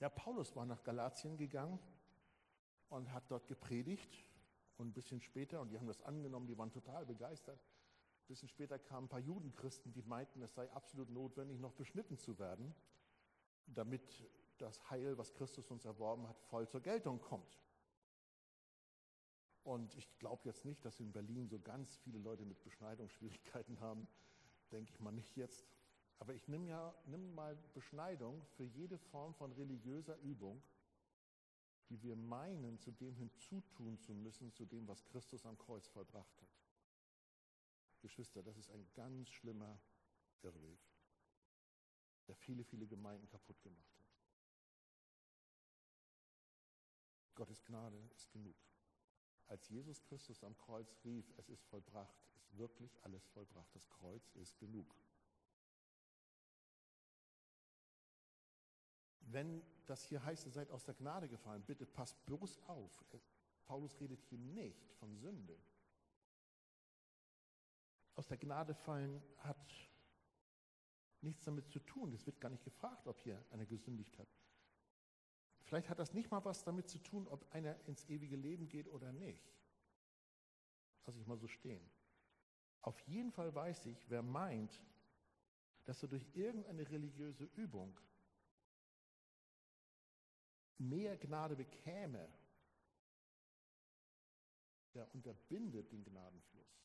Ja, 0.00 0.08
Paulus 0.08 0.54
war 0.54 0.66
nach 0.66 0.82
Galatien 0.82 1.36
gegangen 1.36 1.78
und 2.88 3.12
hat 3.12 3.30
dort 3.30 3.46
gepredigt 3.46 4.24
und 4.76 4.88
ein 4.88 4.92
bisschen 4.92 5.20
später, 5.20 5.60
und 5.60 5.70
die 5.70 5.78
haben 5.78 5.86
das 5.86 6.02
angenommen, 6.02 6.46
die 6.46 6.58
waren 6.58 6.70
total 6.70 7.06
begeistert. 7.06 7.60
Ein 7.60 8.28
bisschen 8.28 8.48
später 8.48 8.78
kamen 8.78 9.06
ein 9.06 9.08
paar 9.08 9.20
Judenchristen, 9.20 9.92
die 9.92 10.02
meinten, 10.02 10.42
es 10.42 10.54
sei 10.54 10.70
absolut 10.72 11.10
notwendig, 11.10 11.58
noch 11.60 11.72
beschnitten 11.72 12.16
zu 12.16 12.38
werden, 12.38 12.74
damit 13.66 14.28
das 14.58 14.90
Heil, 14.90 15.18
was 15.18 15.34
Christus 15.34 15.70
uns 15.70 15.84
erworben 15.84 16.28
hat, 16.28 16.40
voll 16.40 16.68
zur 16.68 16.80
Geltung 16.80 17.20
kommt. 17.20 17.60
Und 19.62 19.94
ich 19.94 20.18
glaube 20.18 20.42
jetzt 20.44 20.64
nicht, 20.64 20.84
dass 20.84 21.00
in 21.00 21.12
Berlin 21.12 21.48
so 21.48 21.58
ganz 21.58 21.96
viele 21.96 22.18
Leute 22.18 22.44
mit 22.44 22.62
Beschneidungsschwierigkeiten 22.62 23.80
haben, 23.80 24.06
denke 24.70 24.90
ich 24.90 25.00
mal 25.00 25.12
nicht 25.12 25.36
jetzt. 25.36 25.66
Aber 26.18 26.34
ich 26.34 26.48
nehme 26.48 26.68
ja 26.68 26.94
nimm 27.06 27.34
mal 27.34 27.56
Beschneidung 27.72 28.44
für 28.56 28.64
jede 28.64 28.98
Form 28.98 29.34
von 29.34 29.52
religiöser 29.52 30.16
Übung, 30.18 30.62
die 31.88 32.02
wir 32.02 32.16
meinen, 32.16 32.78
zu 32.78 32.90
dem 32.90 33.14
hinzutun 33.14 33.98
zu 33.98 34.14
müssen, 34.14 34.52
zu 34.52 34.64
dem, 34.64 34.86
was 34.88 35.04
Christus 35.04 35.44
am 35.44 35.58
Kreuz 35.58 35.86
vollbracht 35.88 36.40
hat. 36.40 36.48
Geschwister, 38.00 38.42
das 38.42 38.56
ist 38.56 38.70
ein 38.70 38.86
ganz 38.94 39.30
schlimmer 39.30 39.80
Irrweg, 40.42 40.80
der 42.26 42.36
viele, 42.36 42.64
viele 42.64 42.86
Gemeinden 42.86 43.28
kaputt 43.28 43.62
gemacht 43.62 43.98
hat. 43.98 44.04
Gottes 47.34 47.64
Gnade 47.64 47.98
ist 48.14 48.30
genug. 48.30 48.56
Als 49.46 49.68
Jesus 49.68 50.02
Christus 50.02 50.42
am 50.44 50.56
Kreuz 50.56 50.94
rief, 51.04 51.32
es 51.36 51.48
ist 51.48 51.64
vollbracht, 51.64 52.16
ist 52.34 52.56
wirklich 52.56 53.02
alles 53.04 53.26
vollbracht. 53.26 53.74
Das 53.74 53.88
Kreuz 53.88 54.30
ist 54.34 54.58
genug. 54.58 54.94
Wenn 59.34 59.64
das 59.86 60.04
hier 60.04 60.22
heißt, 60.22 60.46
ihr 60.46 60.52
seid 60.52 60.70
aus 60.70 60.84
der 60.84 60.94
Gnade 60.94 61.28
gefallen, 61.28 61.64
bitte 61.66 61.86
passt 61.86 62.24
bloß 62.24 62.56
auf. 62.68 63.04
Paulus 63.64 63.98
redet 63.98 64.22
hier 64.22 64.38
nicht 64.38 64.92
von 64.92 65.12
Sünde. 65.16 65.58
Aus 68.14 68.28
der 68.28 68.36
Gnade 68.36 68.74
fallen 68.76 69.20
hat 69.38 69.90
nichts 71.20 71.44
damit 71.44 71.68
zu 71.68 71.80
tun. 71.80 72.12
Es 72.12 72.24
wird 72.26 72.40
gar 72.40 72.48
nicht 72.48 72.62
gefragt, 72.62 73.08
ob 73.08 73.18
hier 73.18 73.44
einer 73.50 73.66
gesündigt 73.66 74.16
hat. 74.18 74.28
Vielleicht 75.64 75.88
hat 75.88 75.98
das 75.98 76.14
nicht 76.14 76.30
mal 76.30 76.44
was 76.44 76.62
damit 76.62 76.88
zu 76.88 76.98
tun, 76.98 77.26
ob 77.26 77.52
einer 77.52 77.76
ins 77.88 78.08
ewige 78.08 78.36
Leben 78.36 78.68
geht 78.68 78.86
oder 78.86 79.12
nicht. 79.12 79.52
Lass 81.06 81.16
ich 81.16 81.26
mal 81.26 81.38
so 81.38 81.48
stehen. 81.48 81.90
Auf 82.82 83.00
jeden 83.00 83.32
Fall 83.32 83.52
weiß 83.52 83.86
ich, 83.86 84.08
wer 84.08 84.22
meint, 84.22 84.80
dass 85.86 86.00
er 86.04 86.08
durch 86.08 86.24
irgendeine 86.34 86.88
religiöse 86.88 87.46
Übung 87.56 87.98
mehr 90.78 91.16
Gnade 91.16 91.56
bekäme, 91.56 92.28
der 94.94 95.12
unterbindet 95.14 95.90
den 95.92 96.04
Gnadenfluss. 96.04 96.84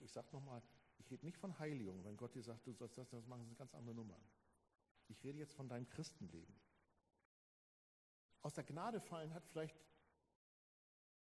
Ich 0.00 0.12
sage 0.12 0.28
nochmal, 0.32 0.62
ich 0.98 1.10
rede 1.10 1.24
nicht 1.24 1.38
von 1.38 1.58
Heiligung. 1.58 2.04
Wenn 2.04 2.16
Gott 2.16 2.34
dir 2.34 2.42
sagt, 2.42 2.66
du 2.66 2.72
sollst 2.72 2.98
das, 2.98 3.08
das 3.08 3.26
machen, 3.26 3.42
ist 3.42 3.48
eine 3.48 3.56
ganz 3.56 3.74
andere 3.74 3.94
Nummer. 3.94 4.20
Ich 5.08 5.22
rede 5.24 5.38
jetzt 5.38 5.54
von 5.54 5.68
deinem 5.68 5.88
Christenleben. 5.88 6.54
Aus 8.42 8.54
der 8.54 8.64
Gnade 8.64 9.00
fallen 9.00 9.34
hat 9.34 9.44
vielleicht, 9.46 9.76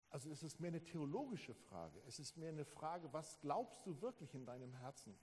also 0.08 0.30
es 0.30 0.42
ist 0.42 0.60
mehr 0.60 0.68
eine 0.68 0.84
theologische 0.84 1.54
Frage. 1.54 2.00
Es 2.06 2.18
ist 2.18 2.36
mehr 2.36 2.50
eine 2.50 2.64
Frage, 2.64 3.12
was 3.12 3.40
glaubst 3.40 3.86
du 3.86 4.00
wirklich 4.00 4.34
in 4.34 4.44
deinem 4.44 4.74
Herzen? 4.74 5.18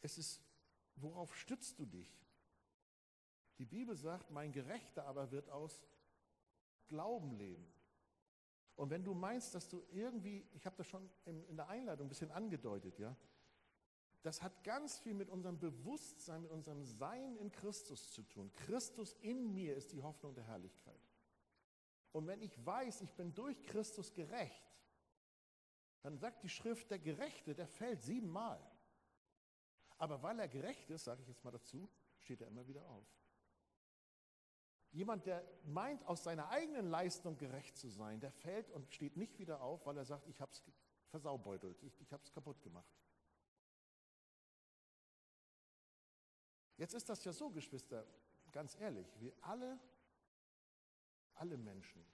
Es 0.00 0.18
ist, 0.18 0.42
worauf 0.96 1.34
stützt 1.36 1.78
du 1.78 1.86
dich? 1.86 2.22
Die 3.58 3.64
Bibel 3.64 3.96
sagt, 3.96 4.30
mein 4.30 4.52
Gerechter 4.52 5.06
aber 5.06 5.30
wird 5.30 5.48
aus 5.48 5.82
Glauben 6.88 7.32
leben. 7.32 7.72
Und 8.76 8.90
wenn 8.90 9.04
du 9.04 9.14
meinst, 9.14 9.54
dass 9.54 9.68
du 9.68 9.82
irgendwie, 9.90 10.46
ich 10.52 10.66
habe 10.66 10.76
das 10.76 10.86
schon 10.86 11.08
in, 11.24 11.56
der 11.56 11.68
Einleitung 11.68 12.06
ein 12.06 12.08
bisschen 12.08 12.30
angedeutet, 12.30 12.98
ja, 12.98 13.16
das 14.22 14.40
hat 14.42 14.62
ganz 14.64 14.98
viel 14.98 15.14
mit 15.14 15.28
unserem 15.28 15.58
Bewusstsein, 15.58 16.42
mit 16.42 16.50
unserem 16.50 16.84
Sein 16.84 17.36
in 17.36 17.50
Christus 17.50 18.12
zu 18.12 18.22
tun. 18.22 18.52
Christus 18.52 19.14
in 19.20 19.52
mir 19.52 19.76
ist 19.76 19.92
die 19.92 20.02
Hoffnung 20.02 20.34
der 20.34 20.44
Herrlichkeit. 20.44 21.00
Und 22.12 22.26
wenn 22.26 22.40
ich 22.40 22.64
weiß, 22.64 23.00
ich 23.02 23.12
bin 23.14 23.34
durch 23.34 23.62
Christus 23.64 24.12
gerecht, 24.12 24.72
dann 26.02 26.18
sagt 26.18 26.42
die 26.42 26.48
Schrift, 26.48 26.90
der 26.90 26.98
Gerechte, 26.98 27.54
der 27.54 27.66
fällt 27.66 28.02
siebenmal. 28.02 28.60
Aber 29.98 30.22
weil 30.22 30.38
er 30.40 30.48
gerecht 30.48 30.90
ist, 30.90 31.04
sage 31.04 31.22
ich 31.22 31.28
jetzt 31.28 31.44
mal 31.44 31.50
dazu, 31.50 31.88
steht 32.18 32.40
er 32.40 32.48
immer 32.48 32.66
wieder 32.66 32.84
auf. 32.88 33.06
Jemand, 34.92 35.26
der 35.26 35.42
meint, 35.64 36.06
aus 36.06 36.22
seiner 36.22 36.50
eigenen 36.50 36.86
Leistung 36.86 37.38
gerecht 37.38 37.76
zu 37.76 37.88
sein, 37.88 38.20
der 38.20 38.30
fällt 38.30 38.70
und 38.70 38.92
steht 38.92 39.16
nicht 39.16 39.38
wieder 39.38 39.62
auf, 39.62 39.86
weil 39.86 39.96
er 39.96 40.04
sagt, 40.04 40.28
ich 40.28 40.40
habe 40.40 40.52
es 40.52 40.62
versaubeutelt, 41.08 41.82
ich, 41.82 41.98
ich 42.00 42.12
habe 42.12 42.22
es 42.22 42.30
kaputt 42.30 42.62
gemacht. 42.62 42.92
Jetzt 46.76 46.94
ist 46.94 47.08
das 47.08 47.24
ja 47.24 47.32
so, 47.32 47.48
Geschwister, 47.50 48.06
ganz 48.50 48.76
ehrlich, 48.78 49.06
wir 49.18 49.32
alle, 49.40 49.78
alle 51.34 51.56
Menschen 51.56 52.04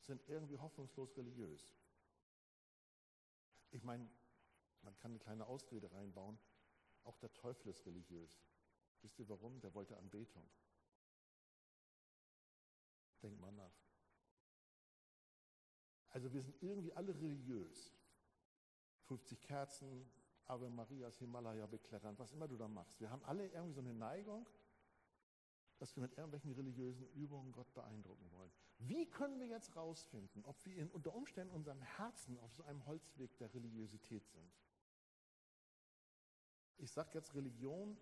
sind 0.00 0.26
irgendwie 0.28 0.58
hoffnungslos 0.58 1.16
religiös. 1.16 1.72
Ich 3.70 3.84
meine, 3.84 4.08
man 4.82 4.96
kann 4.96 5.12
eine 5.12 5.20
kleine 5.20 5.46
Ausrede 5.46 5.92
reinbauen, 5.92 6.38
auch 7.04 7.16
der 7.18 7.32
Teufel 7.32 7.68
ist 7.68 7.86
religiös. 7.86 8.42
Wisst 9.02 9.18
ihr 9.18 9.28
warum? 9.28 9.60
Der 9.60 9.72
wollte 9.74 9.96
Anbetung. 9.96 10.48
Denkt 13.22 13.40
mal 13.40 13.52
nach. 13.52 13.72
Also 16.10 16.32
wir 16.32 16.42
sind 16.42 16.60
irgendwie 16.62 16.92
alle 16.92 17.14
religiös. 17.14 17.92
50 19.02 19.40
Kerzen, 19.40 20.10
Ave 20.46 20.68
Marias 20.68 21.18
Himalaya 21.18 21.66
beklettern, 21.66 22.18
was 22.18 22.32
immer 22.32 22.48
du 22.48 22.56
da 22.56 22.68
machst. 22.68 23.00
Wir 23.00 23.10
haben 23.10 23.24
alle 23.24 23.46
irgendwie 23.48 23.72
so 23.72 23.80
eine 23.80 23.94
Neigung, 23.94 24.48
dass 25.78 25.96
wir 25.96 26.02
mit 26.02 26.12
irgendwelchen 26.12 26.52
religiösen 26.52 27.08
Übungen 27.12 27.52
Gott 27.52 27.72
beeindrucken 27.72 28.30
wollen. 28.32 28.52
Wie 28.78 29.08
können 29.08 29.38
wir 29.38 29.46
jetzt 29.46 29.74
rausfinden, 29.76 30.44
ob 30.44 30.64
wir 30.66 30.76
in, 30.76 30.90
unter 30.90 31.14
Umständen 31.14 31.54
unserem 31.54 31.80
Herzen 31.82 32.38
auf 32.40 32.52
so 32.52 32.64
einem 32.64 32.84
Holzweg 32.86 33.36
der 33.38 33.52
Religiosität 33.54 34.26
sind? 34.28 34.52
Ich 36.76 36.90
sage 36.90 37.10
jetzt 37.14 37.34
Religion 37.34 37.96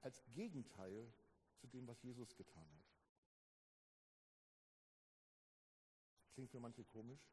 als 0.00 0.22
Gegenteil 0.32 1.12
zu 1.56 1.66
dem, 1.66 1.86
was 1.86 2.02
Jesus 2.02 2.36
getan 2.36 2.68
hat. 2.78 2.87
Klingt 6.38 6.52
für 6.52 6.60
manche 6.60 6.84
komisch. 6.84 7.28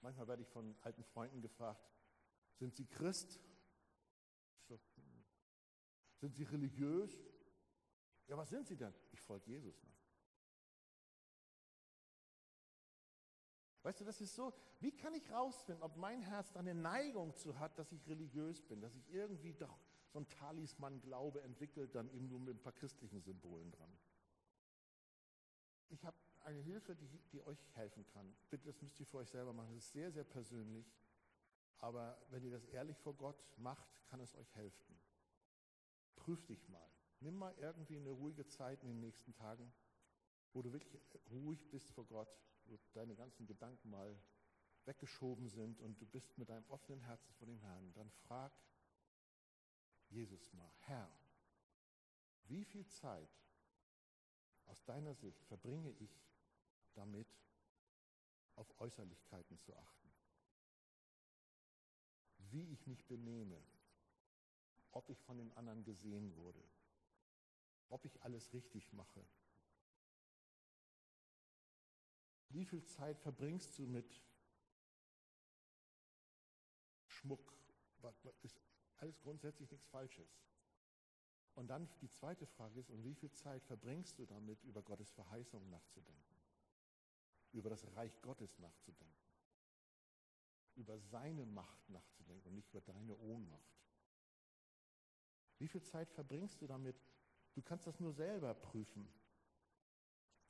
Manchmal 0.00 0.26
werde 0.26 0.40
ich 0.40 0.48
von 0.48 0.74
alten 0.80 1.04
Freunden 1.04 1.42
gefragt, 1.42 1.86
sind 2.54 2.74
Sie 2.74 2.86
Christ? 2.86 3.38
Sind 6.16 6.34
Sie 6.34 6.44
religiös? 6.44 7.14
Ja, 8.26 8.38
was 8.38 8.48
sind 8.48 8.66
Sie 8.66 8.74
denn? 8.74 8.94
Ich 9.12 9.20
folge 9.20 9.50
Jesus 9.50 9.82
nach. 9.82 10.00
Weißt 13.82 14.00
du, 14.00 14.06
das 14.06 14.22
ist 14.22 14.34
so, 14.34 14.54
wie 14.80 14.96
kann 14.96 15.12
ich 15.12 15.30
rausfinden, 15.30 15.82
ob 15.82 15.94
mein 15.98 16.22
Herz 16.22 16.56
eine 16.56 16.74
Neigung 16.74 17.36
zu 17.36 17.58
hat, 17.58 17.78
dass 17.78 17.92
ich 17.92 18.08
religiös 18.08 18.62
bin, 18.62 18.80
dass 18.80 18.94
ich 18.94 19.10
irgendwie 19.10 19.52
doch 19.52 19.78
so 20.08 20.20
ein 20.20 20.28
Talisman-Glaube 20.30 21.42
entwickelt, 21.42 21.94
dann 21.94 22.08
eben 22.08 22.28
nur 22.28 22.40
mit 22.40 22.56
ein 22.56 22.62
paar 22.62 22.72
christlichen 22.72 23.20
Symbolen 23.20 23.70
dran. 23.72 23.98
Ich 25.90 26.02
habe 26.06 26.16
eine 26.48 26.60
Hilfe, 26.60 26.96
die, 26.96 27.06
die 27.30 27.42
euch 27.42 27.58
helfen 27.74 28.06
kann. 28.06 28.34
Bitte, 28.48 28.64
das 28.66 28.80
müsst 28.80 28.98
ihr 28.98 29.06
für 29.06 29.18
euch 29.18 29.28
selber 29.28 29.52
machen. 29.52 29.74
Das 29.74 29.84
ist 29.84 29.92
sehr, 29.92 30.10
sehr 30.10 30.24
persönlich. 30.24 30.90
Aber 31.78 32.20
wenn 32.30 32.42
ihr 32.42 32.50
das 32.50 32.64
ehrlich 32.64 32.98
vor 32.98 33.14
Gott 33.14 33.44
macht, 33.58 34.02
kann 34.06 34.20
es 34.20 34.34
euch 34.34 34.54
helfen. 34.54 34.98
Prüf 36.16 36.44
dich 36.46 36.66
mal. 36.68 36.90
Nimm 37.20 37.36
mal 37.36 37.54
irgendwie 37.58 37.96
eine 37.96 38.10
ruhige 38.10 38.46
Zeit 38.46 38.82
in 38.82 38.88
den 38.88 39.00
nächsten 39.00 39.34
Tagen, 39.34 39.72
wo 40.52 40.62
du 40.62 40.72
wirklich 40.72 40.98
ruhig 41.30 41.68
bist 41.70 41.90
vor 41.92 42.06
Gott, 42.06 42.34
wo 42.64 42.78
deine 42.94 43.14
ganzen 43.14 43.46
Gedanken 43.46 43.90
mal 43.90 44.18
weggeschoben 44.84 45.48
sind 45.48 45.80
und 45.80 46.00
du 46.00 46.06
bist 46.06 46.38
mit 46.38 46.48
deinem 46.48 46.64
offenen 46.70 47.02
Herzen 47.02 47.32
vor 47.34 47.46
dem 47.46 47.58
Herrn. 47.58 47.92
Dann 47.92 48.10
frag 48.10 48.52
Jesus 50.08 50.50
mal, 50.54 50.72
Herr, 50.78 51.10
wie 52.44 52.64
viel 52.64 52.86
Zeit 52.86 53.28
aus 54.64 54.82
deiner 54.84 55.14
Sicht 55.14 55.44
verbringe 55.44 55.90
ich 55.98 56.27
damit, 56.98 57.28
auf 58.56 58.68
Äußerlichkeiten 58.80 59.58
zu 59.60 59.74
achten? 59.76 60.10
Wie 62.50 62.72
ich 62.72 62.86
mich 62.86 63.06
benehme, 63.06 63.62
ob 64.90 65.08
ich 65.10 65.20
von 65.22 65.38
den 65.38 65.52
anderen 65.52 65.84
gesehen 65.84 66.34
wurde, 66.36 66.62
ob 67.88 68.04
ich 68.04 68.22
alles 68.22 68.52
richtig 68.52 68.92
mache. 68.92 69.24
Wie 72.50 72.64
viel 72.64 72.84
Zeit 72.84 73.18
verbringst 73.20 73.78
du 73.78 73.86
mit 73.86 74.22
Schmuck? 77.06 77.54
Ist 78.42 78.58
alles 78.96 79.20
grundsätzlich 79.20 79.70
nichts 79.70 79.86
Falsches. 79.88 80.40
Und 81.54 81.66
dann 81.68 81.88
die 82.00 82.10
zweite 82.10 82.46
Frage 82.46 82.78
ist, 82.80 82.90
und 82.90 83.02
wie 83.04 83.14
viel 83.14 83.32
Zeit 83.32 83.64
verbringst 83.64 84.18
du 84.18 84.26
damit, 84.26 84.62
über 84.64 84.82
Gottes 84.82 85.10
Verheißung 85.10 85.68
nachzudenken? 85.68 86.37
Über 87.58 87.70
das 87.70 87.84
Reich 87.96 88.22
Gottes 88.22 88.56
nachzudenken? 88.60 89.32
Über 90.76 90.96
seine 90.96 91.44
Macht 91.44 91.90
nachzudenken 91.90 92.46
und 92.46 92.54
nicht 92.54 92.70
über 92.70 92.80
deine 92.80 93.16
Ohnmacht? 93.16 93.82
Wie 95.58 95.66
viel 95.66 95.82
Zeit 95.82 96.08
verbringst 96.08 96.62
du 96.62 96.68
damit? 96.68 96.96
Du 97.54 97.60
kannst 97.60 97.88
das 97.88 97.98
nur 97.98 98.12
selber 98.12 98.54
prüfen. 98.54 99.12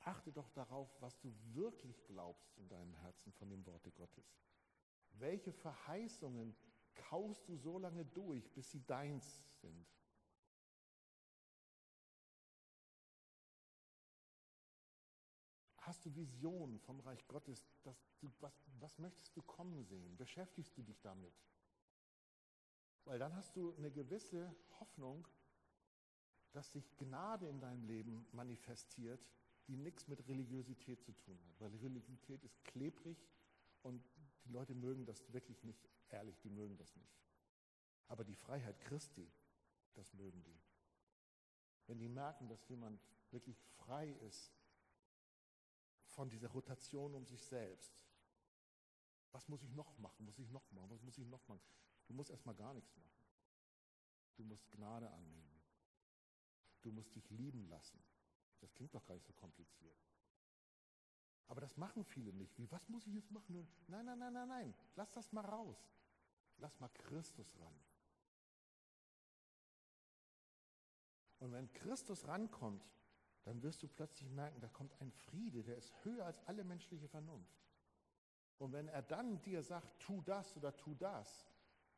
Achte 0.01 0.31
doch 0.31 0.51
darauf, 0.51 0.87
was 1.01 1.19
du 1.19 1.33
wirklich 1.55 2.05
glaubst 2.05 2.55
in 2.59 2.69
deinem 2.69 2.93
Herzen 2.93 3.33
von 3.33 3.49
dem 3.49 3.65
Worte 3.65 3.91
Gottes. 3.91 4.39
Welche 5.13 5.51
Verheißungen 5.51 6.55
kaust 6.93 7.49
du 7.49 7.57
so 7.57 7.79
lange 7.79 8.05
durch, 8.05 8.53
bis 8.53 8.69
sie 8.69 8.85
deins 8.85 9.43
sind? 9.55 9.87
Hast 15.89 16.05
du 16.05 16.15
Visionen 16.15 16.77
vom 16.81 16.99
Reich 16.99 17.27
Gottes? 17.27 17.65
Du, 18.21 18.31
was, 18.41 18.53
was 18.79 18.99
möchtest 18.99 19.35
du 19.35 19.41
kommen 19.41 19.83
sehen? 19.83 20.15
Beschäftigst 20.17 20.77
du 20.77 20.83
dich 20.83 21.01
damit? 21.01 21.33
Weil 23.05 23.17
dann 23.17 23.35
hast 23.35 23.55
du 23.55 23.73
eine 23.75 23.89
gewisse 23.89 24.55
Hoffnung, 24.79 25.27
dass 26.51 26.71
sich 26.73 26.95
Gnade 26.97 27.47
in 27.47 27.59
deinem 27.59 27.85
Leben 27.85 28.27
manifestiert, 28.33 29.19
die 29.67 29.77
nichts 29.77 30.07
mit 30.07 30.27
Religiosität 30.27 31.01
zu 31.01 31.11
tun 31.11 31.39
hat. 31.47 31.59
Weil 31.59 31.71
Religiosität 31.71 32.43
ist 32.43 32.63
klebrig 32.65 33.17
und 33.81 34.07
die 34.45 34.51
Leute 34.51 34.75
mögen 34.75 35.07
das 35.07 35.33
wirklich 35.33 35.63
nicht 35.63 35.89
ehrlich, 36.11 36.39
die 36.41 36.51
mögen 36.51 36.77
das 36.77 36.95
nicht. 36.97 37.17
Aber 38.09 38.23
die 38.23 38.35
Freiheit 38.35 38.79
Christi, 38.81 39.27
das 39.95 40.13
mögen 40.13 40.43
die. 40.43 40.59
Wenn 41.87 41.97
die 41.97 42.09
merken, 42.09 42.47
dass 42.47 42.67
jemand 42.67 43.01
wirklich 43.31 43.59
frei 43.79 44.11
ist 44.27 44.58
von 46.19 46.29
dieser 46.29 46.49
Rotation 46.49 47.15
um 47.15 47.25
sich 47.25 47.41
selbst. 47.45 48.05
Was 49.31 49.47
muss 49.47 49.63
ich 49.63 49.71
noch 49.71 49.97
machen? 49.99 50.25
Muss 50.25 50.37
ich 50.37 50.49
noch 50.49 50.69
machen? 50.73 50.89
Was 50.89 51.01
muss 51.01 51.17
ich 51.17 51.25
noch 51.25 51.47
machen? 51.47 51.61
Du 52.07 52.13
musst 52.13 52.29
erstmal 52.29 52.55
gar 52.55 52.73
nichts 52.73 52.93
machen. 52.97 53.23
Du 54.35 54.43
musst 54.43 54.69
Gnade 54.69 55.09
annehmen. 55.11 55.61
Du 56.81 56.91
musst 56.91 57.15
dich 57.15 57.29
lieben 57.29 57.69
lassen. 57.69 58.03
Das 58.59 58.73
klingt 58.73 58.93
doch 58.93 59.05
gar 59.05 59.15
nicht 59.15 59.27
so 59.27 59.31
kompliziert. 59.31 59.97
Aber 61.47 61.61
das 61.61 61.77
machen 61.77 62.03
viele 62.03 62.33
nicht. 62.33 62.57
Wie, 62.57 62.69
was 62.69 62.89
muss 62.89 63.07
ich 63.07 63.13
jetzt 63.13 63.31
machen? 63.31 63.65
Nein, 63.87 64.05
nein, 64.05 64.19
nein, 64.19 64.33
nein, 64.33 64.47
nein. 64.49 64.75
Lass 64.97 65.11
das 65.11 65.31
mal 65.31 65.45
raus. 65.45 65.89
Lass 66.57 66.77
mal 66.81 66.89
Christus 66.89 67.57
ran. 67.61 67.79
Und 71.37 71.53
wenn 71.53 71.71
Christus 71.71 72.27
rankommt, 72.27 72.85
dann 73.49 73.63
wirst 73.63 73.81
du 73.81 73.87
plötzlich 73.87 74.29
merken, 74.29 74.61
da 74.61 74.67
kommt 74.67 74.93
ein 75.01 75.11
Friede, 75.11 75.63
der 75.63 75.75
ist 75.75 75.91
höher 76.03 76.23
als 76.23 76.39
alle 76.45 76.63
menschliche 76.63 77.07
Vernunft. 77.07 77.65
Und 78.59 78.73
wenn 78.73 78.87
er 78.87 79.01
dann 79.01 79.41
dir 79.41 79.63
sagt, 79.63 79.99
tu 79.99 80.21
das 80.21 80.55
oder 80.55 80.77
tu 80.77 80.93
das, 80.93 81.47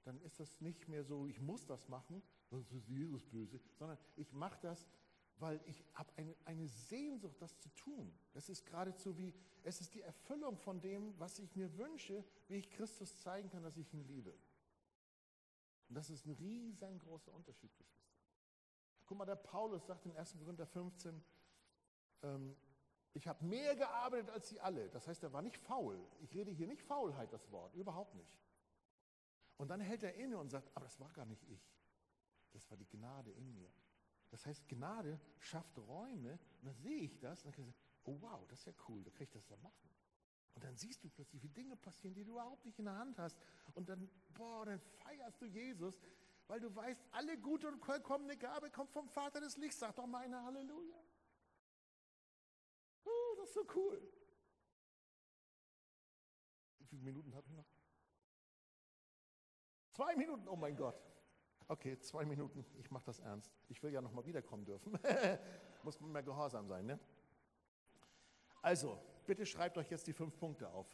dann 0.06 0.22
ist 0.22 0.40
das 0.40 0.62
nicht 0.62 0.88
mehr 0.88 1.04
so, 1.04 1.28
ich 1.28 1.42
muss 1.42 1.66
das 1.66 1.90
machen, 1.90 2.24
sonst 2.50 2.72
ist 2.72 2.88
Jesus 2.88 3.26
böse, 3.26 3.60
sondern 3.74 3.98
ich 4.16 4.32
mache 4.32 4.60
das, 4.62 4.88
weil 5.40 5.60
ich 5.66 5.84
habe 5.94 6.10
eine, 6.16 6.34
eine 6.46 6.70
Sehnsucht, 6.70 7.42
das 7.42 7.60
zu 7.60 7.68
tun. 7.76 8.18
Das 8.32 8.48
ist 8.48 8.66
geradezu 8.66 9.18
wie, 9.18 9.34
es 9.64 9.82
ist 9.82 9.94
die 9.94 10.02
Erfüllung 10.04 10.56
von 10.56 10.80
dem, 10.80 11.20
was 11.20 11.38
ich 11.38 11.54
mir 11.58 11.78
wünsche, 11.78 12.24
wie 12.48 12.56
ich 12.56 12.70
Christus 12.70 13.18
zeigen 13.18 13.50
kann, 13.50 13.64
dass 13.64 13.76
ich 13.76 13.94
ihn 13.94 14.06
liebe. 14.06 14.32
Und 15.90 15.96
das 15.96 16.10
ist 16.10 16.26
ein 16.26 16.32
riesengroßer 16.32 17.34
Unterschied, 17.34 17.76
Geschwister. 17.78 18.08
Guck 19.06 19.18
mal, 19.18 19.26
der 19.26 19.36
Paulus 19.36 19.86
sagt 19.86 20.06
in 20.06 20.16
1. 20.16 20.38
Korinther 20.40 20.66
15, 20.66 21.22
ähm, 22.24 22.56
ich 23.14 23.28
habe 23.28 23.44
mehr 23.46 23.76
gearbeitet 23.76 24.30
als 24.30 24.50
sie 24.50 24.60
alle. 24.60 24.90
Das 24.90 25.08
heißt, 25.08 25.24
er 25.24 25.34
war 25.34 25.42
nicht 25.42 25.58
faul. 25.58 26.00
Ich 26.22 26.34
rede 26.34 26.52
hier 26.52 26.68
nicht 26.68 26.82
Faulheit, 26.82 27.32
das 27.34 27.52
Wort, 27.52 27.74
überhaupt 27.76 28.16
nicht. 28.16 28.40
Und 29.58 29.70
dann 29.70 29.82
hält 29.82 30.04
er 30.04 30.16
inne 30.16 30.38
und 30.38 30.50
sagt, 30.50 30.72
aber 30.76 30.86
das 30.86 31.00
war 31.00 31.12
gar 31.12 31.26
nicht 31.26 31.44
ich. 31.50 31.76
Das 32.52 32.70
war 32.70 32.78
die 32.78 32.88
Gnade 32.88 33.32
in 33.32 33.54
mir. 33.54 33.72
Das 34.30 34.46
heißt, 34.46 34.68
Gnade 34.70 35.20
schafft 35.40 35.78
Räume 35.78 36.40
und 36.62 36.68
dann 36.68 36.76
sehe 36.78 37.02
ich 37.02 37.20
das 37.20 37.44
und 37.44 37.48
dann 37.48 37.54
kann 37.54 37.68
ich 37.68 37.76
sagen, 37.76 37.86
oh 38.06 38.18
wow, 38.22 38.48
das 38.48 38.60
ist 38.60 38.66
ja 38.66 38.74
cool, 38.88 39.04
da 39.04 39.12
kann 39.12 39.24
ich 39.24 39.30
das 39.30 39.46
dann 39.46 39.62
machen. 39.62 39.90
Und 40.54 40.64
dann 40.64 40.76
siehst 40.76 41.04
du 41.04 41.10
plötzlich, 41.10 41.42
wie 41.44 41.50
Dinge 41.50 41.76
passieren, 41.76 42.14
die 42.14 42.24
du 42.24 42.32
überhaupt 42.32 42.66
nicht 42.66 42.80
in 42.80 42.86
der 42.86 42.96
Hand 42.96 43.18
hast. 43.20 43.38
Und 43.74 43.90
dann, 43.90 44.10
boah, 44.34 44.66
dann 44.66 44.80
feierst 44.80 45.42
du 45.42 45.46
Jesus, 45.46 46.00
weil 46.48 46.60
du 46.60 46.74
weißt, 46.76 47.02
alle 47.12 47.38
gute 47.38 47.68
und 47.68 47.78
vollkommene 47.78 48.38
Gabe 48.38 48.70
kommt 48.70 48.92
vom 48.92 49.08
Vater 49.08 49.40
des 49.40 49.58
Lichts. 49.58 49.80
Sag 49.80 49.96
doch 49.96 50.08
mal 50.08 50.24
eine 50.24 50.44
Halleluja. 50.44 51.01
Das 53.42 53.50
ist 53.50 53.56
so 53.56 53.66
cool. 53.76 54.00
Wie 56.78 56.86
viele 56.86 57.02
Minuten 57.02 57.34
habe 57.34 57.48
ich 57.48 57.56
noch? 57.56 57.66
Zwei 59.94 60.16
Minuten, 60.16 60.48
oh 60.48 60.56
mein 60.56 60.76
Gott. 60.76 61.02
Okay, 61.68 61.98
zwei 61.98 62.24
Minuten, 62.24 62.64
ich 62.78 62.92
mache 62.92 63.06
das 63.06 63.20
ernst. 63.20 63.52
Ich 63.68 63.82
will 63.82 63.92
ja 63.92 64.00
noch 64.02 64.12
mal 64.12 64.26
wiederkommen 64.28 64.64
dürfen. 64.64 64.98
Muss 65.84 66.00
man 66.00 66.12
mehr 66.12 66.22
gehorsam 66.22 66.68
sein, 66.68 66.86
ne? 66.86 67.00
Also, 68.62 69.02
bitte 69.26 69.48
schreibt 69.48 69.76
euch 69.80 69.90
jetzt 69.90 70.06
die 70.06 70.14
fünf 70.14 70.38
Punkte 70.38 70.70
auf. 70.70 70.88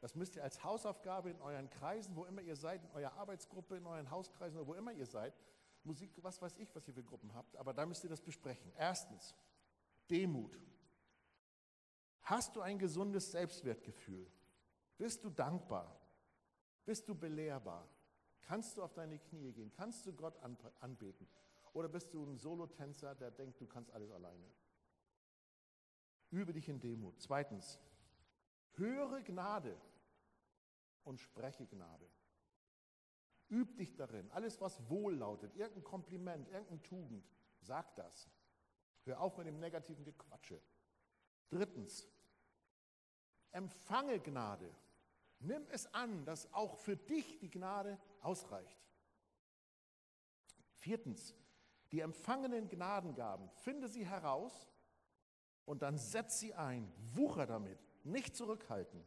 Das 0.00 0.16
müsst 0.16 0.34
ihr 0.34 0.42
als 0.42 0.64
Hausaufgabe 0.64 1.30
in 1.30 1.40
euren 1.40 1.70
Kreisen, 1.70 2.16
wo 2.16 2.24
immer 2.24 2.42
ihr 2.42 2.56
seid, 2.56 2.82
in 2.82 2.90
eurer 2.90 3.12
Arbeitsgruppe, 3.12 3.76
in 3.76 3.86
euren 3.86 4.10
Hauskreisen 4.10 4.58
oder 4.58 4.66
wo 4.66 4.74
immer 4.74 4.92
ihr 4.92 5.06
seid, 5.06 5.34
Musik, 5.84 6.10
was 6.20 6.42
weiß 6.42 6.56
ich, 6.58 6.74
was 6.74 6.88
ihr 6.88 6.94
für 6.94 7.04
Gruppen 7.04 7.32
habt, 7.32 7.56
aber 7.56 7.72
da 7.72 7.86
müsst 7.86 8.02
ihr 8.02 8.10
das 8.10 8.20
besprechen. 8.20 8.72
Erstens, 8.76 9.36
Demut. 10.10 10.58
Hast 12.26 12.56
du 12.56 12.60
ein 12.60 12.76
gesundes 12.76 13.30
Selbstwertgefühl? 13.30 14.28
Bist 14.98 15.22
du 15.22 15.30
dankbar? 15.30 15.96
Bist 16.84 17.08
du 17.08 17.14
belehrbar? 17.14 17.88
Kannst 18.42 18.76
du 18.76 18.82
auf 18.82 18.94
deine 18.94 19.20
Knie 19.20 19.52
gehen? 19.52 19.70
Kannst 19.70 20.04
du 20.06 20.12
Gott 20.12 20.36
anbeten? 20.80 21.28
Oder 21.72 21.88
bist 21.88 22.12
du 22.12 22.24
ein 22.24 22.36
Solotänzer, 22.36 23.14
der 23.14 23.30
denkt, 23.30 23.60
du 23.60 23.66
kannst 23.66 23.92
alles 23.92 24.10
alleine? 24.10 24.50
Übe 26.32 26.52
dich 26.52 26.68
in 26.68 26.80
Demut. 26.80 27.14
Zweitens, 27.20 27.78
höre 28.72 29.22
Gnade 29.22 29.80
und 31.04 31.20
spreche 31.20 31.64
Gnade. 31.64 32.08
Üb 33.50 33.76
dich 33.76 33.94
darin. 33.94 34.28
Alles, 34.32 34.60
was 34.60 34.90
wohl 34.90 35.14
lautet, 35.14 35.54
irgendein 35.54 35.84
Kompliment, 35.84 36.48
irgendeine 36.48 36.82
Tugend, 36.82 37.24
sag 37.60 37.94
das. 37.94 38.28
Hör 39.04 39.20
auf 39.20 39.36
mit 39.38 39.46
dem 39.46 39.60
negativen 39.60 40.04
Gequatsche. 40.04 40.60
Drittens, 41.50 42.08
empfange 43.52 44.20
Gnade. 44.20 44.74
Nimm 45.38 45.66
es 45.70 45.92
an, 45.92 46.24
dass 46.24 46.52
auch 46.52 46.76
für 46.76 46.96
dich 46.96 47.38
die 47.38 47.50
Gnade 47.50 47.98
ausreicht. 48.20 48.78
Viertens, 50.72 51.34
die 51.92 52.00
empfangenen 52.00 52.68
Gnadengaben, 52.68 53.48
finde 53.50 53.88
sie 53.88 54.06
heraus 54.06 54.68
und 55.64 55.82
dann 55.82 55.98
setz 55.98 56.38
sie 56.38 56.54
ein, 56.54 56.92
wucher 57.14 57.46
damit, 57.46 57.78
nicht 58.04 58.36
zurückhalten. 58.36 59.04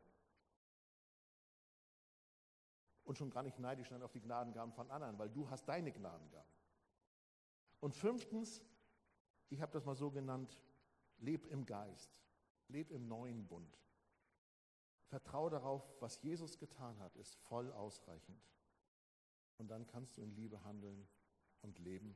Und 3.04 3.18
schon 3.18 3.32
gar 3.32 3.44
nicht 3.44 3.58
neidisch 3.58 3.90
sein 3.90 4.04
auf 4.04 4.12
die 4.12 4.22
Gnadengaben 4.22 4.72
von 4.74 4.92
anderen, 4.92 5.18
weil 5.18 5.30
du 5.30 5.50
hast 5.50 5.66
deine 5.68 5.92
Gnadengaben. 5.92 6.54
Und 7.80 7.96
fünftens, 7.96 8.62
ich 9.50 9.62
habe 9.62 9.72
das 9.72 9.86
mal 9.86 9.96
so 9.96 10.12
genannt, 10.12 10.60
leb 11.18 11.48
im 11.48 11.66
Geist. 11.66 12.22
Leb 12.68 12.92
im 12.92 13.08
neuen 13.08 13.48
Bund. 13.48 13.80
Vertraue 15.10 15.50
darauf, 15.50 15.84
was 16.00 16.22
Jesus 16.22 16.60
getan 16.60 17.00
hat, 17.00 17.16
ist 17.16 17.36
voll 17.36 17.72
ausreichend. 17.74 18.40
Und 19.58 19.68
dann 19.68 19.88
kannst 19.88 20.16
du 20.18 20.22
in 20.22 20.36
Liebe 20.36 20.64
handeln 20.64 21.08
und 21.62 21.80
leben 21.80 22.16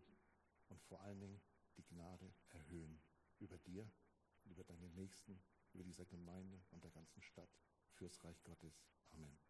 und 0.69 0.81
vor 0.83 1.01
allen 1.01 1.19
Dingen 1.19 1.41
die 1.75 1.83
Gnade 1.83 2.31
erhöhen 2.51 3.01
über 3.39 3.57
dir, 3.57 3.89
über 4.45 4.63
deine 4.63 4.89
Nächsten, 4.89 5.41
über 5.73 5.83
diese 5.83 6.05
Gemeinde 6.05 6.61
und 6.69 6.83
der 6.83 6.91
ganzen 6.91 7.21
Stadt 7.23 7.49
fürs 7.93 8.23
Reich 8.23 8.43
Gottes. 8.43 8.85
Amen. 9.11 9.42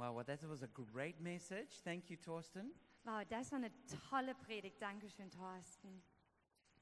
Wow, 0.00 0.14
well, 0.14 0.24
that 0.24 0.42
was 0.48 0.62
a 0.62 0.68
great 0.68 1.20
message. 1.20 1.82
Thank 1.84 2.08
you, 2.08 2.16
Torsten. 2.16 2.70
Wow, 3.04 3.22
das 3.28 3.52
war 3.52 3.58
eine 3.58 3.70
tolle 4.08 4.34
Predigt. 4.34 4.80
Dankeschön, 4.80 5.30
Thorsten. 5.30 6.02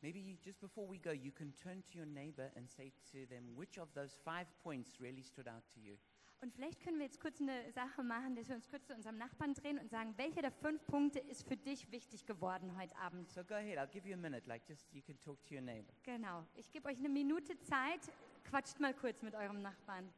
Maybe 0.01 0.21
you, 0.21 0.37
just 0.41 0.61
before 0.61 0.89
we 0.89 1.01
go, 1.01 1.11
you 1.11 1.33
can 1.33 1.53
turn 1.53 1.83
to 1.91 1.99
your 1.99 2.07
neighbor 2.07 2.53
and 2.55 2.71
say 2.71 2.93
to 3.11 3.27
them 3.27 3.57
which 3.57 3.77
of 3.77 3.93
those 3.93 4.17
five 4.25 4.47
points 4.63 5.01
really 5.01 5.25
stood 5.25 5.49
out 5.49 5.65
to 5.75 5.81
you. 5.81 5.97
Und 6.41 6.55
vielleicht 6.55 6.81
können 6.81 6.99
wir 6.99 7.07
jetzt 7.07 7.19
kurz 7.19 7.41
eine 7.41 7.73
Sache 7.73 8.05
machen, 8.05 8.37
dass 8.37 8.49
wir 8.49 8.55
uns 8.55 8.69
kurz 8.69 8.87
zu 8.87 8.95
unserem 8.95 9.19
Nachbarn 9.19 9.53
drehen 9.55 9.81
und 9.81 9.91
sagen, 9.91 10.15
welcher 10.17 10.43
der 10.43 10.53
fünf 10.53 10.87
Punkte 10.87 11.19
ist 11.19 11.43
für 11.49 11.57
dich 11.57 11.91
wichtig 11.91 12.25
geworden 12.25 12.79
heute 12.79 12.95
Abend? 12.99 13.29
So 13.33 13.43
go 13.43 13.55
ahead. 13.55 13.79
I'll 13.79 13.91
give 13.91 14.09
you 14.09 14.15
a 14.15 14.17
minute. 14.17 14.49
Like 14.49 14.65
just 14.65 14.95
you 14.95 15.03
can 15.03 15.19
talk 15.19 15.43
to 15.47 15.57
your 15.57 15.63
neighbor. 15.63 15.93
Genau. 16.05 16.47
Ich 16.55 16.71
gebe 16.71 16.89
euch 16.89 16.99
eine 16.99 17.09
Minute 17.09 17.59
Zeit. 17.63 18.13
Quatscht 18.45 18.79
mal 18.79 18.95
kurz 18.95 19.23
mit 19.23 19.35
eurem 19.35 19.61
Nachbarn. 19.61 20.09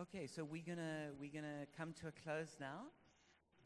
Okay, 0.00 0.26
so 0.26 0.44
we're 0.44 0.64
gonna 0.64 1.10
we're 1.20 1.30
gonna 1.30 1.66
come 1.76 1.92
to 1.92 2.08
a 2.08 2.12
close 2.24 2.56
now. 2.58 2.88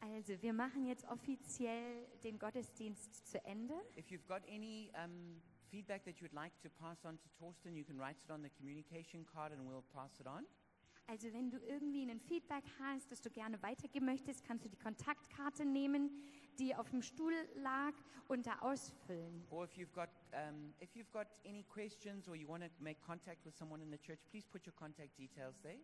Also, 0.01 0.33
wir 0.41 0.51
machen 0.51 0.85
jetzt 0.85 1.05
offiziell 1.07 2.05
den 2.25 2.37
Gottesdienst 2.37 3.25
zu 3.25 3.41
Ende. 3.45 3.73
If 3.95 4.11
you've 4.11 4.27
got 4.27 4.41
any 4.49 4.91
um, 5.01 5.41
feedback 5.71 6.03
that 6.03 6.19
you'd 6.19 6.33
like 6.33 6.51
to 6.61 6.69
pass 6.69 7.05
on 7.05 7.17
to 7.19 7.29
Torsten, 7.39 7.77
you 7.77 7.85
can 7.85 7.97
write 7.97 8.17
it 8.21 8.29
on 8.29 8.43
the 8.43 8.49
communication 8.49 9.25
card 9.25 9.53
and 9.53 9.65
we'll 9.65 9.85
pass 9.93 10.19
it 10.19 10.27
on. 10.27 10.45
Also, 11.07 11.31
wenn 11.31 11.49
du 11.49 11.57
irgendwie 11.59 12.03
ein 12.03 12.19
Feedback 12.19 12.65
hast, 12.79 13.09
das 13.09 13.21
du 13.21 13.29
gerne 13.29 13.61
weitergeben 13.63 14.05
möchtest, 14.05 14.43
kannst 14.43 14.65
du 14.65 14.69
die 14.69 14.75
Kontaktkarte 14.77 15.63
nehmen, 15.63 16.11
die 16.59 16.75
auf 16.75 16.89
dem 16.89 17.01
Stuhl 17.01 17.33
lag, 17.55 17.93
und 18.27 18.45
da 18.45 18.59
ausfüllen. 18.59 19.45
Or 19.51 19.63
if 19.63 19.77
you've 19.77 19.93
got 19.93 20.09
um, 20.33 20.73
if 20.81 20.93
you've 20.97 21.11
got 21.13 21.27
any 21.45 21.63
questions 21.63 22.27
or 22.27 22.35
you 22.35 22.45
want 22.45 22.61
to 22.61 22.69
make 22.79 22.99
contact 22.99 23.45
with 23.45 23.55
someone 23.55 23.81
in 23.81 23.89
the 23.89 23.99
church, 23.99 24.19
please 24.29 24.45
put 24.45 24.65
your 24.65 24.75
contact 24.75 25.17
details 25.17 25.55
there. 25.61 25.79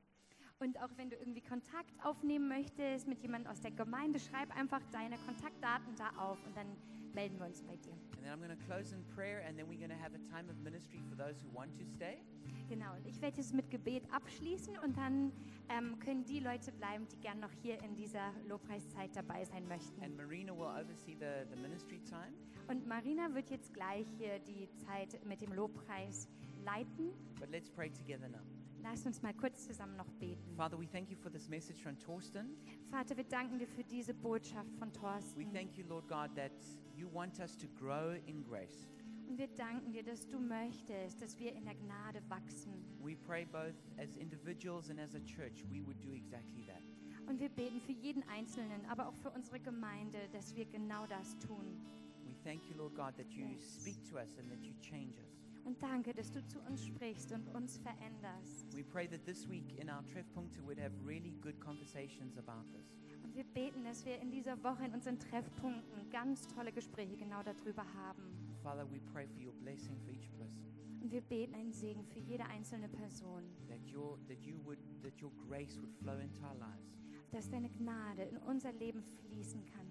Und 0.61 0.79
auch 0.79 0.91
wenn 0.95 1.09
du 1.09 1.15
irgendwie 1.15 1.41
Kontakt 1.41 1.91
aufnehmen 2.05 2.47
möchtest 2.47 3.07
mit 3.07 3.19
jemandem 3.23 3.51
aus 3.51 3.59
der 3.61 3.71
Gemeinde, 3.71 4.19
schreib 4.19 4.55
einfach 4.55 4.81
deine 4.91 5.17
Kontaktdaten 5.25 5.95
da 5.95 6.11
auf 6.21 6.37
und 6.45 6.55
dann 6.55 6.67
melden 7.15 7.39
wir 7.39 7.47
uns 7.47 7.63
bei 7.63 7.75
dir. 7.77 7.93
And 7.93 8.23
then 8.23 8.31
I'm 8.31 8.39
going 8.39 8.55
to 8.55 8.65
close 8.67 8.93
in 8.93 9.03
prayer, 9.15 9.43
and 9.47 9.57
then 9.57 9.65
we're 9.67 9.79
going 9.79 9.89
to 9.89 9.97
have 9.97 10.13
a 10.13 10.21
time 10.29 10.51
of 10.51 10.57
ministry 10.63 10.99
for 11.09 11.17
those 11.17 11.41
who 11.41 11.49
want 11.51 11.75
to 11.79 11.85
stay. 11.95 12.23
Genau, 12.69 12.93
und 12.95 13.07
ich 13.07 13.19
werde 13.21 13.37
jetzt 13.37 13.55
mit 13.55 13.71
Gebet 13.71 14.03
abschließen 14.11 14.77
und 14.83 14.95
dann 14.95 15.31
ähm, 15.69 15.97
können 15.99 16.25
die 16.25 16.39
Leute 16.39 16.71
bleiben, 16.71 17.07
die 17.07 17.17
gern 17.17 17.39
noch 17.39 17.51
hier 17.63 17.81
in 17.83 17.95
dieser 17.95 18.31
Lobpreiszeit 18.47 19.15
dabei 19.15 19.43
sein 19.45 19.67
möchten. 19.67 19.99
And 20.03 20.15
Marina 20.15 20.53
will 20.53 20.67
oversee 20.67 21.17
the, 21.19 21.49
the 21.49 21.59
ministry 21.59 21.99
time. 22.03 22.33
Und 22.67 22.85
Marina 22.85 23.33
wird 23.33 23.49
jetzt 23.49 23.73
gleich 23.73 24.05
hier 24.19 24.37
die 24.37 24.69
Zeit 24.85 25.25
mit 25.25 25.41
dem 25.41 25.53
Lobpreis 25.53 26.27
leiten. 26.63 27.11
But 27.39 27.49
let's 27.49 27.69
pray 27.71 27.89
together 27.89 28.29
now. 28.29 28.50
Lasst 28.83 29.05
uns 29.05 29.21
mal 29.21 29.33
kurz 29.33 29.65
zusammen 29.65 29.95
noch 29.95 30.09
beten. 30.13 30.55
Father, 30.55 30.77
we 30.79 30.87
thank 30.87 31.09
you 31.09 31.17
for 31.17 31.31
this 31.31 31.47
message 31.47 31.81
from 31.81 31.97
Torsten. 31.99 32.57
Vater, 32.89 33.15
wir 33.15 33.23
danken 33.23 33.59
dir 33.59 33.67
für 33.67 33.83
diese 33.83 34.13
Botschaft 34.13 34.75
von 34.77 34.89
We 34.89 34.93
Thorsten. 34.93 35.53
thank 35.53 35.77
you, 35.77 35.85
Lord 35.87 36.07
God, 36.07 36.35
that 36.35 36.51
you 36.95 37.07
want 37.13 37.39
us 37.39 37.55
to 37.57 37.67
grow 37.79 38.15
in 38.25 38.43
grace. 38.43 38.89
Und 39.27 39.37
wir 39.37 39.47
danken 39.47 39.93
dir, 39.93 40.03
dass 40.03 40.27
du 40.27 40.39
möchtest, 40.39 41.21
dass 41.21 41.39
wir 41.39 41.53
in 41.53 41.63
der 41.63 41.75
Gnade 41.75 42.21
wachsen. 42.27 42.73
We 43.01 43.15
pray 43.15 43.45
both 43.45 43.75
as 43.97 44.17
individuals 44.17 44.89
and 44.89 44.99
as 44.99 45.15
a 45.15 45.19
church, 45.19 45.63
we 45.71 45.85
would 45.85 46.03
do 46.03 46.13
exactly 46.13 46.65
that. 46.65 46.81
Und 47.27 47.39
wir 47.39 47.49
beten 47.49 47.79
für 47.79 47.93
jeden 47.93 48.23
Einzelnen, 48.27 48.83
aber 48.89 49.07
auch 49.07 49.15
für 49.15 49.29
unsere 49.29 49.59
Gemeinde, 49.59 50.17
dass 50.33 50.53
wir 50.55 50.65
genau 50.65 51.05
das 51.07 51.37
tun. 51.37 51.79
We 52.25 52.35
thank 52.43 52.67
you, 52.69 52.75
Lord 52.75 52.95
God, 52.95 53.15
that 53.15 53.31
you 53.31 53.45
speak 53.59 54.03
to 54.09 54.17
us 54.17 54.37
and 54.37 54.49
that 54.49 54.63
you 54.65 54.73
change 54.81 55.17
us. 55.19 55.40
Und 55.63 55.81
danke, 55.81 56.13
dass 56.13 56.31
du 56.31 56.45
zu 56.47 56.59
uns 56.61 56.85
sprichst 56.85 57.31
und 57.31 57.47
uns 57.55 57.77
veränderst. 57.77 58.75
We 58.75 58.83
pray 58.83 59.07
that 59.07 59.23
this 59.25 59.47
week 59.49 59.77
in 59.79 59.89
our 59.89 60.03
Treffpunkte 60.05 60.63
would 60.65 60.79
have 60.79 60.91
really 61.05 61.33
good 61.41 61.59
conversations 61.59 62.37
about 62.37 62.65
this. 62.73 63.01
Und 63.23 63.35
wir 63.35 63.43
beten, 63.43 63.83
dass 63.83 64.05
wir 64.05 64.19
in 64.19 64.31
dieser 64.31 64.61
Woche 64.63 64.85
in 64.85 64.93
unseren 64.93 65.19
Treffpunkten 65.19 66.09
ganz 66.09 66.47
tolle 66.47 66.71
Gespräche 66.71 67.15
genau 67.15 67.43
darüber 67.43 67.85
haben. 67.93 68.23
Father, 68.63 68.85
we 68.91 68.99
pray 69.13 69.27
for 69.27 69.41
your 69.41 69.53
blessing 69.53 69.97
for 70.03 70.11
each 70.11 70.29
person, 70.37 70.65
Und 71.01 71.11
wir 71.11 71.21
beten 71.21 71.55
einen 71.55 71.71
Segen 71.71 72.03
für 72.05 72.19
jede 72.19 72.45
einzelne 72.45 72.89
Person, 72.89 73.43
that 73.67 73.79
your 73.93 74.19
that 74.27 74.43
you 74.43 74.55
would 74.65 74.79
that 75.01 75.21
your 75.21 75.31
grace 75.47 75.79
would 75.79 75.93
flow 75.93 76.19
into 76.19 76.37
our 76.43 76.55
lives, 76.55 76.99
dass 77.31 77.49
deine 77.49 77.69
Gnade 77.69 78.23
in 78.23 78.37
unser 78.37 78.71
Leben 78.73 79.01
fließen 79.03 79.65
kann, 79.65 79.87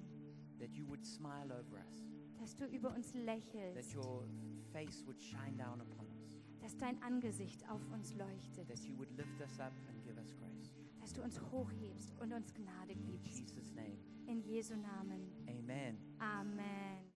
that 0.59 0.73
you 0.75 0.87
would 0.89 1.05
smile 1.05 1.47
over 1.47 1.79
us, 1.89 2.05
dass 2.39 2.55
du 2.55 2.67
über 2.67 2.95
uns 2.95 3.13
that 3.13 3.25
lächelst, 3.25 3.97
your 3.97 4.25
face 4.73 5.05
would 5.07 5.21
shine 5.21 5.57
down 5.57 5.81
upon 5.81 6.07
us. 6.09 6.31
Dass 6.61 6.77
dein 6.77 7.03
Angesicht 7.03 7.69
auf 7.69 7.81
uns 7.93 8.15
leuchtet. 8.15 8.69
That 8.69 8.85
you 8.85 8.97
would 8.99 9.11
lift 9.17 9.41
us 9.41 9.59
up 9.59 9.73
and 9.89 10.03
give 10.05 10.19
us 10.19 10.35
grace. 10.37 10.75
Dass 11.01 11.13
du 11.13 11.23
uns 11.23 11.41
hochhebst 11.51 12.15
und 12.21 12.33
uns 12.33 12.53
Gnade 12.55 12.95
gibst. 12.95 13.39
In 13.41 13.47
Jesus 13.47 13.75
name. 13.75 13.99
In 14.27 14.43
Jesu 14.43 14.77
Namen. 14.77 15.33
Amen. 15.49 15.99
Amen. 16.21 17.01